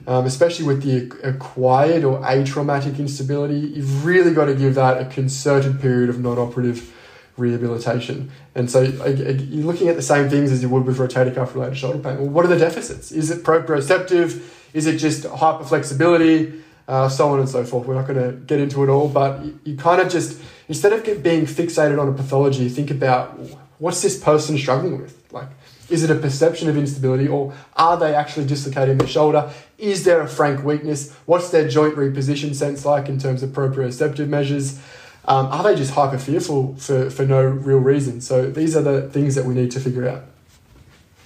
Um, 0.06 0.26
especially 0.26 0.66
with 0.66 0.84
the 0.84 1.12
acquired 1.28 2.04
or 2.06 2.20
atraumatic 2.20 2.98
instability, 2.98 3.60
you've 3.60 4.06
really 4.06 4.34
got 4.34 4.46
to 4.46 4.56
give 4.56 4.76
that 4.76 5.02
a 5.02 5.06
concerted 5.06 5.82
period 5.82 6.10
of 6.10 6.20
non 6.20 6.38
operative 6.38 6.94
rehabilitation. 7.38 8.32
And 8.56 8.70
so 8.70 8.82
you're 8.82 9.66
looking 9.66 9.88
at 9.90 9.96
the 9.96 10.02
same 10.02 10.30
things 10.30 10.52
as 10.52 10.62
you 10.62 10.70
would 10.70 10.86
with 10.86 10.98
rotator 10.98 11.34
cuff 11.34 11.54
related 11.56 11.78
shoulder 11.78 12.00
pain. 12.00 12.18
Well, 12.18 12.30
what 12.30 12.46
are 12.46 12.50
the 12.50 12.58
deficits? 12.58 13.12
Is 13.12 13.30
it 13.30 13.44
proprioceptive? 13.44 14.44
Is 14.74 14.88
it 14.88 14.98
just 14.98 15.24
hyperflexibility? 15.24 16.62
Uh, 16.88 17.10
so 17.10 17.30
on 17.30 17.40
and 17.40 17.50
so 17.50 17.66
forth. 17.66 17.86
We're 17.86 17.96
not 17.96 18.08
going 18.08 18.20
to 18.20 18.38
get 18.46 18.60
into 18.60 18.84
it 18.84 18.90
all, 18.90 19.10
but 19.10 19.44
you, 19.44 19.60
you 19.66 19.78
kind 19.78 20.02
of 20.02 20.10
just, 20.10 20.42
instead 20.70 20.94
of 20.94 21.04
being 21.22 21.46
fixated 21.46 22.02
on 22.02 22.08
a 22.08 22.14
pathology, 22.14 22.70
think 22.70 22.90
about 22.90 23.38
what's 23.78 24.02
this 24.02 24.18
person 24.18 24.58
struggling 24.58 25.02
with? 25.02 25.22
Like, 25.34 25.50
is 25.90 26.04
it 26.04 26.10
a 26.10 26.16
perception 26.16 26.70
of 26.70 26.78
instability 26.78 27.28
or 27.28 27.54
are 27.76 27.98
they 27.98 28.14
actually 28.14 28.46
dislocating 28.46 28.98
their 28.98 29.08
shoulder? 29.08 29.52
Is 29.78 30.04
there 30.04 30.22
a 30.22 30.28
frank 30.28 30.64
weakness? 30.64 31.14
What's 31.26 31.50
their 31.50 31.68
joint 31.68 31.96
reposition 31.96 32.54
sense 32.54 32.86
like 32.86 33.08
in 33.08 33.20
terms 33.20 33.44
of 33.44 33.52
proprioceptive 33.52 34.28
measures? 34.28 34.80
Um, 35.26 35.48
are 35.48 35.64
they 35.64 35.76
just 35.76 35.94
hyper 35.94 36.18
fearful 36.18 36.76
for, 36.76 37.10
for 37.10 37.26
no 37.26 37.44
real 37.44 37.80
reason? 37.80 38.22
So 38.22 38.50
these 38.50 38.76
are 38.76 38.82
the 38.82 39.10
things 39.10 39.36
that 39.36 39.46
we 39.46 39.54
need 39.54 39.72
to 39.72 39.80
figure 39.80 40.08
out. 40.08 40.24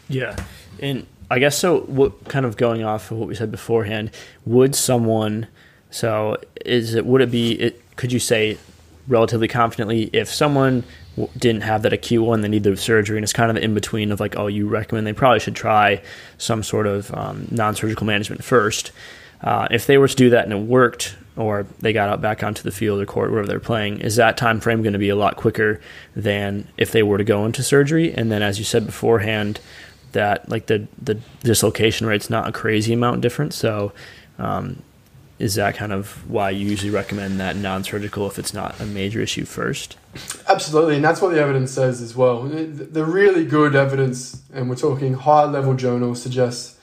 Yeah. 0.10 0.36
And 0.80 1.06
I 1.30 1.40
guess 1.40 1.58
so, 1.58 1.82
what 1.82 2.26
kind 2.26 2.46
of 2.46 2.58
going 2.58 2.84
off 2.84 3.12
of 3.12 3.18
what 3.18 3.30
we 3.30 3.36
said 3.36 3.52
beforehand, 3.52 4.12
would 4.46 4.76
someone, 4.76 5.48
so 5.90 6.38
is 6.66 6.96
it, 6.96 7.06
would 7.06 7.22
it 7.22 7.32
be, 7.32 7.54
it, 7.54 7.96
could 7.96 8.12
you 8.12 8.20
say 8.20 8.58
relatively 9.08 9.48
confidently 9.48 10.10
if 10.14 10.30
someone 10.30 10.84
didn't 11.38 11.62
have 11.62 11.82
that 11.82 11.94
acute 11.94 12.24
one, 12.24 12.42
they 12.42 12.48
need 12.48 12.64
the 12.64 12.76
surgery, 12.78 13.18
and 13.18 13.24
it's 13.24 13.34
kind 13.34 13.56
of 13.56 13.62
in 13.62 13.74
between 13.74 14.12
of 14.12 14.20
like, 14.20 14.38
oh, 14.38 14.48
you 14.48 14.68
recommend 14.68 15.06
they 15.06 15.14
probably 15.14 15.40
should 15.40 15.56
try 15.56 16.02
some 16.38 16.64
sort 16.64 16.88
of 16.88 17.14
um, 17.14 17.48
non 17.52 17.76
surgical 17.76 18.06
management 18.06 18.44
first. 18.44 18.92
Uh, 19.42 19.68
if 19.72 19.88
they 19.88 19.98
were 19.98 20.08
to 20.08 20.16
do 20.16 20.30
that 20.30 20.46
and 20.46 20.54
it 20.54 20.68
worked, 20.68 21.16
or 21.36 21.66
they 21.80 21.94
got 21.94 22.10
out 22.10 22.22
back 22.22 22.44
onto 22.44 22.62
the 22.64 22.72
field 22.72 23.02
or 23.02 23.06
court 23.06 23.32
wherever 23.32 23.48
they're 23.48 23.60
playing, 23.60 24.00
is 24.00 24.16
that 24.16 24.38
time 24.38 24.60
frame 24.60 24.84
going 24.84 24.94
to 24.94 25.00
be 25.00 25.10
a 25.10 25.16
lot 25.16 25.36
quicker 25.36 25.82
than 26.16 26.68
if 26.78 26.92
they 26.92 27.04
were 27.04 27.18
to 27.18 27.24
go 27.24 27.46
into 27.46 27.64
surgery? 27.64 28.14
And 28.14 28.32
then, 28.32 28.42
as 28.42 28.60
you 28.60 28.66
said 28.66 28.86
beforehand, 28.86 29.60
that 30.12 30.48
like 30.50 30.68
the 30.68 30.88
the 31.02 31.16
dislocation 31.42 32.08
rate's 32.08 32.30
not 32.30 32.48
a 32.48 32.52
crazy 32.52 32.94
amount 32.94 33.22
different. 33.22 33.54
So, 33.54 33.94
um, 34.38 34.82
is 35.42 35.56
that 35.56 35.76
kind 35.76 35.92
of 35.92 36.30
why 36.30 36.52
you 36.52 36.68
usually 36.68 36.92
recommend 36.92 37.40
that 37.40 37.56
non-surgical 37.56 38.28
if 38.28 38.38
it's 38.38 38.54
not 38.54 38.80
a 38.80 38.86
major 38.86 39.20
issue 39.20 39.44
first? 39.44 39.98
Absolutely, 40.48 40.98
and 40.98 41.04
that's 41.04 41.20
what 41.20 41.32
the 41.32 41.42
evidence 41.42 41.72
says 41.72 42.00
as 42.00 42.16
well. 42.16 42.44
The 42.44 43.04
really 43.04 43.44
good 43.44 43.76
evidence, 43.76 44.44
and 44.54 44.70
we're 44.70 44.76
talking 44.76 45.16
high-level 45.16 45.74
journals, 45.74 46.22
suggests 46.22 46.78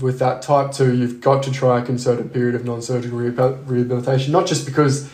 with 0.00 0.18
that 0.18 0.40
type 0.40 0.72
2, 0.72 0.96
you've 0.96 1.20
got 1.20 1.42
to 1.42 1.52
try 1.52 1.80
a 1.80 1.84
concerted 1.84 2.32
period 2.32 2.54
of 2.54 2.64
non 2.64 2.80
surgical 2.80 3.18
rehabilitation, 3.18 4.32
not 4.32 4.46
just 4.46 4.64
because 4.64 5.10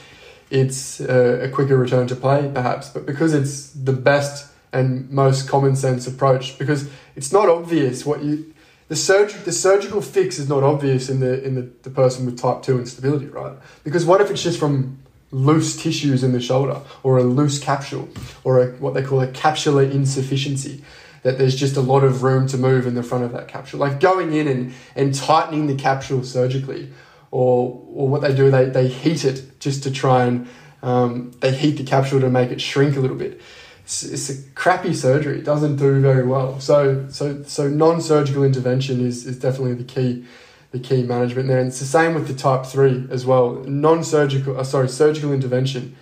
it's 0.50 1.00
a, 1.00 1.44
a 1.44 1.48
quicker 1.48 1.76
return 1.76 2.06
to 2.06 2.14
play, 2.14 2.48
perhaps, 2.54 2.90
but 2.90 3.04
because 3.04 3.34
it's 3.34 3.72
the 3.72 3.92
best 3.92 4.52
and 4.72 5.10
most 5.10 5.48
common 5.48 5.74
sense 5.74 6.06
approach. 6.06 6.56
Because 6.56 6.88
it's 7.16 7.32
not 7.32 7.48
obvious 7.48 8.06
what 8.06 8.22
you. 8.22 8.52
The, 8.88 8.96
surg- 8.96 9.44
the 9.44 9.52
surgical 9.52 10.00
fix 10.00 10.38
is 10.38 10.48
not 10.48 10.62
obvious 10.62 11.08
in 11.08 11.20
the 11.20 11.42
in 11.42 11.56
the, 11.56 11.68
the 11.82 11.90
person 11.90 12.24
with 12.24 12.38
type 12.38 12.62
2 12.62 12.78
instability, 12.78 13.26
right? 13.26 13.56
Because 13.82 14.04
what 14.04 14.20
if 14.20 14.30
it's 14.30 14.42
just 14.42 14.60
from 14.60 14.98
loose 15.32 15.76
tissues 15.76 16.22
in 16.22 16.32
the 16.32 16.40
shoulder 16.40 16.80
or 17.02 17.18
a 17.18 17.24
loose 17.24 17.58
capsule 17.58 18.08
or 18.44 18.60
a, 18.60 18.66
what 18.76 18.94
they 18.94 19.02
call 19.02 19.20
a 19.20 19.26
capsular 19.26 19.90
insufficiency? 19.90 20.82
that 21.26 21.38
there's 21.38 21.56
just 21.56 21.76
a 21.76 21.80
lot 21.80 22.04
of 22.04 22.22
room 22.22 22.46
to 22.46 22.56
move 22.56 22.86
in 22.86 22.94
the 22.94 23.02
front 23.02 23.24
of 23.24 23.32
that 23.32 23.48
capsule. 23.48 23.80
Like 23.80 23.98
going 23.98 24.32
in 24.32 24.46
and, 24.46 24.72
and 24.94 25.12
tightening 25.12 25.66
the 25.66 25.74
capsule 25.74 26.22
surgically, 26.22 26.92
or, 27.32 27.84
or 27.88 28.08
what 28.08 28.22
they 28.22 28.32
do, 28.32 28.48
they, 28.48 28.66
they 28.66 28.86
heat 28.86 29.24
it 29.24 29.58
just 29.58 29.82
to 29.82 29.90
try 29.90 30.26
and 30.26 30.46
um, 30.84 31.32
they 31.40 31.52
heat 31.52 31.78
the 31.78 31.82
capsule 31.82 32.20
to 32.20 32.30
make 32.30 32.52
it 32.52 32.60
shrink 32.60 32.96
a 32.96 33.00
little 33.00 33.16
bit. 33.16 33.40
It's, 33.86 34.28
a 34.28 34.42
crappy 34.56 34.92
surgery. 34.94 35.38
It 35.38 35.44
doesn't 35.44 35.76
do 35.76 36.00
very 36.00 36.26
well. 36.26 36.58
So 36.58 37.06
so 37.08 37.44
so 37.44 37.68
non-surgical 37.68 38.42
intervention 38.42 39.00
is, 39.00 39.24
is 39.24 39.38
definitely 39.38 39.74
the 39.74 39.84
key 39.84 40.24
the 40.72 40.80
key 40.80 41.04
management 41.04 41.46
there. 41.46 41.60
And 41.60 41.68
it's 41.68 41.78
the 41.78 41.86
same 41.86 42.14
with 42.14 42.26
the 42.26 42.34
type 42.34 42.66
three 42.66 43.06
as 43.10 43.24
well. 43.24 43.54
Non-surgical, 43.64 44.58
uh, 44.58 44.64
sorry, 44.64 44.88
surgical 44.88 45.32
intervention, 45.32 45.94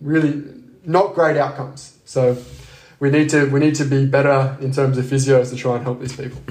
really 0.00 0.42
not 0.84 1.14
great 1.14 1.36
outcomes. 1.36 1.96
So 2.04 2.36
we 2.98 3.10
need 3.10 3.30
to 3.30 3.48
we 3.48 3.60
need 3.60 3.76
to 3.76 3.84
be 3.84 4.06
better 4.06 4.56
in 4.60 4.72
terms 4.72 4.98
of 4.98 5.04
physios 5.04 5.50
to 5.50 5.56
try 5.56 5.76
and 5.76 5.84
help 5.84 6.00
these 6.00 6.16
people. 6.16 6.42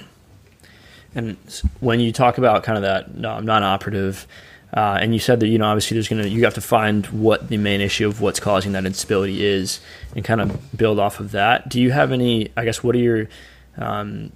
And 1.16 1.36
when 1.80 2.00
you 2.00 2.12
talk 2.12 2.38
about 2.38 2.64
kind 2.64 2.78
of 2.78 2.84
that 2.84 3.18
non-operative, 3.18 4.28
uh, 4.74 4.98
and 5.02 5.14
you 5.14 5.20
said 5.20 5.40
that 5.40 5.48
you 5.48 5.58
know 5.58 5.66
obviously 5.66 5.96
there's 5.96 6.08
gonna 6.08 6.28
you 6.28 6.44
have 6.44 6.56
to 6.56 6.62
find 6.62 7.06
what 7.08 7.50
the 7.50 7.58
main 7.58 7.82
issue 7.82 8.08
of 8.08 8.22
what's 8.22 8.40
causing 8.40 8.72
that 8.74 8.86
instability 8.86 9.46
is, 9.46 9.80
and 10.16 10.26
kind 10.26 10.42
of 10.42 10.78
build 10.78 11.00
off 11.00 11.20
of 11.20 11.32
that. 11.32 11.70
Do 11.70 11.82
you 11.82 11.92
have 11.92 12.12
any? 12.12 12.52
I 12.58 12.66
guess 12.66 12.84
what 12.84 12.96
are 12.96 13.00
your 13.00 13.28
um, 13.78 14.32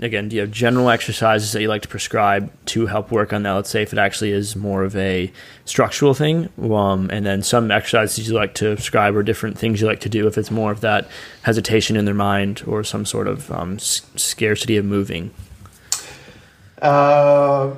again, 0.00 0.28
do 0.28 0.36
you 0.36 0.42
have 0.42 0.50
general 0.50 0.88
exercises 0.88 1.52
that 1.52 1.60
you 1.60 1.68
like 1.68 1.82
to 1.82 1.88
prescribe 1.88 2.50
to 2.66 2.86
help 2.86 3.10
work 3.10 3.32
on 3.32 3.42
that? 3.42 3.52
Let's 3.52 3.70
say 3.70 3.82
if 3.82 3.92
it 3.92 3.98
actually 3.98 4.32
is 4.32 4.56
more 4.56 4.82
of 4.82 4.96
a 4.96 5.30
structural 5.64 6.14
thing, 6.14 6.48
um, 6.62 7.10
and 7.10 7.24
then 7.24 7.42
some 7.42 7.70
exercises 7.70 8.28
you 8.28 8.34
like 8.34 8.54
to 8.54 8.74
prescribe 8.76 9.14
or 9.14 9.22
different 9.22 9.58
things 9.58 9.80
you 9.80 9.86
like 9.86 10.00
to 10.00 10.08
do 10.08 10.26
if 10.26 10.38
it's 10.38 10.50
more 10.50 10.72
of 10.72 10.80
that 10.80 11.08
hesitation 11.42 11.96
in 11.96 12.04
their 12.04 12.14
mind 12.14 12.62
or 12.66 12.82
some 12.82 13.04
sort 13.04 13.28
of 13.28 13.50
um, 13.50 13.78
scarcity 13.78 14.76
of 14.76 14.84
moving. 14.84 15.32
Uh, 16.80 17.74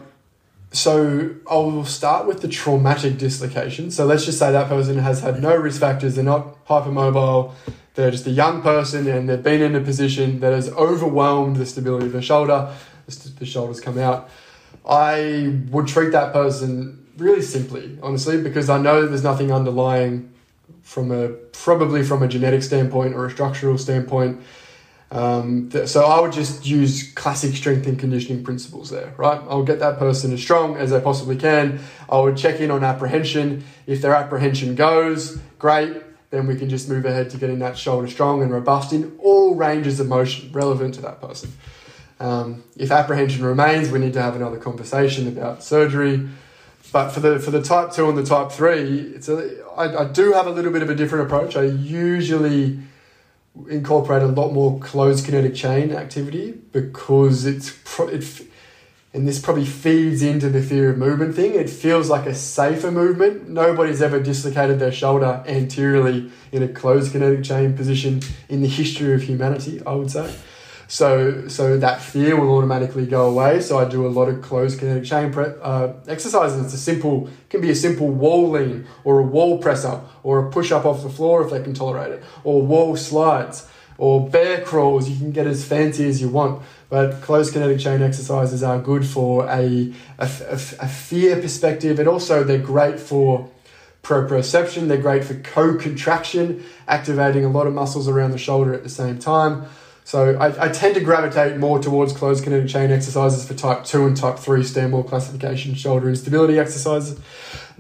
so 0.73 1.35
I'll 1.49 1.85
start 1.85 2.27
with 2.27 2.41
the 2.41 2.49
traumatic 2.49 3.19
dislocation. 3.19 3.91
So 3.91 4.07
let's 4.07 4.25
just 4.25 4.39
say 4.39 4.53
that 4.53 4.69
person 4.69 4.99
has 4.99 5.21
had 5.21 5.41
no 5.41 5.55
risk 5.55 5.81
factors; 5.81 6.17
they're 6.17 6.25
not 6.25 6.65
hypermobile 6.67 7.53
they're 7.95 8.11
just 8.11 8.27
a 8.27 8.31
young 8.31 8.63
person 8.63 9.07
and 9.07 9.29
they've 9.29 9.43
been 9.43 9.61
in 9.61 9.75
a 9.75 9.81
position 9.81 10.41
that 10.41 10.53
has 10.53 10.71
overwhelmed 10.71 11.57
the 11.57 11.67
stability 11.67 12.07
of 12.07 12.13
the 12.13 12.23
shoulder. 12.23 12.75
The 13.39 13.45
shoulders 13.45 13.81
come 13.81 13.99
out. 13.99 14.31
I 14.89 15.59
would 15.71 15.87
treat 15.87 16.13
that 16.13 16.33
person 16.33 17.07
really 17.19 17.43
simply, 17.43 17.99
honestly, 18.03 18.41
because 18.41 18.71
I 18.71 18.79
know 18.79 19.07
there's 19.07 19.23
nothing 19.23 19.53
underlying 19.53 20.33
from 20.83 21.11
a 21.11 21.29
probably 21.29 22.03
from 22.03 22.23
a 22.23 22.29
genetic 22.29 22.63
standpoint 22.63 23.15
or 23.15 23.27
a 23.27 23.31
structural 23.31 23.77
standpoint. 23.77 24.41
Um, 25.13 25.71
so 25.87 26.07
I 26.07 26.21
would 26.21 26.33
just 26.33 26.67
use 26.67 27.13
classic 27.13 27.55
strength 27.55 27.87
and 27.87 27.99
conditioning 27.99 28.43
principles 28.43 28.91
there, 28.91 29.13
right? 29.17 29.41
I'll 29.49 29.63
get 29.63 29.79
that 29.79 29.99
person 29.99 30.33
as 30.33 30.41
strong 30.41 30.77
as 30.77 30.93
I 30.93 31.01
possibly 31.01 31.37
can. 31.37 31.81
I 32.11 32.19
would 32.19 32.37
check 32.37 32.61
in 32.61 32.71
on 32.71 32.83
apprehension. 32.83 33.63
If 33.87 34.01
their 34.01 34.15
apprehension 34.15 34.75
goes, 34.75 35.39
great 35.59 36.03
then 36.33 36.47
we 36.47 36.57
can 36.57 36.69
just 36.71 36.89
move 36.89 37.05
ahead 37.05 37.29
to 37.29 37.37
getting 37.37 37.59
that 37.59 37.77
shoulder 37.77 38.09
strong 38.09 38.43
and 38.43 38.51
robust 38.51 38.93
in 38.93 39.15
all 39.19 39.55
ranges 39.55 40.01
of 40.01 40.09
motion 40.09 40.51
relevant 40.51 40.95
to 40.95 41.03
that 41.03 41.21
person. 41.21 41.53
Um, 42.19 42.65
if 42.75 42.91
apprehension 42.91 43.45
remains, 43.45 43.91
we 43.91 43.99
need 43.99 44.15
to 44.15 44.23
have 44.23 44.35
another 44.35 44.57
conversation 44.57 45.29
about 45.29 45.63
surgery. 45.63 46.27
But 46.91 47.11
for 47.11 47.21
the 47.21 47.39
for 47.39 47.51
the 47.51 47.63
type 47.63 47.93
two 47.93 48.09
and 48.09 48.17
the 48.17 48.25
type 48.25 48.51
three, 48.51 49.13
it's 49.15 49.29
a, 49.29 49.63
I, 49.77 50.05
I 50.05 50.05
do 50.07 50.33
have 50.33 50.47
a 50.47 50.51
little 50.51 50.73
bit 50.73 50.83
of 50.83 50.89
a 50.89 50.95
different 50.95 51.27
approach. 51.27 51.55
I 51.55 51.65
usually 51.65 52.79
incorporate 53.69 54.23
a 54.23 54.27
lot 54.27 54.53
more 54.53 54.79
closed 54.81 55.25
kinetic 55.25 55.55
chain 55.55 55.93
activity 55.93 56.53
because 56.73 57.45
it's 57.45 57.77
pro- 57.85 58.09
it, 58.09 58.25
and 59.15 59.29
this 59.29 59.39
probably 59.39 59.67
feeds 59.67 60.23
into 60.23 60.49
the 60.49 60.63
theory 60.63 60.91
of 60.91 60.99
movement 60.99 61.35
thing. 61.35 61.55
It 61.55 61.69
feels 61.69 62.09
like 62.09 62.27
a 62.27 62.35
safer 62.35 62.91
movement. 62.91 63.49
Nobody's 63.49 64.01
ever 64.01 64.21
dislocated 64.21 64.79
their 64.79 64.93
shoulder 64.93 65.45
anteriorly 65.47 66.31
in 66.51 66.63
a 66.63 66.69
closed 66.69 67.13
kinetic 67.13 67.45
chain 67.45 67.77
position 67.77 68.23
in 68.49 68.63
the 68.63 68.69
history 68.69 69.13
of 69.13 69.23
humanity, 69.23 69.83
I 69.87 69.93
would 69.93 70.11
say. 70.11 70.35
So, 70.93 71.49
so 71.49 71.79
that 71.79 72.03
fear 72.03 72.39
will 72.39 72.55
automatically 72.55 73.07
go 73.07 73.27
away. 73.31 73.63
So 73.63 73.79
I 73.79 73.87
do 73.87 74.07
a 74.07 74.09
lot 74.09 74.29
of 74.29 74.43
closed 74.43 74.79
kinetic 74.79 75.05
chain 75.05 75.33
pre- 75.33 75.55
uh, 75.63 75.95
exercises. 76.07 76.63
It's 76.63 76.75
a 76.75 76.77
simple, 76.77 77.31
can 77.49 77.63
be 77.63 77.71
a 77.71 77.75
simple 77.75 78.09
wall 78.09 78.51
lean 78.51 78.87
or 79.03 79.21
a 79.21 79.23
wall 79.23 79.57
press 79.57 79.87
up 79.87 80.11
or 80.23 80.47
a 80.47 80.51
push 80.51 80.71
up 80.71 80.85
off 80.85 81.03
the 81.03 81.09
floor 81.09 81.43
if 81.43 81.51
they 81.51 81.63
can 81.63 81.73
tolerate 81.73 82.13
it 82.13 82.23
or 82.45 82.61
wall 82.61 82.95
slides 82.95 83.67
or 83.97 84.29
bear 84.29 84.61
crawls. 84.61 85.09
You 85.09 85.17
can 85.17 85.33
get 85.33 85.47
as 85.47 85.65
fancy 85.65 86.07
as 86.07 86.21
you 86.21 86.29
want. 86.29 86.63
But 86.91 87.23
closed 87.23 87.55
kinetic 87.55 87.79
chain 87.79 88.03
exercises 88.03 88.63
are 88.63 88.79
good 88.79 89.07
for 89.07 89.47
a, 89.47 89.95
a, 90.19 90.29
a, 90.51 90.57
a 90.57 90.89
fear 90.89 91.41
perspective, 91.41 92.01
and 92.01 92.07
also 92.07 92.45
they're 92.45 92.59
great 92.59 93.01
for 93.01 93.49
proprioception. 94.03 94.89
They're 94.89 94.99
great 94.99 95.25
for 95.25 95.37
co-contraction, 95.37 96.63
activating 96.87 97.47
a 97.47 97.49
lot 97.49 97.67
of 97.67 97.73
muscles 97.73 98.09
around 98.09 98.33
the 98.33 98.39
shoulder 98.39 98.75
at 98.75 98.83
the 98.83 98.91
same 98.91 99.19
time. 99.19 99.65
So 100.13 100.37
I, 100.37 100.67
I 100.67 100.69
tend 100.69 100.95
to 100.97 101.01
gravitate 101.01 101.57
more 101.57 101.79
towards 101.79 102.13
closed 102.13 102.45
kinetic 102.45 102.69
chain 102.69 102.91
exercises 102.91 103.49
for 103.49 103.55
type 103.55 103.85
2 103.85 104.05
and 104.05 104.15
type 104.15 104.39
3 104.39 104.63
Stanmore 104.63 105.03
classification 105.03 105.75
shoulder 105.75 106.07
instability 106.07 106.59
exercises. 106.59 107.19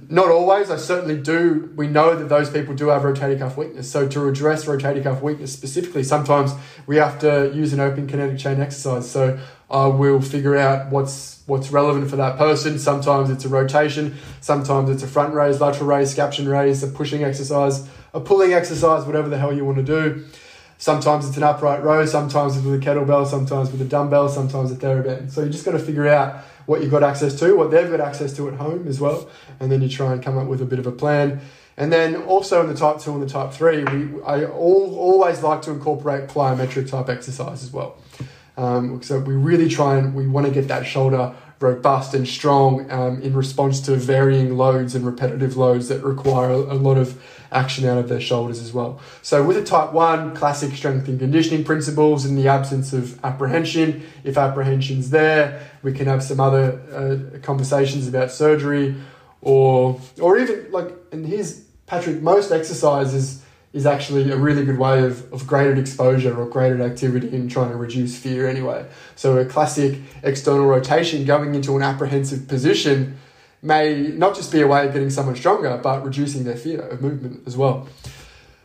Not 0.09 0.30
always, 0.30 0.70
I 0.70 0.78
certainly 0.78 1.20
do. 1.20 1.70
We 1.76 1.89
know 1.89 2.16
that 2.16 2.30
those 2.30 2.49
people 2.49 2.74
do 2.74 2.89
have 2.89 3.03
rotator 3.03 3.39
cuff 3.39 3.59
weakness. 3.59 3.93
So 3.93 4.09
to 4.09 4.28
address 4.28 4.64
rotator 4.64 5.03
cuff 5.03 5.20
weakness 5.20 5.53
specifically, 5.53 6.05
sometimes 6.05 6.55
we 6.87 6.97
have 6.97 7.18
to 7.18 7.53
use 7.55 7.74
an 7.74 7.80
open 7.80 8.07
kinetic 8.07 8.39
chain 8.39 8.62
exercise. 8.62 9.11
So 9.11 9.39
I 9.70 9.89
will 9.89 10.22
figure 10.22 10.57
out 10.57 10.91
what's 10.91 11.43
what's 11.45 11.70
relevant 11.70 12.09
for 12.09 12.16
that 12.16 12.39
person. 12.39 12.78
Sometimes 12.78 13.28
it's 13.28 13.45
a 13.45 13.51
rotation, 13.51 14.16
sometimes 14.41 14.89
it's 14.89 15.03
a 15.03 15.07
front 15.07 15.35
raise, 15.35 15.61
lateral 15.61 15.87
raise, 15.87 16.14
scaption 16.14 16.51
raise, 16.51 16.83
a 16.83 16.87
pushing 16.87 17.24
exercise, 17.24 17.87
a 18.14 18.20
pulling 18.20 18.55
exercise, 18.55 19.05
whatever 19.05 19.28
the 19.28 19.37
hell 19.37 19.53
you 19.53 19.66
want 19.66 19.76
to 19.76 19.85
do. 19.85 20.24
Sometimes 20.83 21.28
it's 21.28 21.37
an 21.37 21.45
upright 21.45 21.85
row, 21.85 22.05
sometimes 22.05 22.57
it's 22.57 22.66
with 22.66 22.74
a 22.74 22.85
kettlebell, 22.85 23.24
sometimes 23.24 23.70
with 23.70 23.80
a 23.80 23.85
dumbbell, 23.85 24.28
sometimes 24.28 24.72
a 24.72 24.74
TheraBand. 24.74 25.30
So 25.30 25.45
you 25.45 25.49
just 25.49 25.64
got 25.64 25.70
to 25.70 25.78
figure 25.78 26.09
out 26.09 26.43
what 26.66 26.83
you've 26.83 26.91
got 26.91 27.05
access 27.05 27.39
to, 27.39 27.57
what 27.57 27.70
they've 27.70 27.89
got 27.89 28.01
access 28.01 28.33
to 28.33 28.49
at 28.49 28.55
home 28.55 28.89
as 28.89 28.99
well, 28.99 29.30
and 29.61 29.70
then 29.70 29.80
you 29.80 29.89
try 29.89 30.12
and 30.12 30.20
come 30.20 30.37
up 30.37 30.49
with 30.49 30.61
a 30.61 30.64
bit 30.64 30.80
of 30.80 30.89
a 30.89 30.91
plan. 30.91 31.41
And 31.76 31.93
then 31.93 32.16
also 32.16 32.61
in 32.62 32.66
the 32.66 32.74
type 32.74 32.99
two 32.99 33.12
and 33.12 33.22
the 33.22 33.28
type 33.28 33.53
three, 33.53 33.85
we 33.85 34.20
I 34.24 34.45
all, 34.45 34.93
always 34.99 35.41
like 35.41 35.62
to 35.62 35.70
incorporate 35.70 36.28
plyometric 36.28 36.91
type 36.91 37.09
exercise 37.09 37.62
as 37.62 37.72
well. 37.72 37.99
Um, 38.57 39.01
so 39.05 39.20
we 39.20 39.35
really 39.35 39.68
try 39.68 39.99
and 39.99 40.16
we 40.16 40.26
want 40.26 40.49
to 40.49 40.53
get 40.53 40.66
that 40.66 40.85
shoulder 40.85 41.33
robust 41.61 42.12
and 42.12 42.26
strong 42.26 42.91
um, 42.91 43.22
in 43.22 43.35
response 43.35 43.80
to 43.83 43.95
varying 43.95 44.57
loads 44.57 44.97
and 44.97 45.07
repetitive 45.07 45.57
loads 45.57 45.87
that 45.91 46.03
require 46.03 46.51
a 46.51 46.74
lot 46.74 46.99
of 46.99 47.22
action 47.53 47.87
out 47.87 47.99
of 47.99 48.09
their 48.09 48.21
shoulders 48.21 48.61
as 48.61 48.73
well. 48.73 49.01
So 49.23 49.45
with 49.45 49.57
a 49.57 49.65
type 49.65 49.93
1, 49.93 50.35
classic 50.35 50.75
strength 50.75 51.07
and 51.09 51.19
conditioning 51.19 51.65
principles 51.65 52.25
in 52.25 52.35
the 52.35 52.49
absence 52.49 52.93
of 52.93 53.23
apprehension. 53.25 54.05
If 54.25 54.37
apprehension's 54.37 55.11
there, 55.11 55.69
we 55.83 55.93
can 55.93 56.07
have 56.07 56.23
some 56.23 56.41
other 56.41 56.81
uh, 57.35 57.39
conversations 57.39 58.09
about 58.09 58.31
surgery 58.31 58.97
or 59.41 60.01
or 60.21 60.39
even 60.39 60.71
like 60.71 60.93
and 61.11 61.27
here's 61.27 61.61
Patrick, 61.87 62.23
most 62.23 62.51
exercises 62.51 63.45
is 63.73 63.87
actually 63.87 64.31
a 64.31 64.37
really 64.37 64.65
good 64.65 64.79
way 64.79 65.03
of, 65.03 65.31
of 65.33 65.47
graded 65.47 65.79
exposure 65.79 66.39
or 66.39 66.47
graded 66.47 66.81
activity 66.81 67.35
in 67.35 67.49
trying 67.49 67.71
to 67.71 67.77
reduce 67.77 68.17
fear 68.17 68.47
anyway. 68.47 68.87
So 69.17 69.39
a 69.39 69.45
classic 69.45 69.99
external 70.23 70.67
rotation 70.67 71.25
going 71.25 71.55
into 71.55 71.77
an 71.77 71.83
apprehensive 71.83 72.49
position 72.49 73.19
may 73.63 74.09
not 74.09 74.35
just 74.35 74.51
be 74.51 74.61
a 74.61 74.67
way 74.67 74.87
of 74.87 74.93
getting 74.93 75.11
someone 75.11 75.37
stronger, 75.37 75.79
but 75.83 76.05
reducing 76.05 76.45
their 76.45 76.57
fear 76.57 76.81
of 76.81 77.01
movement 77.01 77.43
as 77.47 77.57
well. 77.57 77.89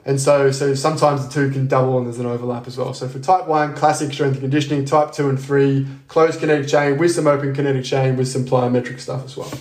And 0.06 0.20
so, 0.20 0.52
so 0.52 0.74
sometimes 0.74 1.28
the 1.28 1.32
two 1.32 1.52
can 1.52 1.68
double 1.68 1.98
and 1.98 2.08
there's 2.08 2.18
an 2.18 2.26
overlap 2.26 2.66
as 2.66 2.78
well. 2.78 2.94
So 2.94 3.10
for 3.10 3.20
type 3.20 3.46
one, 3.46 3.76
classic 3.76 4.14
strength 4.14 4.34
and 4.34 4.42
conditioning, 4.42 4.86
type 4.86 5.12
two 5.12 5.30
and 5.30 5.40
three, 5.40 5.86
closed 6.08 6.40
kinetic 6.40 6.68
chain 6.68 6.98
with 6.98 7.12
some 7.12 7.28
open 7.28 7.54
kinetic 7.54 7.84
chain 7.84 8.16
with 8.16 8.30
some 8.30 8.46
plyometric 8.46 9.00
stuff 9.02 9.26
as 9.26 9.36
well. 9.36 9.52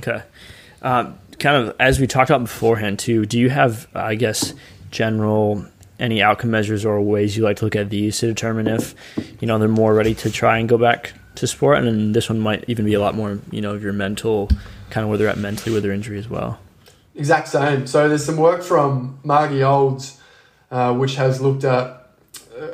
Okay. 0.00 0.22
Um, 0.82 1.18
kind 1.40 1.56
of 1.56 1.76
as 1.80 1.98
we 1.98 2.06
talked 2.06 2.30
about 2.30 2.42
beforehand 2.42 3.00
too, 3.00 3.26
do 3.26 3.38
you 3.38 3.50
have, 3.50 3.88
I 3.92 4.14
guess, 4.14 4.54
general 4.92 5.66
any 5.98 6.22
outcome 6.22 6.52
measures 6.52 6.84
or 6.84 7.00
ways 7.00 7.36
you 7.36 7.42
like 7.42 7.56
to 7.56 7.64
look 7.64 7.74
at 7.74 7.90
these 7.90 8.18
to 8.18 8.26
determine 8.28 8.68
if 8.68 8.94
you 9.40 9.48
know 9.48 9.58
they're 9.58 9.68
more 9.68 9.92
ready 9.92 10.14
to 10.14 10.30
try 10.30 10.58
and 10.58 10.68
go 10.68 10.78
back 10.78 11.12
to 11.38 11.46
sport, 11.46 11.78
and 11.78 11.86
then 11.86 12.12
this 12.12 12.28
one 12.28 12.40
might 12.40 12.64
even 12.68 12.84
be 12.84 12.94
a 12.94 13.00
lot 13.00 13.14
more, 13.14 13.40
you 13.50 13.60
know, 13.60 13.74
of 13.74 13.82
your 13.82 13.92
mental, 13.92 14.48
kind 14.90 15.04
of 15.04 15.08
where 15.08 15.18
they're 15.18 15.28
at 15.28 15.38
mentally 15.38 15.72
with 15.72 15.82
their 15.82 15.92
injury 15.92 16.18
as 16.18 16.28
well. 16.28 16.58
Exact 17.14 17.48
same. 17.48 17.86
So 17.86 18.08
there's 18.08 18.24
some 18.24 18.36
work 18.36 18.62
from 18.62 19.18
Margie 19.24 19.62
Olds, 19.62 20.20
uh, 20.70 20.94
which 20.94 21.16
has 21.16 21.40
looked 21.40 21.64
at 21.64 22.06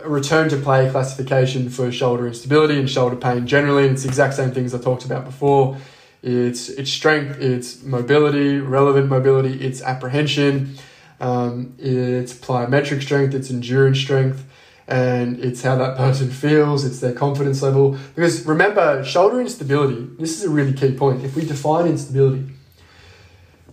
a 0.02 0.08
return 0.08 0.48
to 0.50 0.56
play 0.56 0.90
classification 0.90 1.68
for 1.70 1.90
shoulder 1.92 2.26
instability 2.26 2.78
and 2.78 2.88
shoulder 2.88 3.16
pain 3.16 3.46
generally. 3.46 3.84
And 3.84 3.92
it's 3.92 4.02
the 4.02 4.08
exact 4.08 4.34
same 4.34 4.50
things 4.52 4.74
I 4.74 4.78
talked 4.78 5.04
about 5.04 5.24
before. 5.24 5.76
It's 6.22 6.70
it's 6.70 6.90
strength, 6.90 7.38
it's 7.40 7.82
mobility, 7.82 8.58
relevant 8.58 9.08
mobility, 9.08 9.60
it's 9.60 9.82
apprehension, 9.82 10.76
um, 11.20 11.74
it's 11.78 12.32
plyometric 12.32 13.02
strength, 13.02 13.34
it's 13.34 13.50
endurance 13.50 13.98
strength 13.98 14.44
and 14.87 15.39
it's 15.41 15.62
how 15.62 15.76
that 15.76 15.97
person 15.97 16.30
feels, 16.30 16.85
it's 16.85 17.01
their 17.01 17.12
confidence 17.12 17.62
level. 17.62 17.97
Because 18.14 18.45
remember, 18.45 19.03
shoulder 19.05 19.41
instability, 19.41 20.09
this 20.18 20.37
is 20.37 20.45
a 20.45 20.51
really 20.51 20.72
key 20.72 20.93
point. 20.93 21.24
If 21.24 21.37
we 21.37 21.45
define 21.45 21.87
instability, 21.87 22.47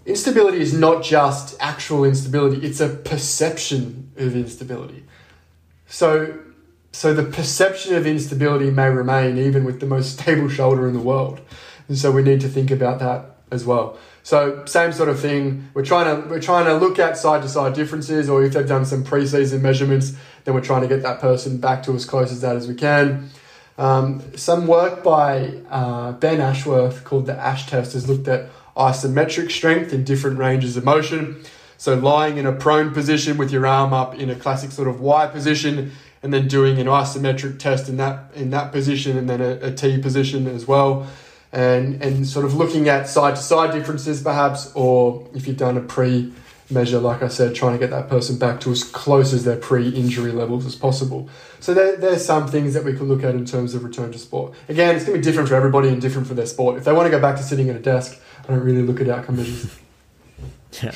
instability 0.05 0.62
is 0.62 0.74
not 0.74 1.03
just 1.03 1.57
actual 1.59 2.05
instability, 2.05 2.66
it's 2.66 2.80
a 2.80 2.89
perception 2.89 4.12
of 4.18 4.36
instability. 4.36 5.03
So, 5.88 6.39
so 6.93 7.14
the 7.14 7.24
perception 7.24 7.95
of 7.95 8.07
instability 8.07 8.72
may 8.72 8.89
remain 8.89 9.38
even 9.38 9.66
with 9.66 9.80
the 9.82 9.86
most 9.86 10.20
stable 10.20 10.49
shoulder 10.49 10.88
in 10.88 10.93
the 10.93 10.99
world. 10.99 11.41
And 11.89 11.97
so 11.97 12.12
we 12.12 12.24
need 12.24 12.39
to 12.41 12.47
think 12.47 12.72
about 12.72 12.99
that 12.99 13.38
as 13.51 13.66
well. 13.66 13.97
So 14.24 14.63
same 14.65 14.91
sort 14.91 15.09
of 15.09 15.19
thing. 15.19 15.69
We're 15.74 15.86
trying 15.86 16.05
to 16.05 16.30
we're 16.30 16.41
trying 16.41 16.65
to 16.65 16.76
look 16.76 16.99
at 16.99 17.17
side 17.17 17.41
to 17.41 17.49
side 17.49 17.74
differences, 17.74 18.30
or 18.30 18.43
if 18.43 18.53
they've 18.53 18.67
done 18.67 18.86
some 18.86 19.03
preseason 19.03 19.61
measurements, 19.61 20.13
then 20.43 20.53
we're 20.53 20.61
trying 20.61 20.82
to 20.82 20.88
get 20.88 21.01
that 21.03 21.19
person 21.19 21.57
back 21.57 21.84
to 21.84 21.95
as 21.95 22.05
close 22.05 22.32
as 22.32 22.41
that 22.41 22.55
as 22.55 22.67
we 22.67 22.76
can. 22.76 23.30
Um, 23.78 24.22
some 24.38 24.67
work 24.67 25.03
by 25.03 25.53
uh, 25.69 26.11
Ben 26.13 26.39
Ashworth 26.39 27.03
called 27.03 27.26
the 27.26 27.36
ASH 27.36 27.67
test 27.67 27.93
has 27.93 28.07
looked 28.07 28.28
at 28.28 28.49
isometric 28.78 29.51
strength 29.51 29.91
in 29.91 30.03
different 30.03 30.38
ranges 30.38 30.78
of 30.78 30.84
motion. 30.84 31.43
So 31.78 31.95
lying 31.95 32.38
in 32.38 32.45
a 32.45 32.51
prone 32.51 32.91
position 32.91 33.38
with 33.38 33.51
your 33.51 33.65
arm 33.65 33.91
up 33.91 34.13
in 34.13 34.30
a 34.30 34.36
classic 34.36 34.72
sort 34.72 34.88
of 34.88 35.01
Y 35.01 35.26
position, 35.28 35.91
and 36.22 36.32
then 36.32 36.47
doing 36.47 36.78
an 36.78 36.86
isometric 36.86 37.57
test 37.57 37.89
in 37.89 37.97
that 37.97 38.32
in 38.36 38.51
that 38.51 38.72
position, 38.72 39.17
and 39.17 39.28
then 39.28 39.41
a, 39.41 39.53
a 39.61 39.72
T 39.72 39.97
position 39.97 40.45
as 40.45 40.67
well 40.67 41.07
and 41.52 42.02
and 42.02 42.26
sort 42.28 42.45
of 42.45 42.54
looking 42.54 42.88
at 42.88 43.08
side 43.08 43.36
to 43.36 43.41
side 43.41 43.72
differences 43.72 44.22
perhaps, 44.22 44.72
or 44.74 45.28
if 45.34 45.47
you've 45.47 45.58
done 45.58 45.78
a 45.78 45.82
pre 45.82 46.32
measure, 46.72 46.99
like 46.99 47.22
I 47.22 47.28
said, 47.28 47.54
trying 47.54 47.74
to 47.74 47.80
get 47.80 47.89
that 47.89 48.10
person 48.10 48.38
back 48.38 48.62
to 48.62 48.72
as 48.72 48.84
close 48.84 49.34
as 49.34 49.43
their 49.43 49.58
pre 49.58 49.89
injury 49.89 50.32
levels 50.32 50.66
as 50.66 50.76
possible. 50.76 51.30
So 51.60 51.74
there, 51.74 51.95
there's 51.97 52.26
some 52.26 52.47
things 52.47 52.74
that 52.74 52.84
we 52.84 52.93
can 52.93 53.08
look 53.08 53.24
at 53.24 53.36
in 53.36 53.45
terms 53.45 53.76
of 53.76 53.84
return 53.84 54.12
to 54.12 54.18
sport. 54.18 54.54
Again, 54.70 54.95
it's 54.95 55.06
going 55.06 55.16
to 55.16 55.20
be 55.20 55.24
different 55.24 55.49
for 55.49 55.56
everybody 55.56 55.89
and 55.89 56.02
different 56.02 56.28
for 56.28 56.34
their 56.34 56.45
sport. 56.45 56.78
If 56.78 56.86
they 56.86 56.93
want 56.93 57.06
to 57.06 57.12
go 57.12 57.20
back 57.20 57.36
to 57.38 57.43
sitting 57.43 57.70
at 57.70 57.76
a 57.76 57.80
desk, 57.80 58.20
I 58.43 58.47
don't 58.47 58.64
really 58.64 58.82
look 58.82 59.02
at 59.02 59.10
outcome 59.10 59.38
measures. 59.38 59.78
Yeah, 60.82 60.91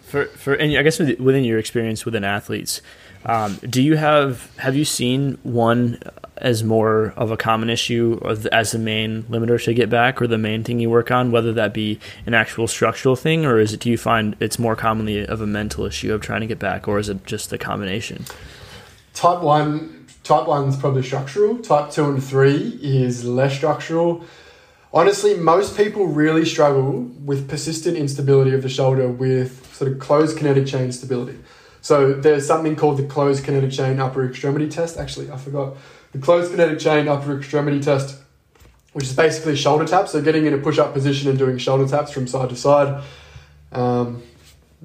for 0.00 0.24
for 0.24 0.58
I 0.58 0.82
guess 0.82 0.98
within 0.98 1.44
your 1.44 1.58
experience 1.58 2.06
within 2.06 2.24
athletes, 2.24 2.80
um, 3.24 3.58
do 3.68 3.82
you 3.82 3.96
have 3.96 4.54
have 4.56 4.74
you 4.74 4.84
seen 4.84 5.38
one 5.42 5.98
as 6.42 6.64
more 6.64 7.14
of 7.16 7.30
a 7.30 7.36
common 7.36 7.70
issue 7.70 8.20
as 8.50 8.72
the 8.72 8.78
main 8.78 9.22
limiter 9.24 9.62
to 9.64 9.72
get 9.72 9.88
back 9.88 10.20
or 10.20 10.26
the 10.26 10.38
main 10.38 10.64
thing 10.64 10.80
you 10.80 10.90
work 10.90 11.10
on, 11.10 11.30
whether 11.30 11.52
that 11.52 11.72
be 11.72 12.00
an 12.26 12.34
actual 12.34 12.66
structural 12.66 13.14
thing 13.14 13.46
or 13.46 13.60
is 13.60 13.72
it 13.72 13.80
do 13.80 13.88
you 13.88 13.96
find 13.96 14.36
it's 14.40 14.58
more 14.58 14.74
commonly 14.74 15.24
of 15.24 15.40
a 15.40 15.46
mental 15.46 15.84
issue 15.84 16.12
of 16.12 16.20
trying 16.20 16.40
to 16.40 16.46
get 16.48 16.58
back 16.58 16.88
or 16.88 16.98
is 16.98 17.08
it 17.08 17.24
just 17.24 17.52
a 17.52 17.58
combination? 17.58 18.24
Type 19.14 19.40
one 19.40 20.06
type 20.24 20.48
one 20.48 20.68
is 20.68 20.76
probably 20.76 21.02
structural. 21.02 21.58
Type 21.58 21.90
two 21.92 22.06
and 22.06 22.22
three 22.22 22.78
is 22.82 23.24
less 23.24 23.54
structural. 23.54 24.24
Honestly, 24.92 25.34
most 25.34 25.76
people 25.76 26.06
really 26.06 26.44
struggle 26.44 27.02
with 27.24 27.48
persistent 27.48 27.96
instability 27.96 28.52
of 28.52 28.62
the 28.62 28.68
shoulder 28.68 29.08
with 29.08 29.74
sort 29.74 29.90
of 29.90 29.98
closed 29.98 30.36
kinetic 30.36 30.66
chain 30.66 30.92
stability. 30.92 31.38
So 31.82 32.14
there's 32.14 32.46
something 32.46 32.76
called 32.76 32.96
the 32.96 33.02
closed 33.02 33.44
kinetic 33.44 33.72
chain 33.72 33.98
upper 33.98 34.24
extremity 34.24 34.68
test. 34.68 34.96
Actually, 34.96 35.30
I 35.32 35.36
forgot 35.36 35.76
the 36.12 36.18
closed 36.18 36.52
kinetic 36.52 36.78
chain 36.78 37.08
upper 37.08 37.36
extremity 37.36 37.80
test, 37.80 38.22
which 38.92 39.04
is 39.04 39.16
basically 39.16 39.56
shoulder 39.56 39.84
taps. 39.84 40.12
So 40.12 40.22
getting 40.22 40.46
in 40.46 40.54
a 40.54 40.58
push 40.58 40.78
up 40.78 40.94
position 40.94 41.28
and 41.28 41.36
doing 41.36 41.58
shoulder 41.58 41.86
taps 41.88 42.12
from 42.12 42.28
side 42.28 42.50
to 42.50 42.56
side. 42.56 43.02
Um, 43.72 44.22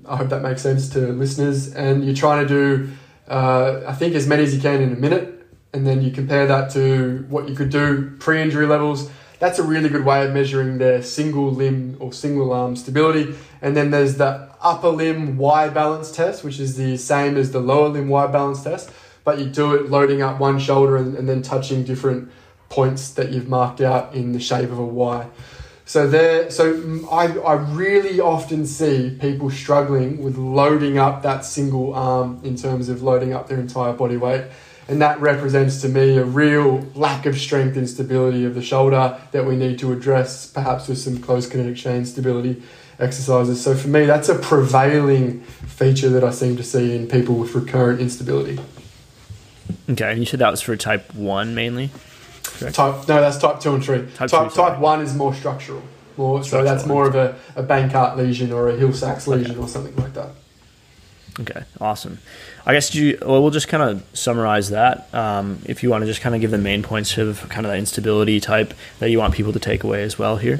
I 0.07 0.15
hope 0.17 0.29
that 0.29 0.41
makes 0.41 0.63
sense 0.63 0.89
to 0.89 0.99
listeners. 1.13 1.73
And 1.75 2.03
you're 2.03 2.15
trying 2.15 2.47
to 2.47 2.49
do, 2.51 2.89
uh, 3.27 3.81
I 3.87 3.93
think, 3.93 4.15
as 4.15 4.25
many 4.25 4.41
as 4.41 4.55
you 4.55 4.61
can 4.61 4.81
in 4.81 4.91
a 4.91 4.95
minute. 4.95 5.47
And 5.73 5.85
then 5.85 6.01
you 6.01 6.09
compare 6.09 6.47
that 6.47 6.71
to 6.71 7.25
what 7.29 7.47
you 7.47 7.55
could 7.55 7.69
do 7.69 8.15
pre 8.17 8.41
injury 8.41 8.65
levels. 8.65 9.11
That's 9.39 9.59
a 9.59 9.63
really 9.63 9.89
good 9.89 10.05
way 10.05 10.25
of 10.25 10.33
measuring 10.33 10.77
their 10.77 11.01
single 11.01 11.51
limb 11.51 11.97
or 11.99 12.11
single 12.11 12.51
arm 12.51 12.75
stability. 12.75 13.35
And 13.61 13.77
then 13.77 13.91
there's 13.91 14.17
the 14.17 14.49
upper 14.61 14.89
limb 14.89 15.37
Y 15.37 15.69
balance 15.69 16.11
test, 16.11 16.43
which 16.43 16.59
is 16.59 16.77
the 16.77 16.97
same 16.97 17.37
as 17.37 17.51
the 17.51 17.59
lower 17.59 17.89
limb 17.89 18.09
Y 18.09 18.27
balance 18.27 18.63
test 18.63 18.91
but 19.27 19.39
you 19.39 19.45
do 19.45 19.75
it 19.75 19.89
loading 19.89 20.21
up 20.21 20.39
one 20.39 20.57
shoulder 20.57 20.95
and, 20.95 21.17
and 21.17 21.27
then 21.27 21.41
touching 21.41 21.83
different 21.83 22.31
points 22.69 23.11
that 23.15 23.29
you've 23.29 23.49
marked 23.49 23.81
out 23.81 24.15
in 24.15 24.31
the 24.31 24.39
shape 24.39 24.71
of 24.71 24.79
a 24.79 24.85
Y. 24.85 25.27
So 25.83 26.07
there, 26.07 26.49
so 26.49 27.05
I, 27.11 27.37
I 27.39 27.55
really 27.55 28.21
often 28.21 28.65
see 28.65 29.17
people 29.19 29.49
struggling 29.49 30.23
with 30.23 30.37
loading 30.37 30.97
up 30.97 31.23
that 31.23 31.43
single 31.43 31.93
arm 31.93 32.39
in 32.45 32.55
terms 32.55 32.87
of 32.87 33.03
loading 33.03 33.33
up 33.33 33.49
their 33.49 33.59
entire 33.59 33.91
body 33.91 34.15
weight. 34.15 34.45
And 34.89 35.01
that 35.01 35.19
represents 35.19 35.81
to 35.81 35.89
me 35.89 36.17
a 36.17 36.23
real 36.23 36.79
lack 36.95 37.25
of 37.25 37.37
strength 37.37 37.75
and 37.75 37.89
stability 37.89 38.45
of 38.45 38.55
the 38.55 38.61
shoulder 38.61 39.19
that 39.31 39.45
we 39.45 39.55
need 39.55 39.79
to 39.79 39.91
address, 39.91 40.47
perhaps 40.47 40.87
with 40.87 40.97
some 40.97 41.19
closed 41.19 41.51
kinetic 41.51 41.75
chain 41.75 42.05
stability 42.05 42.61
exercises. 42.99 43.61
So 43.61 43.75
for 43.75 43.89
me, 43.89 44.05
that's 44.05 44.29
a 44.29 44.35
prevailing 44.35 45.41
feature 45.41 46.09
that 46.09 46.23
I 46.23 46.31
seem 46.31 46.55
to 46.57 46.63
see 46.63 46.95
in 46.95 47.07
people 47.07 47.35
with 47.35 47.53
recurrent 47.53 47.99
instability. 47.99 48.59
Okay, 49.89 50.11
and 50.11 50.19
you 50.19 50.25
said 50.25 50.39
that 50.39 50.51
was 50.51 50.61
for 50.61 50.75
type 50.75 51.13
one 51.13 51.53
mainly. 51.53 51.91
Correct? 52.43 52.75
Type 52.75 53.07
no, 53.07 53.21
that's 53.21 53.37
type 53.37 53.59
two 53.59 53.75
and 53.75 53.83
three. 53.83 54.07
Type 54.15 54.29
type, 54.29 54.53
type 54.53 54.79
one 54.79 55.01
is 55.01 55.13
more 55.13 55.33
structural. 55.33 55.81
More 56.15 56.43
structural. 56.43 56.67
so 56.67 56.73
that's 56.73 56.87
more 56.87 57.07
of 57.07 57.15
a, 57.15 57.37
a 57.55 57.63
Bankart 57.63 58.15
lesion 58.17 58.51
or 58.51 58.69
a 58.69 58.75
Hill-Sachs 58.75 59.27
lesion 59.27 59.51
okay. 59.51 59.59
or 59.59 59.67
something 59.67 59.95
like 59.97 60.13
that. 60.13 60.31
Okay, 61.39 61.63
awesome. 61.79 62.17
I 62.67 62.73
guess 62.73 62.93
you, 62.93 63.17
well, 63.21 63.41
we'll 63.41 63.51
just 63.51 63.69
kind 63.69 63.81
of 63.81 64.03
summarize 64.11 64.71
that. 64.71 65.07
Um, 65.15 65.59
if 65.65 65.83
you 65.83 65.89
want 65.89 66.01
to 66.01 66.05
just 66.05 66.19
kind 66.19 66.35
of 66.35 66.41
give 66.41 66.51
the 66.51 66.57
main 66.57 66.83
points 66.83 67.17
of 67.17 67.47
kind 67.47 67.65
of 67.65 67.71
that 67.71 67.79
instability 67.79 68.41
type 68.41 68.73
that 68.99 69.09
you 69.09 69.19
want 69.19 69.33
people 69.33 69.53
to 69.53 69.59
take 69.59 69.85
away 69.85 70.03
as 70.03 70.19
well 70.19 70.35
here. 70.35 70.59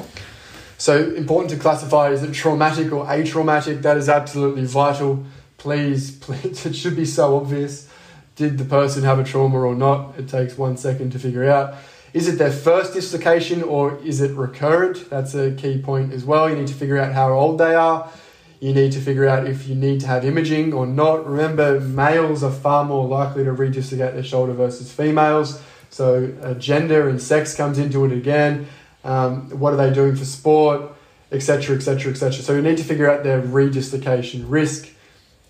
So 0.78 1.14
important 1.16 1.51
to 1.51 1.58
classify 1.58 2.12
is 2.12 2.24
it 2.24 2.34
traumatic 2.34 2.93
or 2.93 3.05
atraumatic? 3.05 3.82
That 3.82 3.97
is 3.97 4.08
absolutely 4.08 4.64
vital. 4.64 5.26
Please, 5.58 6.12
please, 6.12 6.66
it 6.66 6.78
should 6.78 6.95
be 6.95 7.03
so 7.03 7.36
obvious. 7.36 7.89
Did 8.38 8.58
the 8.58 8.66
person 8.66 9.03
have 9.03 9.20
a 9.20 9.26
trauma 9.26 9.60
or 9.60 9.76
not? 9.76 10.18
It 10.18 10.30
takes 10.30 10.58
one 10.58 10.78
second 10.78 11.12
to 11.12 11.20
figure 11.20 11.49
out. 11.49 11.76
Is 12.14 12.30
it 12.30 12.38
their 12.38 12.53
first 12.53 12.93
dislocation 12.93 13.62
or 13.64 13.97
is 13.97 14.22
it 14.22 14.32
recurrent? 14.32 15.10
That's 15.10 15.36
a 15.36 15.51
key 15.51 15.82
point 15.82 16.14
as 16.14 16.24
well. 16.24 16.49
You 16.49 16.55
need 16.55 16.68
to 16.68 16.74
figure 16.74 16.97
out 16.97 17.12
how 17.12 17.34
old 17.34 17.58
they 17.58 17.76
are. 17.76 18.10
You 18.60 18.74
need 18.74 18.91
to 18.93 18.99
figure 18.99 19.28
out 19.28 19.45
if 19.45 19.68
you 19.68 19.76
need 19.76 20.01
to 20.01 20.08
have 20.08 20.26
imaging 20.26 20.74
or 20.74 20.88
not. 20.88 21.28
Remember, 21.28 21.80
males 21.80 22.43
are 22.43 22.51
far 22.51 22.84
more 22.86 23.08
likely 23.08 23.43
to 23.43 23.51
redislocate 23.51 24.14
their 24.14 24.24
shoulder 24.24 24.53
versus 24.53 24.91
females. 24.91 25.62
So, 25.89 26.34
uh, 26.41 26.55
gender 26.55 27.08
and 27.08 27.22
sex 27.22 27.55
comes 27.55 27.78
into 27.78 28.03
it 28.05 28.12
again. 28.12 28.68
Um, 29.03 29.49
what 29.60 29.74
are 29.74 29.78
they 29.78 29.93
doing 29.93 30.16
for 30.16 30.26
sport, 30.26 30.91
etc., 31.32 31.76
etc., 31.76 32.12
etc. 32.12 32.43
So, 32.43 32.55
you 32.55 32.62
need 32.62 32.78
to 32.78 32.84
figure 32.84 33.10
out 33.10 33.24
their 33.24 33.41
redislocation 33.41 34.45
risk. 34.47 34.89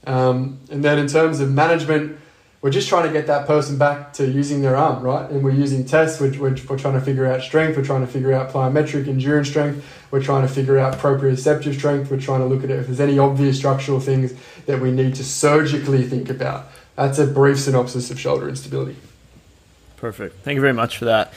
Um, 0.06 0.60
and 0.70 0.84
then, 0.84 1.00
in 1.00 1.08
terms 1.08 1.40
of 1.40 1.52
management, 1.52 2.18
we're 2.62 2.72
just 2.72 2.90
trying 2.90 3.06
to 3.06 3.14
get 3.14 3.28
that 3.28 3.46
person 3.46 3.78
back 3.78 4.14
to 4.14 4.28
using 4.28 4.62
their 4.62 4.76
arm, 4.76 5.04
right? 5.04 5.30
And 5.30 5.44
we're 5.44 5.52
using 5.52 5.86
tests, 5.86 6.20
we're, 6.20 6.32
we're, 6.40 6.56
we're 6.68 6.78
trying 6.78 6.96
to 6.96 7.02
figure 7.02 7.26
out 7.26 7.42
strength, 7.42 7.78
we're 7.78 7.86
trying 7.86 8.06
to 8.06 8.12
figure 8.12 8.34
out 8.34 8.50
plyometric 8.50 9.08
endurance 9.08 9.48
strength, 9.48 9.86
we're 10.10 10.24
trying 10.24 10.42
to 10.42 10.52
figure 10.52 10.80
out 10.80 10.96
proprioceptive 10.96 11.76
strength, 11.76 12.10
we're 12.10 12.20
trying 12.20 12.40
to 12.40 12.48
look 12.48 12.64
at 12.64 12.72
it, 12.72 12.80
if 12.80 12.88
there's 12.88 13.00
any 13.00 13.20
obvious 13.20 13.58
structural 13.58 14.00
things 14.00 14.34
that 14.66 14.82
we 14.82 14.92
need 14.92 15.14
to 15.16 15.24
surgically 15.24 16.04
think 16.04 16.30
about. 16.30 16.68
That's 16.96 17.20
a 17.20 17.28
brief 17.28 17.60
synopsis 17.60 18.10
of 18.10 18.20
shoulder 18.20 18.50
instability. 18.50 18.96
Perfect. 19.98 20.44
Thank 20.44 20.56
you 20.56 20.62
very 20.62 20.74
much 20.74 20.98
for 20.98 21.06
that. 21.06 21.34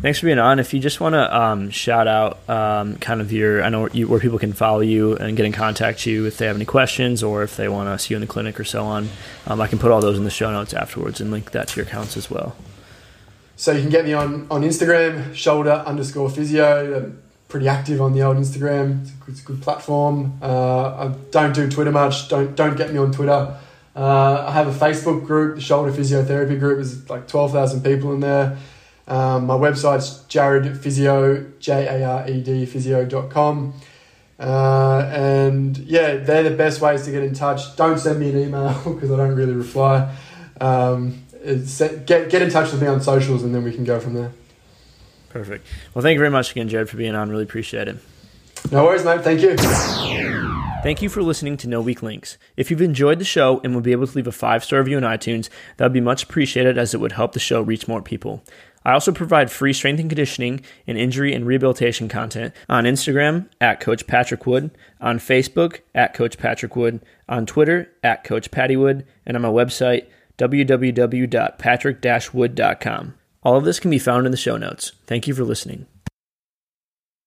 Thanks 0.00 0.18
for 0.18 0.26
being 0.26 0.38
on. 0.38 0.58
If 0.58 0.74
you 0.74 0.80
just 0.80 1.00
want 1.00 1.14
to 1.14 1.36
um, 1.36 1.70
shout 1.70 2.06
out 2.06 2.48
um, 2.48 2.96
kind 2.96 3.20
of 3.20 3.32
your, 3.32 3.62
I 3.62 3.68
know 3.70 3.88
you, 3.88 4.06
where 4.06 4.20
people 4.20 4.38
can 4.38 4.52
follow 4.52 4.80
you 4.80 5.16
and 5.16 5.36
get 5.36 5.46
in 5.46 5.52
contact 5.52 6.04
you 6.04 6.26
if 6.26 6.36
they 6.36 6.46
have 6.46 6.56
any 6.56 6.64
questions 6.64 7.22
or 7.22 7.42
if 7.42 7.56
they 7.56 7.68
want 7.68 7.88
to 7.88 8.04
see 8.04 8.12
you 8.12 8.16
in 8.16 8.20
the 8.20 8.26
clinic 8.26 8.60
or 8.60 8.64
so 8.64 8.84
on, 8.84 9.08
um, 9.46 9.60
I 9.60 9.66
can 9.66 9.78
put 9.78 9.90
all 9.90 10.00
those 10.00 10.18
in 10.18 10.24
the 10.24 10.30
show 10.30 10.50
notes 10.50 10.74
afterwards 10.74 11.20
and 11.20 11.30
link 11.30 11.52
that 11.52 11.68
to 11.68 11.76
your 11.76 11.86
accounts 11.86 12.16
as 12.16 12.30
well. 12.30 12.54
So 13.56 13.72
you 13.72 13.80
can 13.80 13.90
get 13.90 14.04
me 14.04 14.12
on, 14.12 14.46
on 14.50 14.62
Instagram, 14.62 15.34
shoulder 15.34 15.84
underscore 15.86 16.28
physio. 16.28 16.96
I'm 16.96 17.22
pretty 17.48 17.68
active 17.68 18.02
on 18.02 18.12
the 18.12 18.22
old 18.22 18.36
Instagram. 18.36 19.02
It's 19.02 19.10
a 19.10 19.14
good, 19.14 19.28
it's 19.28 19.40
a 19.40 19.44
good 19.44 19.62
platform. 19.62 20.38
Uh, 20.42 21.06
I 21.06 21.14
don't 21.30 21.54
do 21.54 21.70
Twitter 21.70 21.92
much. 21.92 22.28
Don't 22.28 22.56
don't 22.56 22.76
get 22.76 22.92
me 22.92 22.98
on 22.98 23.12
Twitter. 23.12 23.56
Uh, 23.94 24.44
I 24.48 24.50
have 24.50 24.66
a 24.66 24.72
Facebook 24.72 25.24
group, 25.24 25.54
the 25.54 25.60
Shoulder 25.60 25.92
Physiotherapy 25.92 26.58
Group. 26.58 26.78
There's 26.78 27.08
like 27.08 27.28
12,000 27.28 27.84
people 27.84 28.12
in 28.12 28.18
there. 28.18 28.58
Um, 29.06 29.46
my 29.46 29.54
website's 29.54 30.24
Jared 30.28 30.78
Physio, 30.78 31.44
J 31.58 31.86
A 31.86 32.08
R 32.08 32.28
E 32.28 32.42
D 32.42 32.66
physio.com. 32.66 33.74
Uh, 34.38 35.08
and 35.12 35.78
yeah, 35.78 36.16
they're 36.16 36.42
the 36.42 36.56
best 36.56 36.80
ways 36.80 37.04
to 37.04 37.10
get 37.12 37.22
in 37.22 37.34
touch. 37.34 37.76
Don't 37.76 37.98
send 37.98 38.18
me 38.18 38.30
an 38.30 38.38
email 38.38 38.72
because 38.94 39.10
I 39.10 39.16
don't 39.16 39.34
really 39.34 39.52
reply. 39.52 40.14
Um, 40.60 41.22
get, 41.44 42.30
get 42.30 42.42
in 42.42 42.50
touch 42.50 42.72
with 42.72 42.80
me 42.80 42.88
on 42.88 43.00
socials 43.00 43.42
and 43.42 43.54
then 43.54 43.64
we 43.64 43.72
can 43.72 43.84
go 43.84 44.00
from 44.00 44.14
there. 44.14 44.32
Perfect. 45.28 45.66
Well, 45.92 46.02
thank 46.02 46.14
you 46.14 46.20
very 46.20 46.30
much 46.30 46.52
again, 46.52 46.68
Jared, 46.68 46.88
for 46.88 46.96
being 46.96 47.14
on. 47.14 47.28
Really 47.28 47.42
appreciate 47.42 47.88
it. 47.88 47.96
No 48.70 48.84
worries, 48.84 49.04
mate. 49.04 49.22
Thank 49.22 49.40
you. 49.42 49.56
Thank 50.82 51.02
you 51.02 51.08
for 51.08 51.22
listening 51.22 51.56
to 51.58 51.68
No 51.68 51.80
Weak 51.80 52.02
Links. 52.02 52.38
If 52.56 52.70
you've 52.70 52.82
enjoyed 52.82 53.18
the 53.18 53.24
show 53.24 53.60
and 53.64 53.74
would 53.74 53.84
be 53.84 53.92
able 53.92 54.06
to 54.06 54.16
leave 54.16 54.26
a 54.26 54.32
five 54.32 54.64
star 54.64 54.78
review 54.78 54.96
on 54.96 55.02
iTunes, 55.02 55.48
that 55.76 55.84
would 55.84 55.92
be 55.92 56.00
much 56.00 56.24
appreciated 56.24 56.78
as 56.78 56.94
it 56.94 57.00
would 57.00 57.12
help 57.12 57.32
the 57.32 57.40
show 57.40 57.60
reach 57.60 57.88
more 57.88 58.00
people. 58.02 58.42
I 58.84 58.92
also 58.92 59.12
provide 59.12 59.50
free 59.50 59.72
strength 59.72 60.00
and 60.00 60.10
conditioning 60.10 60.60
and 60.86 60.98
injury 60.98 61.34
and 61.34 61.46
rehabilitation 61.46 62.08
content 62.08 62.52
on 62.68 62.84
Instagram 62.84 63.48
at 63.60 63.80
Coach 63.80 64.06
Patrick 64.06 64.46
Wood, 64.46 64.70
on 65.00 65.18
Facebook 65.18 65.80
at 65.94 66.12
Coach 66.12 66.36
Patrick 66.38 66.76
Wood, 66.76 67.02
on 67.28 67.46
Twitter 67.46 67.90
at 68.02 68.24
Coach 68.24 68.50
Patty 68.50 68.76
Wood, 68.76 69.06
and 69.24 69.34
on 69.36 69.42
my 69.42 69.48
website 69.48 70.06
www.patrick-wood.com. 70.36 73.14
All 73.42 73.56
of 73.56 73.64
this 73.64 73.80
can 73.80 73.90
be 73.90 73.98
found 73.98 74.26
in 74.26 74.32
the 74.32 74.38
show 74.38 74.56
notes. 74.56 74.92
Thank 75.06 75.28
you 75.28 75.34
for 75.34 75.44
listening. 75.44 75.86